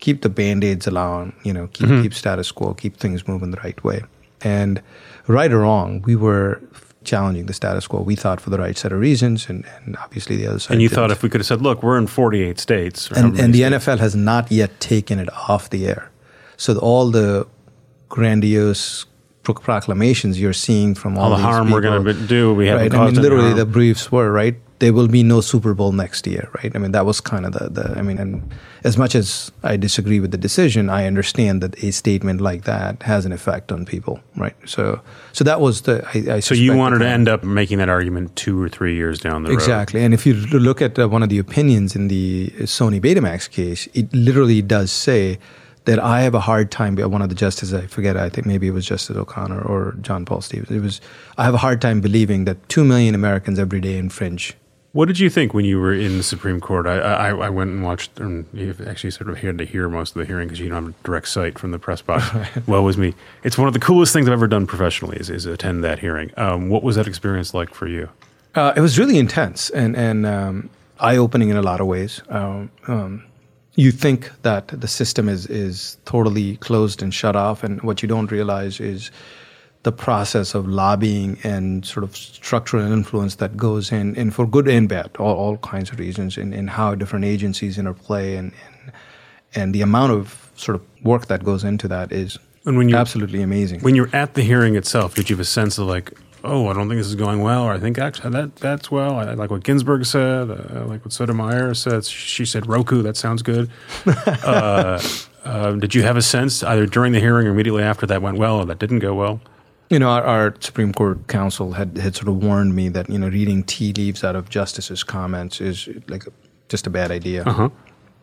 keep 0.00 0.22
the 0.22 0.28
band 0.28 0.64
aids 0.64 0.86
along, 0.86 1.32
you 1.42 1.52
know, 1.52 1.68
keep 1.68 1.88
mm-hmm. 1.88 2.02
keep 2.02 2.14
status 2.14 2.50
quo, 2.50 2.74
keep 2.74 2.96
things 2.96 3.28
moving 3.28 3.50
the 3.50 3.58
right 3.58 3.82
way. 3.84 4.02
And 4.42 4.82
right 5.26 5.52
or 5.52 5.60
wrong, 5.60 6.02
we 6.02 6.16
were 6.16 6.60
challenging 7.04 7.46
the 7.46 7.52
status 7.52 7.86
quo. 7.86 8.00
We 8.00 8.16
thought 8.16 8.40
for 8.40 8.50
the 8.50 8.58
right 8.58 8.76
set 8.76 8.92
of 8.92 9.00
reasons, 9.00 9.48
and, 9.48 9.64
and 9.84 9.96
obviously 9.96 10.36
the 10.36 10.46
other 10.46 10.58
side. 10.58 10.74
And 10.74 10.82
you 10.82 10.88
didn't. 10.88 10.96
thought 10.96 11.10
if 11.10 11.22
we 11.22 11.28
could 11.28 11.40
have 11.40 11.46
said, 11.46 11.62
"Look, 11.62 11.82
we're 11.82 11.98
in 11.98 12.06
48 12.06 12.58
states," 12.58 13.10
and, 13.10 13.38
and 13.38 13.54
the 13.54 13.64
states. 13.64 13.86
NFL 13.86 13.98
has 13.98 14.14
not 14.14 14.50
yet 14.50 14.78
taken 14.80 15.18
it 15.18 15.32
off 15.32 15.70
the 15.70 15.86
air, 15.86 16.10
so 16.56 16.76
all 16.78 17.10
the 17.10 17.46
grandiose 18.08 19.06
proclamations 19.42 20.38
you're 20.38 20.52
seeing 20.52 20.94
from 20.94 21.16
all, 21.16 21.32
all 21.32 21.36
the 21.36 21.42
harm 21.42 21.66
people, 21.66 21.76
we're 21.76 21.80
going 21.80 22.04
to 22.04 22.26
do, 22.26 22.52
we 22.54 22.66
haven't 22.66 22.92
right? 22.92 23.00
I 23.00 23.06
mean, 23.06 23.14
literally, 23.14 23.54
the 23.54 23.64
briefs 23.64 24.12
were 24.12 24.30
right 24.30 24.56
there 24.80 24.94
will 24.94 25.08
be 25.08 25.22
no 25.22 25.42
Super 25.42 25.74
Bowl 25.74 25.92
next 25.92 26.26
year, 26.26 26.48
right? 26.56 26.74
I 26.74 26.78
mean, 26.78 26.92
that 26.92 27.04
was 27.04 27.20
kind 27.20 27.44
of 27.44 27.52
the, 27.52 27.68
the 27.68 27.98
I 27.98 28.02
mean, 28.02 28.18
and 28.18 28.50
as 28.82 28.96
much 28.96 29.14
as 29.14 29.52
I 29.62 29.76
disagree 29.76 30.20
with 30.20 30.30
the 30.30 30.38
decision, 30.38 30.88
I 30.88 31.06
understand 31.06 31.62
that 31.62 31.84
a 31.84 31.92
statement 31.92 32.40
like 32.40 32.64
that 32.64 33.02
has 33.02 33.26
an 33.26 33.32
effect 33.32 33.70
on 33.72 33.84
people, 33.84 34.20
right? 34.36 34.56
So, 34.64 35.00
so 35.32 35.44
that 35.44 35.60
was 35.60 35.82
the. 35.82 36.02
I, 36.14 36.36
I 36.36 36.40
so 36.40 36.54
you 36.54 36.74
wanted 36.74 37.00
to 37.00 37.06
end 37.06 37.28
up 37.28 37.44
making 37.44 37.76
that 37.78 37.90
argument 37.90 38.36
two 38.36 38.60
or 38.60 38.70
three 38.70 38.96
years 38.96 39.20
down 39.20 39.42
the 39.42 39.50
road, 39.50 39.54
exactly. 39.54 40.02
And 40.02 40.14
if 40.14 40.24
you 40.24 40.34
look 40.34 40.80
at 40.80 40.98
uh, 40.98 41.08
one 41.08 41.22
of 41.22 41.28
the 41.28 41.38
opinions 41.38 41.94
in 41.94 42.08
the 42.08 42.48
Sony 42.60 43.00
Betamax 43.00 43.50
case, 43.50 43.86
it 43.92 44.12
literally 44.14 44.62
does 44.62 44.90
say 44.90 45.38
that 45.84 45.98
I 45.98 46.22
have 46.22 46.34
a 46.34 46.40
hard 46.40 46.70
time. 46.70 46.96
One 46.96 47.20
of 47.20 47.28
the 47.28 47.34
justices, 47.34 47.74
I 47.74 47.86
forget, 47.86 48.16
I 48.16 48.30
think 48.30 48.46
maybe 48.46 48.66
it 48.66 48.72
was 48.72 48.86
Justice 48.86 49.16
O'Connor 49.16 49.60
or 49.60 49.96
John 50.00 50.24
Paul 50.24 50.40
Stevens. 50.40 50.70
It 50.70 50.80
was 50.80 51.02
I 51.36 51.44
have 51.44 51.52
a 51.52 51.58
hard 51.58 51.82
time 51.82 52.00
believing 52.00 52.46
that 52.46 52.66
two 52.70 52.84
million 52.84 53.14
Americans 53.14 53.58
every 53.58 53.82
day 53.82 53.98
infringe 53.98 54.56
what 54.92 55.06
did 55.06 55.20
you 55.20 55.30
think 55.30 55.54
when 55.54 55.64
you 55.64 55.78
were 55.78 55.94
in 55.94 56.16
the 56.16 56.22
Supreme 56.22 56.60
Court? 56.60 56.86
I, 56.86 56.98
I, 56.98 57.28
I 57.28 57.48
went 57.48 57.70
and 57.70 57.84
watched, 57.84 58.18
and 58.18 58.44
actually 58.86 59.12
sort 59.12 59.30
of 59.30 59.38
had 59.38 59.58
to 59.58 59.64
hear 59.64 59.88
most 59.88 60.16
of 60.16 60.20
the 60.20 60.26
hearing 60.26 60.48
because 60.48 60.58
you 60.58 60.68
don't 60.68 60.84
have 60.84 60.94
a 60.94 61.04
direct 61.04 61.28
sight 61.28 61.58
from 61.58 61.70
the 61.70 61.78
press 61.78 62.02
box. 62.02 62.24
well, 62.66 62.82
was 62.82 62.98
me. 62.98 63.14
It's 63.44 63.56
one 63.56 63.68
of 63.68 63.74
the 63.74 63.80
coolest 63.80 64.12
things 64.12 64.26
I've 64.26 64.32
ever 64.32 64.48
done 64.48 64.66
professionally 64.66 65.16
is, 65.18 65.30
is 65.30 65.46
attend 65.46 65.84
that 65.84 66.00
hearing. 66.00 66.32
Um, 66.36 66.68
what 66.70 66.82
was 66.82 66.96
that 66.96 67.06
experience 67.06 67.54
like 67.54 67.72
for 67.72 67.86
you? 67.86 68.08
Uh, 68.56 68.72
it 68.76 68.80
was 68.80 68.98
really 68.98 69.18
intense 69.18 69.70
and, 69.70 69.96
and 69.96 70.26
um, 70.26 70.70
eye 70.98 71.16
opening 71.16 71.50
in 71.50 71.56
a 71.56 71.62
lot 71.62 71.80
of 71.80 71.86
ways. 71.86 72.20
Um, 72.28 72.70
um, 72.88 73.24
you 73.76 73.92
think 73.92 74.30
that 74.42 74.68
the 74.68 74.88
system 74.88 75.28
is, 75.28 75.46
is 75.46 75.98
totally 76.04 76.56
closed 76.56 77.00
and 77.00 77.14
shut 77.14 77.36
off, 77.36 77.62
and 77.62 77.80
what 77.82 78.02
you 78.02 78.08
don't 78.08 78.32
realize 78.32 78.80
is 78.80 79.12
the 79.82 79.92
process 79.92 80.54
of 80.54 80.68
lobbying 80.68 81.38
and 81.42 81.86
sort 81.86 82.04
of 82.04 82.16
structural 82.16 82.92
influence 82.92 83.36
that 83.36 83.56
goes 83.56 83.90
in, 83.90 84.14
in 84.14 84.30
for 84.30 84.46
good 84.46 84.68
and 84.68 84.88
bad, 84.88 85.10
all, 85.18 85.34
all 85.34 85.56
kinds 85.58 85.90
of 85.90 85.98
reasons, 85.98 86.36
in, 86.36 86.52
in 86.52 86.68
how 86.68 86.94
different 86.94 87.24
agencies 87.24 87.78
interplay 87.78 88.36
and, 88.36 88.52
and 88.66 88.92
and 89.54 89.74
the 89.74 89.82
amount 89.82 90.12
of 90.12 90.50
sort 90.54 90.76
of 90.76 91.04
work 91.04 91.26
that 91.26 91.44
goes 91.44 91.64
into 91.64 91.88
that 91.88 92.12
is 92.12 92.38
and 92.66 92.76
when 92.76 92.88
you 92.88 92.96
absolutely 92.96 93.42
amazing. 93.42 93.80
When 93.80 93.94
you're 93.94 94.14
at 94.14 94.34
the 94.34 94.42
hearing 94.42 94.76
itself, 94.76 95.14
did 95.14 95.30
you 95.30 95.34
have 95.34 95.40
a 95.40 95.46
sense 95.46 95.78
of 95.78 95.86
like, 95.86 96.12
oh, 96.44 96.68
I 96.68 96.74
don't 96.74 96.88
think 96.88 96.98
this 96.98 97.06
is 97.06 97.14
going 97.14 97.42
well, 97.42 97.64
or 97.64 97.72
I 97.72 97.78
think 97.78 97.98
actually 97.98 98.30
that 98.30 98.56
that's 98.56 98.90
well. 98.90 99.18
I 99.18 99.32
like 99.32 99.50
what 99.50 99.64
Ginsburg 99.64 100.04
said. 100.04 100.50
I 100.50 100.82
like 100.82 101.04
what 101.04 101.12
Sotomayor 101.12 101.74
said. 101.74 102.04
She 102.04 102.44
said 102.44 102.66
Roku. 102.66 103.02
That 103.02 103.16
sounds 103.16 103.42
good. 103.42 103.70
uh, 104.06 105.00
uh, 105.44 105.72
did 105.72 105.94
you 105.94 106.02
have 106.02 106.18
a 106.18 106.22
sense 106.22 106.62
either 106.62 106.84
during 106.86 107.12
the 107.12 107.20
hearing 107.20 107.46
or 107.46 107.50
immediately 107.50 107.82
after 107.82 108.06
that 108.06 108.20
went 108.20 108.36
well 108.36 108.58
or 108.58 108.66
that 108.66 108.78
didn't 108.78 108.98
go 108.98 109.14
well? 109.14 109.40
You 109.90 109.98
know, 109.98 110.08
our, 110.08 110.22
our, 110.22 110.54
Supreme 110.60 110.92
Court 110.92 111.26
counsel 111.26 111.72
had, 111.72 111.98
had 111.98 112.14
sort 112.14 112.28
of 112.28 112.36
warned 112.36 112.76
me 112.76 112.88
that 112.90 113.10
you 113.10 113.18
know 113.18 113.28
reading 113.28 113.64
tea 113.64 113.92
leaves 113.92 114.22
out 114.22 114.36
of 114.36 114.48
justices' 114.48 115.02
comments 115.02 115.60
is 115.60 115.88
like 116.08 116.24
just 116.68 116.86
a 116.86 116.90
bad 116.90 117.10
idea. 117.10 117.42
Uh-huh. 117.44 117.68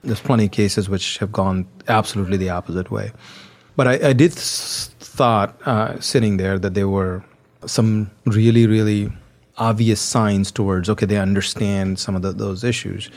There's 0.02 0.22
plenty 0.22 0.46
of 0.46 0.52
cases 0.52 0.88
which 0.88 1.18
have 1.18 1.32
gone 1.32 1.68
absolutely 1.90 2.38
the 2.38 2.50
opposite 2.50 2.90
way. 2.90 3.12
But 3.76 3.88
I, 3.88 4.10
I 4.10 4.14
did 4.14 4.32
th- 4.32 4.90
thought 5.00 5.56
uh, 5.66 6.00
sitting 6.00 6.38
there 6.38 6.58
that 6.58 6.74
there 6.74 6.88
were 6.88 7.24
some 7.66 8.10
really, 8.26 8.66
really 8.66 9.12
obvious 9.58 10.00
signs 10.00 10.52
towards 10.52 10.90
okay, 10.90 11.06
they 11.06 11.18
understand 11.18 12.00
some 12.00 12.16
of 12.16 12.22
the, 12.22 12.32
those 12.32 12.64
issues. 12.64 13.10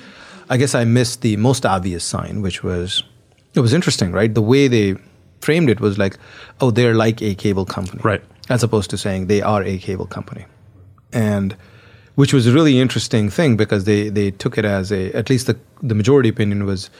I 0.48 0.56
guess 0.56 0.74
I 0.74 0.84
missed 0.84 1.22
the 1.22 1.36
most 1.36 1.64
obvious 1.64 2.02
sign, 2.02 2.42
which 2.42 2.64
was 2.64 3.04
it 3.54 3.60
was 3.60 3.72
interesting, 3.72 4.10
right? 4.10 4.34
The 4.34 4.42
way 4.42 4.66
they 4.66 4.96
framed 5.40 5.70
it 5.70 5.80
was 5.80 5.98
like, 5.98 6.18
oh, 6.60 6.70
they're 6.70 6.94
like 6.94 7.22
a 7.22 7.34
cable 7.34 7.64
company, 7.64 8.00
right? 8.02 8.22
As 8.50 8.62
opposed 8.62 8.90
to 8.90 8.98
saying 8.98 9.28
they 9.28 9.40
are 9.40 9.62
a 9.62 9.78
cable 9.78 10.06
company, 10.06 10.44
and 11.12 11.56
which 12.16 12.34
was 12.34 12.46
a 12.46 12.52
really 12.52 12.80
interesting 12.80 13.30
thing 13.30 13.56
because 13.56 13.84
they 13.84 14.10
they 14.10 14.30
took 14.30 14.58
it 14.58 14.64
as 14.64 14.92
a 14.92 15.12
at 15.14 15.30
least 15.30 15.46
the 15.46 15.56
the 15.82 15.94
majority 15.94 16.28
opinion 16.28 16.66
was 16.66 16.90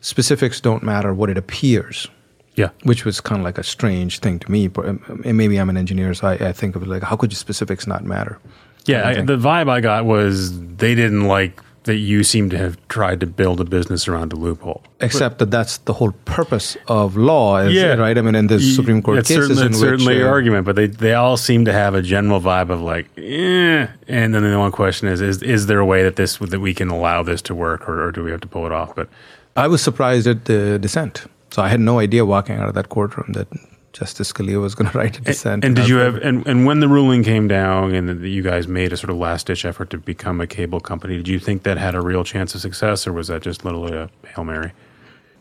specifics 0.00 0.60
don't 0.60 0.82
matter 0.82 1.14
what 1.14 1.30
it 1.30 1.38
appears. 1.38 2.08
Yeah, 2.56 2.70
which 2.84 3.04
was 3.04 3.20
kind 3.20 3.40
of 3.40 3.44
like 3.44 3.58
a 3.58 3.62
strange 3.64 4.20
thing 4.20 4.38
to 4.38 4.50
me. 4.50 4.68
But 4.68 4.88
um, 4.88 5.22
maybe 5.24 5.58
I'm 5.58 5.68
an 5.68 5.76
engineer, 5.76 6.14
so 6.14 6.28
I, 6.28 6.34
I 6.34 6.52
think 6.52 6.76
of 6.76 6.82
it 6.82 6.88
like, 6.88 7.02
how 7.02 7.16
could 7.16 7.32
your 7.32 7.38
specifics 7.38 7.86
not 7.86 8.04
matter? 8.04 8.38
Yeah, 8.86 9.08
I, 9.08 9.14
the 9.22 9.36
vibe 9.36 9.68
I 9.68 9.80
got 9.80 10.04
was 10.04 10.58
they 10.76 10.94
didn't 10.94 11.26
like 11.26 11.60
that 11.84 11.96
you 11.96 12.24
seem 12.24 12.50
to 12.50 12.58
have 12.58 12.76
tried 12.88 13.20
to 13.20 13.26
build 13.26 13.60
a 13.60 13.64
business 13.64 14.08
around 14.08 14.32
a 14.32 14.36
loophole. 14.36 14.82
Except 15.00 15.38
that 15.38 15.50
that's 15.50 15.78
the 15.78 15.92
whole 15.92 16.12
purpose 16.24 16.76
of 16.88 17.16
law, 17.16 17.58
is, 17.58 17.74
yeah. 17.74 17.94
right? 17.94 18.16
I 18.16 18.22
mean, 18.22 18.34
in 18.34 18.46
the 18.46 18.58
Supreme 18.58 19.02
Court 19.02 19.18
it's 19.18 19.28
cases, 19.28 19.58
certainly, 19.58 19.66
in 19.66 19.74
certainly 19.74 20.16
which, 20.16 20.24
uh, 20.24 20.28
argument, 20.28 20.64
but 20.64 20.76
they 20.76 20.86
they 20.86 21.14
all 21.14 21.36
seem 21.36 21.64
to 21.66 21.72
have 21.72 21.94
a 21.94 22.02
general 22.02 22.40
vibe 22.40 22.70
of 22.70 22.80
like, 22.80 23.06
eh. 23.18 23.86
And 24.08 24.34
then 24.34 24.42
the 24.42 24.58
one 24.58 24.72
question 24.72 25.08
is, 25.08 25.20
is 25.20 25.42
is 25.42 25.66
there 25.66 25.78
a 25.78 25.86
way 25.86 26.02
that 26.02 26.16
this 26.16 26.38
that 26.38 26.60
we 26.60 26.72
can 26.74 26.88
allow 26.88 27.22
this 27.22 27.42
to 27.42 27.54
work, 27.54 27.88
or, 27.88 28.06
or 28.06 28.12
do 28.12 28.24
we 28.24 28.30
have 28.30 28.40
to 28.40 28.48
pull 28.48 28.64
it 28.66 28.72
off? 28.72 28.94
But 28.94 29.08
I 29.56 29.68
was 29.68 29.82
surprised 29.82 30.26
at 30.26 30.46
the 30.46 30.78
dissent. 30.78 31.26
So 31.50 31.62
I 31.62 31.68
had 31.68 31.80
no 31.80 32.00
idea 32.00 32.24
walking 32.24 32.56
out 32.56 32.68
of 32.68 32.74
that 32.74 32.88
courtroom 32.88 33.32
that 33.34 33.46
Justice 33.94 34.32
Scalia 34.32 34.60
was 34.60 34.74
going 34.74 34.90
to 34.90 34.98
write 34.98 35.18
a 35.18 35.20
dissent. 35.22 35.64
And, 35.64 35.64
and 35.64 35.76
did 35.76 35.88
you 35.88 35.96
have 35.96 36.16
and, 36.16 36.46
and 36.46 36.66
when 36.66 36.80
the 36.80 36.88
ruling 36.88 37.22
came 37.22 37.48
down 37.48 37.94
and 37.94 38.08
the, 38.08 38.28
you 38.28 38.42
guys 38.42 38.68
made 38.68 38.92
a 38.92 38.96
sort 38.96 39.10
of 39.10 39.16
last 39.16 39.46
ditch 39.46 39.64
effort 39.64 39.88
to 39.90 39.98
become 39.98 40.40
a 40.40 40.46
cable 40.46 40.80
company, 40.80 41.16
did 41.16 41.28
you 41.28 41.38
think 41.38 41.62
that 41.62 41.78
had 41.78 41.94
a 41.94 42.00
real 42.02 42.24
chance 42.24 42.54
of 42.54 42.60
success, 42.60 43.06
or 43.06 43.12
was 43.12 43.28
that 43.28 43.40
just 43.42 43.64
literally 43.64 43.96
a 43.96 44.10
hail 44.26 44.44
mary? 44.44 44.72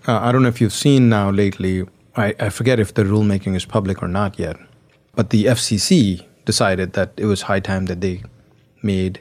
Uh, 0.07 0.19
I 0.19 0.31
don't 0.31 0.43
know 0.43 0.49
if 0.49 0.61
you've 0.61 0.73
seen 0.73 1.09
now 1.09 1.29
lately. 1.31 1.85
I, 2.15 2.35
I 2.39 2.49
forget 2.49 2.79
if 2.79 2.93
the 2.93 3.03
rulemaking 3.03 3.55
is 3.55 3.65
public 3.65 4.03
or 4.03 4.07
not 4.07 4.37
yet, 4.37 4.57
but 5.15 5.31
the 5.31 5.45
FCC 5.45 6.25
decided 6.45 6.93
that 6.93 7.13
it 7.17 7.25
was 7.25 7.43
high 7.43 7.59
time 7.59 7.85
that 7.87 8.01
they 8.01 8.21
made 8.83 9.19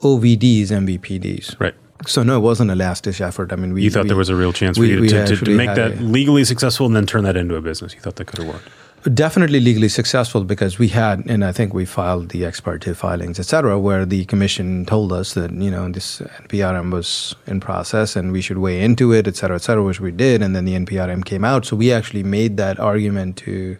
OVDs 0.00 0.68
MVPDs. 0.68 1.60
Right. 1.60 1.74
So 2.06 2.22
no, 2.22 2.36
it 2.36 2.40
wasn't 2.40 2.70
a 2.70 2.74
last 2.74 3.04
ditch 3.04 3.20
effort. 3.20 3.52
I 3.52 3.56
mean, 3.56 3.74
we 3.74 3.82
you 3.82 3.90
thought 3.90 4.04
we, 4.04 4.08
there 4.08 4.16
was 4.16 4.28
a 4.28 4.36
real 4.36 4.52
chance 4.52 4.76
for 4.76 4.82
we, 4.82 4.90
you 4.90 5.08
to, 5.08 5.26
to, 5.26 5.36
to, 5.36 5.56
make 5.56 5.74
that 5.74 5.98
a, 5.98 6.02
legally 6.02 6.44
successful 6.44 6.86
and 6.86 6.96
then 6.96 7.06
turn 7.06 7.24
that 7.24 7.36
into 7.36 7.56
a 7.56 7.60
business. 7.60 7.94
You 7.94 8.00
thought 8.00 8.16
that 8.16 8.26
could 8.26 8.38
have 8.38 8.48
worked. 8.48 8.68
Definitely 9.14 9.60
legally 9.60 9.88
successful 9.88 10.44
because 10.44 10.78
we 10.78 10.88
had, 10.88 11.24
and 11.26 11.42
I 11.42 11.52
think 11.52 11.72
we 11.72 11.86
filed 11.86 12.30
the 12.30 12.44
ex 12.44 12.60
parte 12.60 12.92
filings, 12.92 13.40
et 13.40 13.46
cetera, 13.46 13.78
where 13.78 14.04
the 14.04 14.26
commission 14.26 14.84
told 14.84 15.10
us 15.10 15.32
that 15.34 15.50
you 15.52 15.70
know 15.70 15.90
this 15.90 16.20
NPRM 16.20 16.92
was 16.92 17.34
in 17.46 17.60
process 17.60 18.14
and 18.14 18.30
we 18.30 18.42
should 18.42 18.58
weigh 18.58 18.82
into 18.82 19.12
it, 19.12 19.26
et 19.26 19.36
cetera, 19.36 19.56
et 19.56 19.62
cetera, 19.62 19.82
which 19.82 20.00
we 20.00 20.10
did, 20.10 20.42
and 20.42 20.54
then 20.54 20.66
the 20.66 20.74
NPRM 20.74 21.24
came 21.24 21.44
out. 21.44 21.64
So 21.64 21.76
we 21.76 21.90
actually 21.92 22.22
made 22.22 22.58
that 22.58 22.78
argument 22.78 23.38
to 23.38 23.78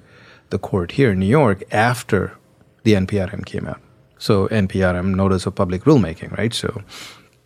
the 0.48 0.58
court 0.58 0.92
here 0.92 1.12
in 1.12 1.18
New 1.18 1.26
York 1.26 1.62
after 1.70 2.36
the 2.82 2.94
NPRM 2.94 3.44
came 3.44 3.66
out. 3.66 3.80
So 4.18 4.48
NPRM, 4.48 5.14
Notice 5.14 5.46
of 5.46 5.54
Public 5.54 5.84
Rulemaking, 5.84 6.36
right? 6.36 6.52
So 6.52 6.82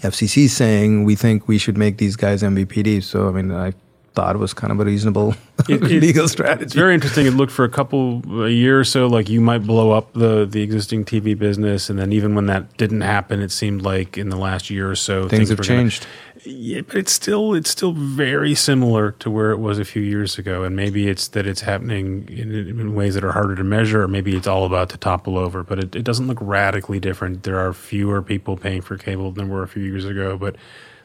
FCC 0.05 0.49
saying 0.49 1.05
we 1.05 1.15
think 1.15 1.49
we 1.49 1.59
should 1.59 1.79
make 1.79 1.97
these 1.97 2.17
guys 2.17 2.43
MVPDs. 2.43 3.05
So 3.05 3.29
I 3.29 3.33
mean, 3.33 3.51
I 3.51 3.73
thought 4.15 4.37
was 4.39 4.55
kind 4.55 4.73
of 4.73 4.81
a 4.81 4.85
reasonable 4.85 5.35
it, 5.69 5.83
legal 5.83 6.29
strategy. 6.29 6.65
It's 6.65 6.75
very 6.75 6.95
interesting. 6.95 7.27
It 7.27 7.33
looked 7.33 7.53
for 7.53 7.65
a 7.65 7.69
couple 7.69 8.45
a 8.45 8.49
year 8.49 8.79
or 8.79 8.85
so 8.85 9.07
like 9.07 9.29
you 9.29 9.41
might 9.41 9.67
blow 9.67 9.91
up 9.91 10.13
the 10.13 10.47
the 10.47 10.63
existing 10.63 11.05
TV 11.05 11.37
business, 11.37 11.91
and 11.91 11.99
then 11.99 12.13
even 12.13 12.35
when 12.35 12.47
that 12.47 12.77
didn't 12.77 13.03
happen, 13.03 13.41
it 13.41 13.51
seemed 13.51 13.83
like 13.83 14.17
in 14.17 14.29
the 14.29 14.37
last 14.37 14.71
year 14.71 14.91
or 14.91 14.97
so 14.97 15.29
things, 15.29 15.49
things 15.49 15.49
have 15.51 15.63
changed. 15.63 16.03
Gonna, 16.03 16.35
yeah, 16.47 16.83
but 16.83 16.97
it's 16.97 17.13
still 17.13 17.55
it's 17.55 17.71
still 17.71 17.93
very 17.93 18.55
similar 18.55 19.13
to 19.13 19.31
where 19.31 19.51
it 19.51 19.59
was 19.59 19.79
a 19.79 19.85
few 19.85 20.03
years 20.03 20.39
ago, 20.39 20.63
and 20.63 20.77
maybe 20.77 21.09
it's 21.09 21.29
that 21.29 21.47
it's 21.47 21.63
happening 21.63 22.29
in, 22.29 22.53
in 22.53 22.95
ways 22.95 23.15
that 23.15 23.25
are 23.25 23.33
harder 23.33 23.57
to 23.57 23.65
measure, 23.65 24.03
or 24.03 24.09
maybe 24.09 24.37
it's 24.37 24.47
all 24.47 24.65
about 24.65 24.91
to 24.91 24.99
topple 24.99 25.39
over. 25.39 25.63
But 25.63 25.79
it, 25.79 25.97
it 25.97 26.05
doesn't 26.05 26.27
look 26.27 26.39
radically 26.41 27.01
different. 27.01 27.45
There 27.45 27.59
are 27.59 27.73
fewer 27.73 28.21
people 28.21 28.57
paying 28.57 28.83
for 28.83 28.99
cable 28.99 29.33
than 29.33 29.49
were 29.49 29.63
a 29.63 29.69
few 29.69 29.83
years 29.83 30.05
ago, 30.05 30.37
but 30.37 30.57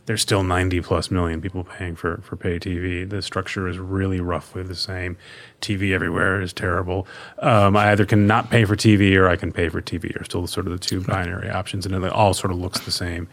there's 0.10 0.24
still 0.24 0.42
90 0.42 0.82
plus 0.82 1.12
million 1.12 1.40
people 1.40 1.64
paying 1.64 1.96
for, 1.96 2.20
for 2.24 2.36
pay 2.36 2.58
TV. 2.58 3.08
The 3.08 3.22
structure 3.22 3.68
is 3.68 3.78
really 3.78 4.20
roughly 4.20 4.64
the 4.64 4.74
same. 4.74 5.18
TV 5.62 5.94
everywhere 5.94 6.42
is 6.42 6.52
terrible. 6.52 7.06
Um, 7.38 7.78
I 7.78 7.92
either 7.92 8.08
can 8.08 8.26
not 8.26 8.50
pay 8.50 8.66
for 8.66 8.76
TV 8.76 9.16
or 9.16 9.30
I 9.30 9.36
can 9.36 9.52
pay 9.52 9.70
for 9.70 9.84
TV, 9.84 10.20
or 10.20 10.24
still 10.24 10.48
sort 10.48 10.66
of 10.66 10.74
the 10.74 10.80
two 10.80 11.02
binary 11.02 11.52
options, 11.52 11.86
and 11.86 11.94
it 11.94 12.12
all 12.12 12.34
sort 12.34 12.50
of 12.50 12.58
looks 12.58 12.80
the 12.80 12.92
same. 12.92 13.30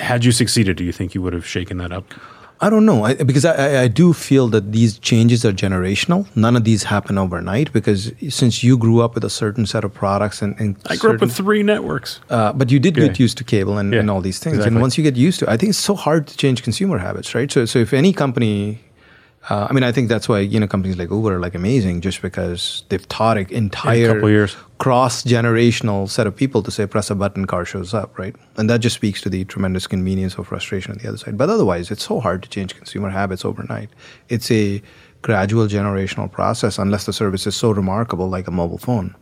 Had 0.00 0.24
you 0.24 0.32
succeeded, 0.32 0.76
do 0.76 0.82
you 0.82 0.90
think 0.90 1.14
you 1.14 1.22
would 1.22 1.32
have 1.32 1.46
shaken 1.46 1.78
that 1.78 1.92
up? 1.92 2.12
I 2.60 2.70
don't 2.70 2.86
know 2.86 3.04
I, 3.04 3.14
because 3.14 3.44
I, 3.44 3.82
I 3.82 3.88
do 3.88 4.12
feel 4.12 4.48
that 4.48 4.72
these 4.72 4.98
changes 4.98 5.44
are 5.44 5.52
generational. 5.52 6.26
None 6.34 6.56
of 6.56 6.64
these 6.64 6.84
happen 6.84 7.18
overnight 7.18 7.72
because 7.72 8.12
since 8.28 8.64
you 8.64 8.78
grew 8.78 9.00
up 9.00 9.14
with 9.14 9.24
a 9.24 9.30
certain 9.30 9.66
set 9.66 9.84
of 9.84 9.92
products 9.92 10.40
and, 10.42 10.58
and 10.58 10.76
I 10.86 10.96
grew 10.96 11.10
certain, 11.10 11.16
up 11.16 11.20
with 11.22 11.36
three 11.36 11.62
networks, 11.62 12.20
uh, 12.30 12.52
but 12.52 12.70
you 12.70 12.78
did 12.78 12.96
yeah. 12.96 13.08
get 13.08 13.18
used 13.18 13.36
to 13.38 13.44
cable 13.44 13.78
and, 13.78 13.92
yeah, 13.92 14.00
and 14.00 14.10
all 14.10 14.20
these 14.20 14.38
things. 14.38 14.56
Exactly. 14.56 14.74
And 14.74 14.80
once 14.80 14.96
you 14.96 15.04
get 15.04 15.16
used 15.16 15.40
to, 15.40 15.46
it, 15.46 15.50
I 15.50 15.56
think 15.56 15.70
it's 15.70 15.78
so 15.78 15.94
hard 15.94 16.26
to 16.28 16.36
change 16.36 16.62
consumer 16.62 16.98
habits, 16.98 17.34
right? 17.34 17.50
So, 17.50 17.66
so 17.66 17.78
if 17.78 17.92
any 17.92 18.12
company 18.12 18.80
uh, 19.48 19.68
I 19.70 19.72
mean, 19.72 19.84
I 19.84 19.92
think 19.92 20.08
that's 20.08 20.28
why 20.28 20.40
you 20.40 20.58
know 20.58 20.66
companies 20.66 20.96
like 20.96 21.10
Uber 21.10 21.36
are 21.36 21.40
like 21.40 21.54
amazing, 21.54 22.00
just 22.00 22.20
because 22.20 22.84
they've 22.88 23.06
taught 23.08 23.38
an 23.38 23.46
entire 23.50 24.48
cross 24.78 25.22
generational 25.22 26.08
set 26.08 26.26
of 26.26 26.34
people 26.34 26.62
to 26.64 26.70
say 26.70 26.84
press 26.86 27.10
a 27.10 27.14
button, 27.14 27.46
car 27.46 27.64
shows 27.64 27.94
up, 27.94 28.18
right? 28.18 28.34
And 28.56 28.68
that 28.68 28.80
just 28.80 28.96
speaks 28.96 29.20
to 29.22 29.30
the 29.30 29.44
tremendous 29.44 29.86
convenience 29.86 30.34
or 30.36 30.44
frustration 30.44 30.92
on 30.92 30.98
the 30.98 31.08
other 31.08 31.18
side. 31.18 31.38
But 31.38 31.48
otherwise, 31.48 31.92
it's 31.92 32.04
so 32.04 32.18
hard 32.18 32.42
to 32.42 32.48
change 32.48 32.76
consumer 32.76 33.08
habits 33.08 33.44
overnight. 33.44 33.90
It's 34.28 34.50
a 34.50 34.82
gradual 35.22 35.66
generational 35.68 36.30
process, 36.30 36.78
unless 36.78 37.06
the 37.06 37.12
service 37.12 37.46
is 37.46 37.54
so 37.54 37.70
remarkable, 37.70 38.28
like 38.28 38.48
a 38.48 38.50
mobile 38.52 38.78
phone. 38.78 39.14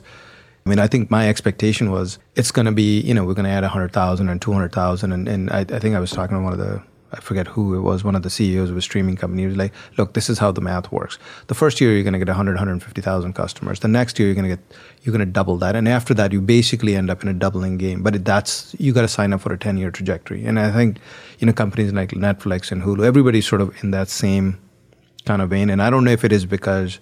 I 0.64 0.70
mean, 0.70 0.78
I 0.78 0.86
think 0.86 1.10
my 1.10 1.28
expectation 1.28 1.90
was 1.90 2.18
it's 2.34 2.50
going 2.50 2.64
to 2.64 2.72
be, 2.72 3.00
you 3.00 3.12
know, 3.12 3.24
we're 3.24 3.34
going 3.34 3.44
to 3.44 3.50
add 3.50 3.62
100,000 3.62 4.28
and 4.30 4.40
200,000. 4.40 5.12
And, 5.12 5.28
and 5.28 5.50
I, 5.50 5.60
I 5.60 5.78
think 5.78 5.94
I 5.94 6.00
was 6.00 6.10
talking 6.10 6.36
to 6.38 6.42
one 6.42 6.54
of 6.54 6.58
the 6.58 6.82
I 7.16 7.20
forget 7.20 7.46
who 7.46 7.74
it 7.74 7.80
was, 7.80 8.02
one 8.02 8.14
of 8.14 8.22
the 8.22 8.30
CEOs 8.30 8.70
of 8.70 8.76
a 8.76 8.82
streaming 8.82 9.16
company. 9.16 9.42
He 9.42 9.46
was 9.46 9.56
like, 9.56 9.72
look, 9.96 10.14
this 10.14 10.28
is 10.28 10.38
how 10.38 10.52
the 10.52 10.60
math 10.60 10.90
works. 10.90 11.18
The 11.46 11.54
first 11.54 11.80
year, 11.80 11.92
you're 11.92 12.02
going 12.02 12.14
to 12.14 12.18
get 12.18 12.28
100, 12.28 12.52
150,000 12.52 13.32
customers. 13.32 13.80
The 13.80 13.88
next 13.88 14.18
year, 14.18 14.28
you're 14.28 14.34
going 14.34 14.50
to 14.50 14.56
get, 14.56 14.76
you're 15.02 15.12
going 15.12 15.26
to 15.26 15.32
double 15.32 15.56
that. 15.58 15.76
And 15.76 15.88
after 15.88 16.12
that, 16.14 16.32
you 16.32 16.40
basically 16.40 16.96
end 16.96 17.10
up 17.10 17.22
in 17.22 17.28
a 17.28 17.34
doubling 17.34 17.78
game. 17.78 18.02
But 18.02 18.24
that's, 18.24 18.74
you 18.78 18.92
got 18.92 19.02
to 19.02 19.08
sign 19.08 19.32
up 19.32 19.40
for 19.40 19.52
a 19.52 19.58
10 19.58 19.76
year 19.76 19.90
trajectory. 19.90 20.44
And 20.44 20.58
I 20.58 20.70
think, 20.70 20.98
you 21.38 21.46
know, 21.46 21.52
companies 21.52 21.92
like 21.92 22.10
Netflix 22.10 22.72
and 22.72 22.82
Hulu, 22.82 23.04
everybody's 23.04 23.46
sort 23.46 23.60
of 23.60 23.74
in 23.82 23.90
that 23.92 24.08
same 24.08 24.58
kind 25.24 25.40
of 25.40 25.50
vein. 25.50 25.70
And 25.70 25.82
I 25.82 25.90
don't 25.90 26.04
know 26.04 26.12
if 26.12 26.24
it 26.24 26.32
is 26.32 26.46
because 26.46 26.98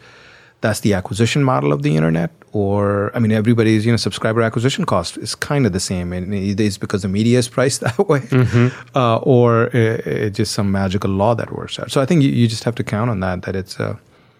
that's 0.62 0.80
the 0.80 0.94
acquisition 0.94 1.44
model 1.44 1.72
of 1.72 1.82
the 1.82 1.94
internet 1.96 2.30
or 2.52 3.14
i 3.14 3.18
mean 3.18 3.32
everybody's 3.32 3.84
you 3.84 3.92
know 3.92 3.96
subscriber 3.96 4.40
acquisition 4.40 4.84
cost 4.86 5.18
is 5.18 5.34
kind 5.34 5.66
of 5.66 5.72
the 5.72 5.80
same 5.80 6.12
and 6.12 6.32
it's 6.34 6.78
because 6.78 7.02
the 7.02 7.08
media 7.08 7.38
is 7.38 7.48
priced 7.56 7.80
that 7.82 7.98
way 8.08 8.20
mm-hmm. 8.20 8.68
uh, 8.96 9.18
or 9.18 9.66
it's 9.74 10.36
just 10.36 10.52
some 10.52 10.72
magical 10.72 11.10
law 11.10 11.34
that 11.34 11.52
works 11.52 11.78
out 11.78 11.90
so 11.90 12.00
i 12.00 12.06
think 12.06 12.22
you, 12.22 12.30
you 12.30 12.48
just 12.48 12.64
have 12.64 12.74
to 12.74 12.84
count 12.84 13.10
on 13.10 13.20
that 13.20 13.42
that 13.42 13.54
it's 13.54 13.78
uh, 13.78 13.94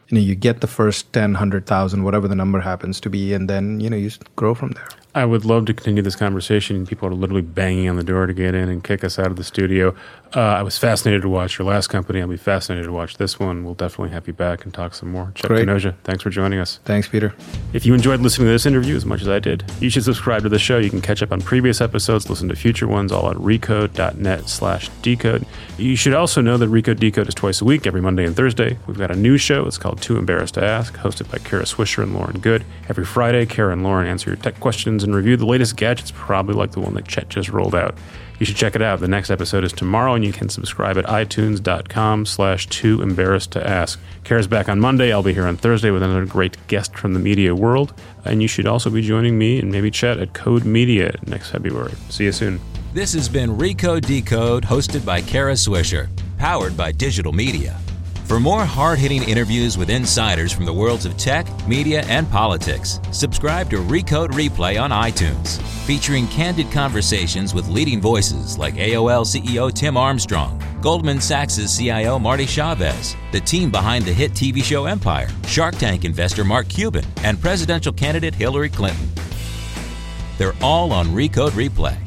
you 0.09 0.15
know 0.17 0.21
you 0.21 0.35
get 0.35 0.61
the 0.61 0.67
first 0.67 1.13
10 1.13 1.33
100000 1.33 2.05
whatever 2.05 2.27
the 2.29 2.35
number 2.35 2.61
happens 2.61 3.01
to 3.01 3.11
be 3.11 3.35
and 3.35 3.51
then 3.51 3.81
you 3.81 3.91
know 3.91 3.97
you 3.97 4.11
grow 4.37 4.55
from 4.55 4.71
there 4.71 4.89
I 5.15 5.27
would 5.27 5.45
love 5.45 5.67
to 5.67 5.75
continue 5.75 6.03
this 6.03 6.17
conversation. 6.17 6.87
People 6.87 7.09
are 7.09 7.15
literally 7.15 7.43
banging 7.43 7.89
on 7.89 7.97
the 7.97 8.03
door 8.03 8.27
to 8.27 8.33
get 8.33 8.55
in 8.55 8.71
and 8.71 8.83
kick 8.83 9.05
us 9.05 9.19
out 9.19 9.27
of 9.27 9.37
the 9.37 9.45
studio. 9.45 9.95
Uh, 10.35 10.41
I 10.41 10.63
was 10.63 10.79
fascinated 10.79 11.23
to 11.23 11.29
watch 11.29 11.59
your 11.59 11.69
last 11.69 11.89
company. 11.89 12.23
I'll 12.23 12.27
be 12.29 12.39
fascinated 12.39 12.87
to 12.87 12.93
watch 12.93 13.19
this 13.19 13.39
one. 13.39 13.65
We'll 13.65 13.75
definitely 13.75 14.15
have 14.15 14.27
you 14.27 14.33
back 14.33 14.65
and 14.65 14.73
talk 14.73 14.95
some 14.95 15.13
more. 15.13 15.31
Chet 15.35 15.49
Great. 15.49 15.69
Kanojia, 15.69 15.95
thanks 16.05 16.23
for 16.23 16.31
joining 16.31 16.59
us. 16.59 16.81
Thanks, 16.85 17.07
Peter. 17.07 17.35
If 17.75 17.85
you 17.85 17.93
enjoyed 17.93 18.21
listening 18.21 18.47
to 18.47 18.53
this 18.53 18.65
interview 18.65 18.97
as 18.97 19.05
much 19.05 19.21
as 19.21 19.29
I 19.29 19.41
did, 19.41 19.63
you 19.79 19.91
should 19.91 20.05
subscribe 20.05 20.43
to 20.45 20.49
the 20.49 20.59
show. 20.59 20.79
You 20.79 20.89
can 20.89 21.03
catch 21.03 21.23
up 21.23 21.33
on 21.33 21.43
previous 21.43 21.83
episodes, 21.83 22.31
listen 22.31 22.49
to 22.49 22.57
future 22.57 22.89
ones, 22.89 23.13
all 23.13 23.31
at 23.31 23.37
recode.net 23.37 24.49
slash 24.49 24.89
decode. 25.03 25.45
You 25.77 25.97
should 25.97 26.15
also 26.15 26.41
know 26.41 26.57
that 26.57 26.71
Recode 26.71 26.99
Decode 26.99 27.29
is 27.29 27.35
twice 27.35 27.61
a 27.61 27.65
week, 27.67 27.87
every 27.87 28.01
Monday 28.01 28.25
and 28.25 28.35
Thursday. 28.35 28.79
We've 28.87 28.99
got 28.99 29.11
a 29.11 29.17
new 29.17 29.37
show. 29.37 29.67
It's 29.67 29.79
called 29.79 30.01
Too 30.01 30.17
Embarrassed 30.17 30.55
to 30.55 30.65
Ask, 30.65 30.95
hosted 30.95 31.31
by 31.31 31.39
Kara 31.39 31.65
Swisher 31.65 32.03
and 32.03 32.15
Lauren 32.15 32.39
Goode. 32.41 32.65
Every 32.89 33.05
Friday, 33.05 33.45
Kara 33.45 33.73
and 33.73 33.83
Lauren 33.83 34.07
answer 34.07 34.31
your 34.31 34.37
tech 34.37 34.59
questions 34.61 35.05
and 35.05 35.15
review 35.15 35.37
the 35.37 35.47
latest 35.47 35.77
gadgets, 35.77 36.11
probably 36.15 36.55
like 36.55 36.73
the 36.73 36.81
one 36.81 36.95
that 36.95 37.07
Chet 37.07 37.29
just 37.29 37.51
rolled 37.51 37.75
out. 37.75 37.97
You 38.43 38.47
should 38.47 38.57
check 38.57 38.75
it 38.75 38.83
out. 38.83 38.99
The 38.99 39.07
next 39.07 39.31
episode 39.31 39.63
is 39.63 39.73
tomorrow, 39.73 40.15
and 40.15 40.25
you 40.25 40.33
can 40.33 40.49
subscribe 40.49 40.99
at 40.99 41.05
itunes.com 41.05 42.27
slash 42.27 42.67
too 42.67 43.01
embarrassed 43.01 43.53
to 43.53 43.65
ask. 43.65 44.01
Kara's 44.25 44.49
back 44.49 44.69
on 44.69 44.81
Monday. 44.81 45.13
I'll 45.13 45.23
be 45.23 45.33
here 45.33 45.47
on 45.47 45.57
Thursday 45.57 45.93
with 45.93 46.03
another 46.03 46.27
great 46.27 46.57
guest 46.67 46.97
from 46.97 47.15
the 47.15 47.21
media 47.21 47.55
world. 47.55 47.95
And 48.25 48.43
you 48.43 48.49
should 48.49 48.67
also 48.67 48.91
be 48.91 49.01
joining 49.01 49.39
me 49.39 49.61
and 49.61 49.71
maybe 49.71 49.93
Chet 49.93 50.19
at 50.19 50.35
Code 50.35 50.65
Media 50.65 51.15
next 51.25 51.51
February. 51.51 51.93
See 52.09 52.25
you 52.25 52.33
soon. 52.33 52.61
This 52.93 53.13
has 53.13 53.29
been 53.29 53.49
Recode 53.49 54.07
Decode, 54.07 54.65
hosted 54.65 55.07
by 55.07 55.21
Kara 55.21 55.53
Swisher, 55.53 56.09
powered 56.37 56.77
by 56.77 56.91
digital 56.91 57.33
media. 57.33 57.79
For 58.33 58.41
more 58.41 58.65
hard 58.65 58.99
hitting 58.99 59.23
interviews 59.25 59.77
with 59.77 59.91
insiders 59.91 60.55
from 60.55 60.65
the 60.65 60.73
worlds 60.73 61.05
of 61.05 61.19
tech, 61.19 61.47
media, 61.69 62.03
and 62.05 62.27
politics, 62.31 62.99
subscribe 63.11 63.69
to 63.69 63.77
Recode 63.77 64.31
Replay 64.31 64.83
on 64.83 64.89
iTunes, 64.91 65.61
featuring 65.85 66.27
candid 66.29 66.73
conversations 66.73 67.53
with 67.53 67.69
leading 67.69 68.01
voices 68.01 68.57
like 68.57 68.77
AOL 68.77 69.27
CEO 69.27 69.71
Tim 69.71 69.99
Armstrong, 69.99 70.59
Goldman 70.81 71.21
Sachs' 71.21 71.77
CIO 71.77 72.19
Marty 72.19 72.47
Chavez, 72.47 73.17
the 73.33 73.41
team 73.41 73.71
behind 73.71 74.07
the 74.07 74.15
hit 74.15 74.33
TV 74.33 74.65
show 74.65 74.87
Empire, 74.87 75.29
Shark 75.47 75.75
Tank 75.75 76.07
investor 76.07 76.43
Mark 76.43 76.71
Cuban, 76.71 77.05
and 77.25 77.39
presidential 77.39 77.93
candidate 77.93 78.35
Hillary 78.35 78.71
Clinton. 78.71 79.11
They're 80.39 80.57
all 80.63 80.91
on 80.95 81.09
Recode 81.09 81.51
Replay 81.51 81.99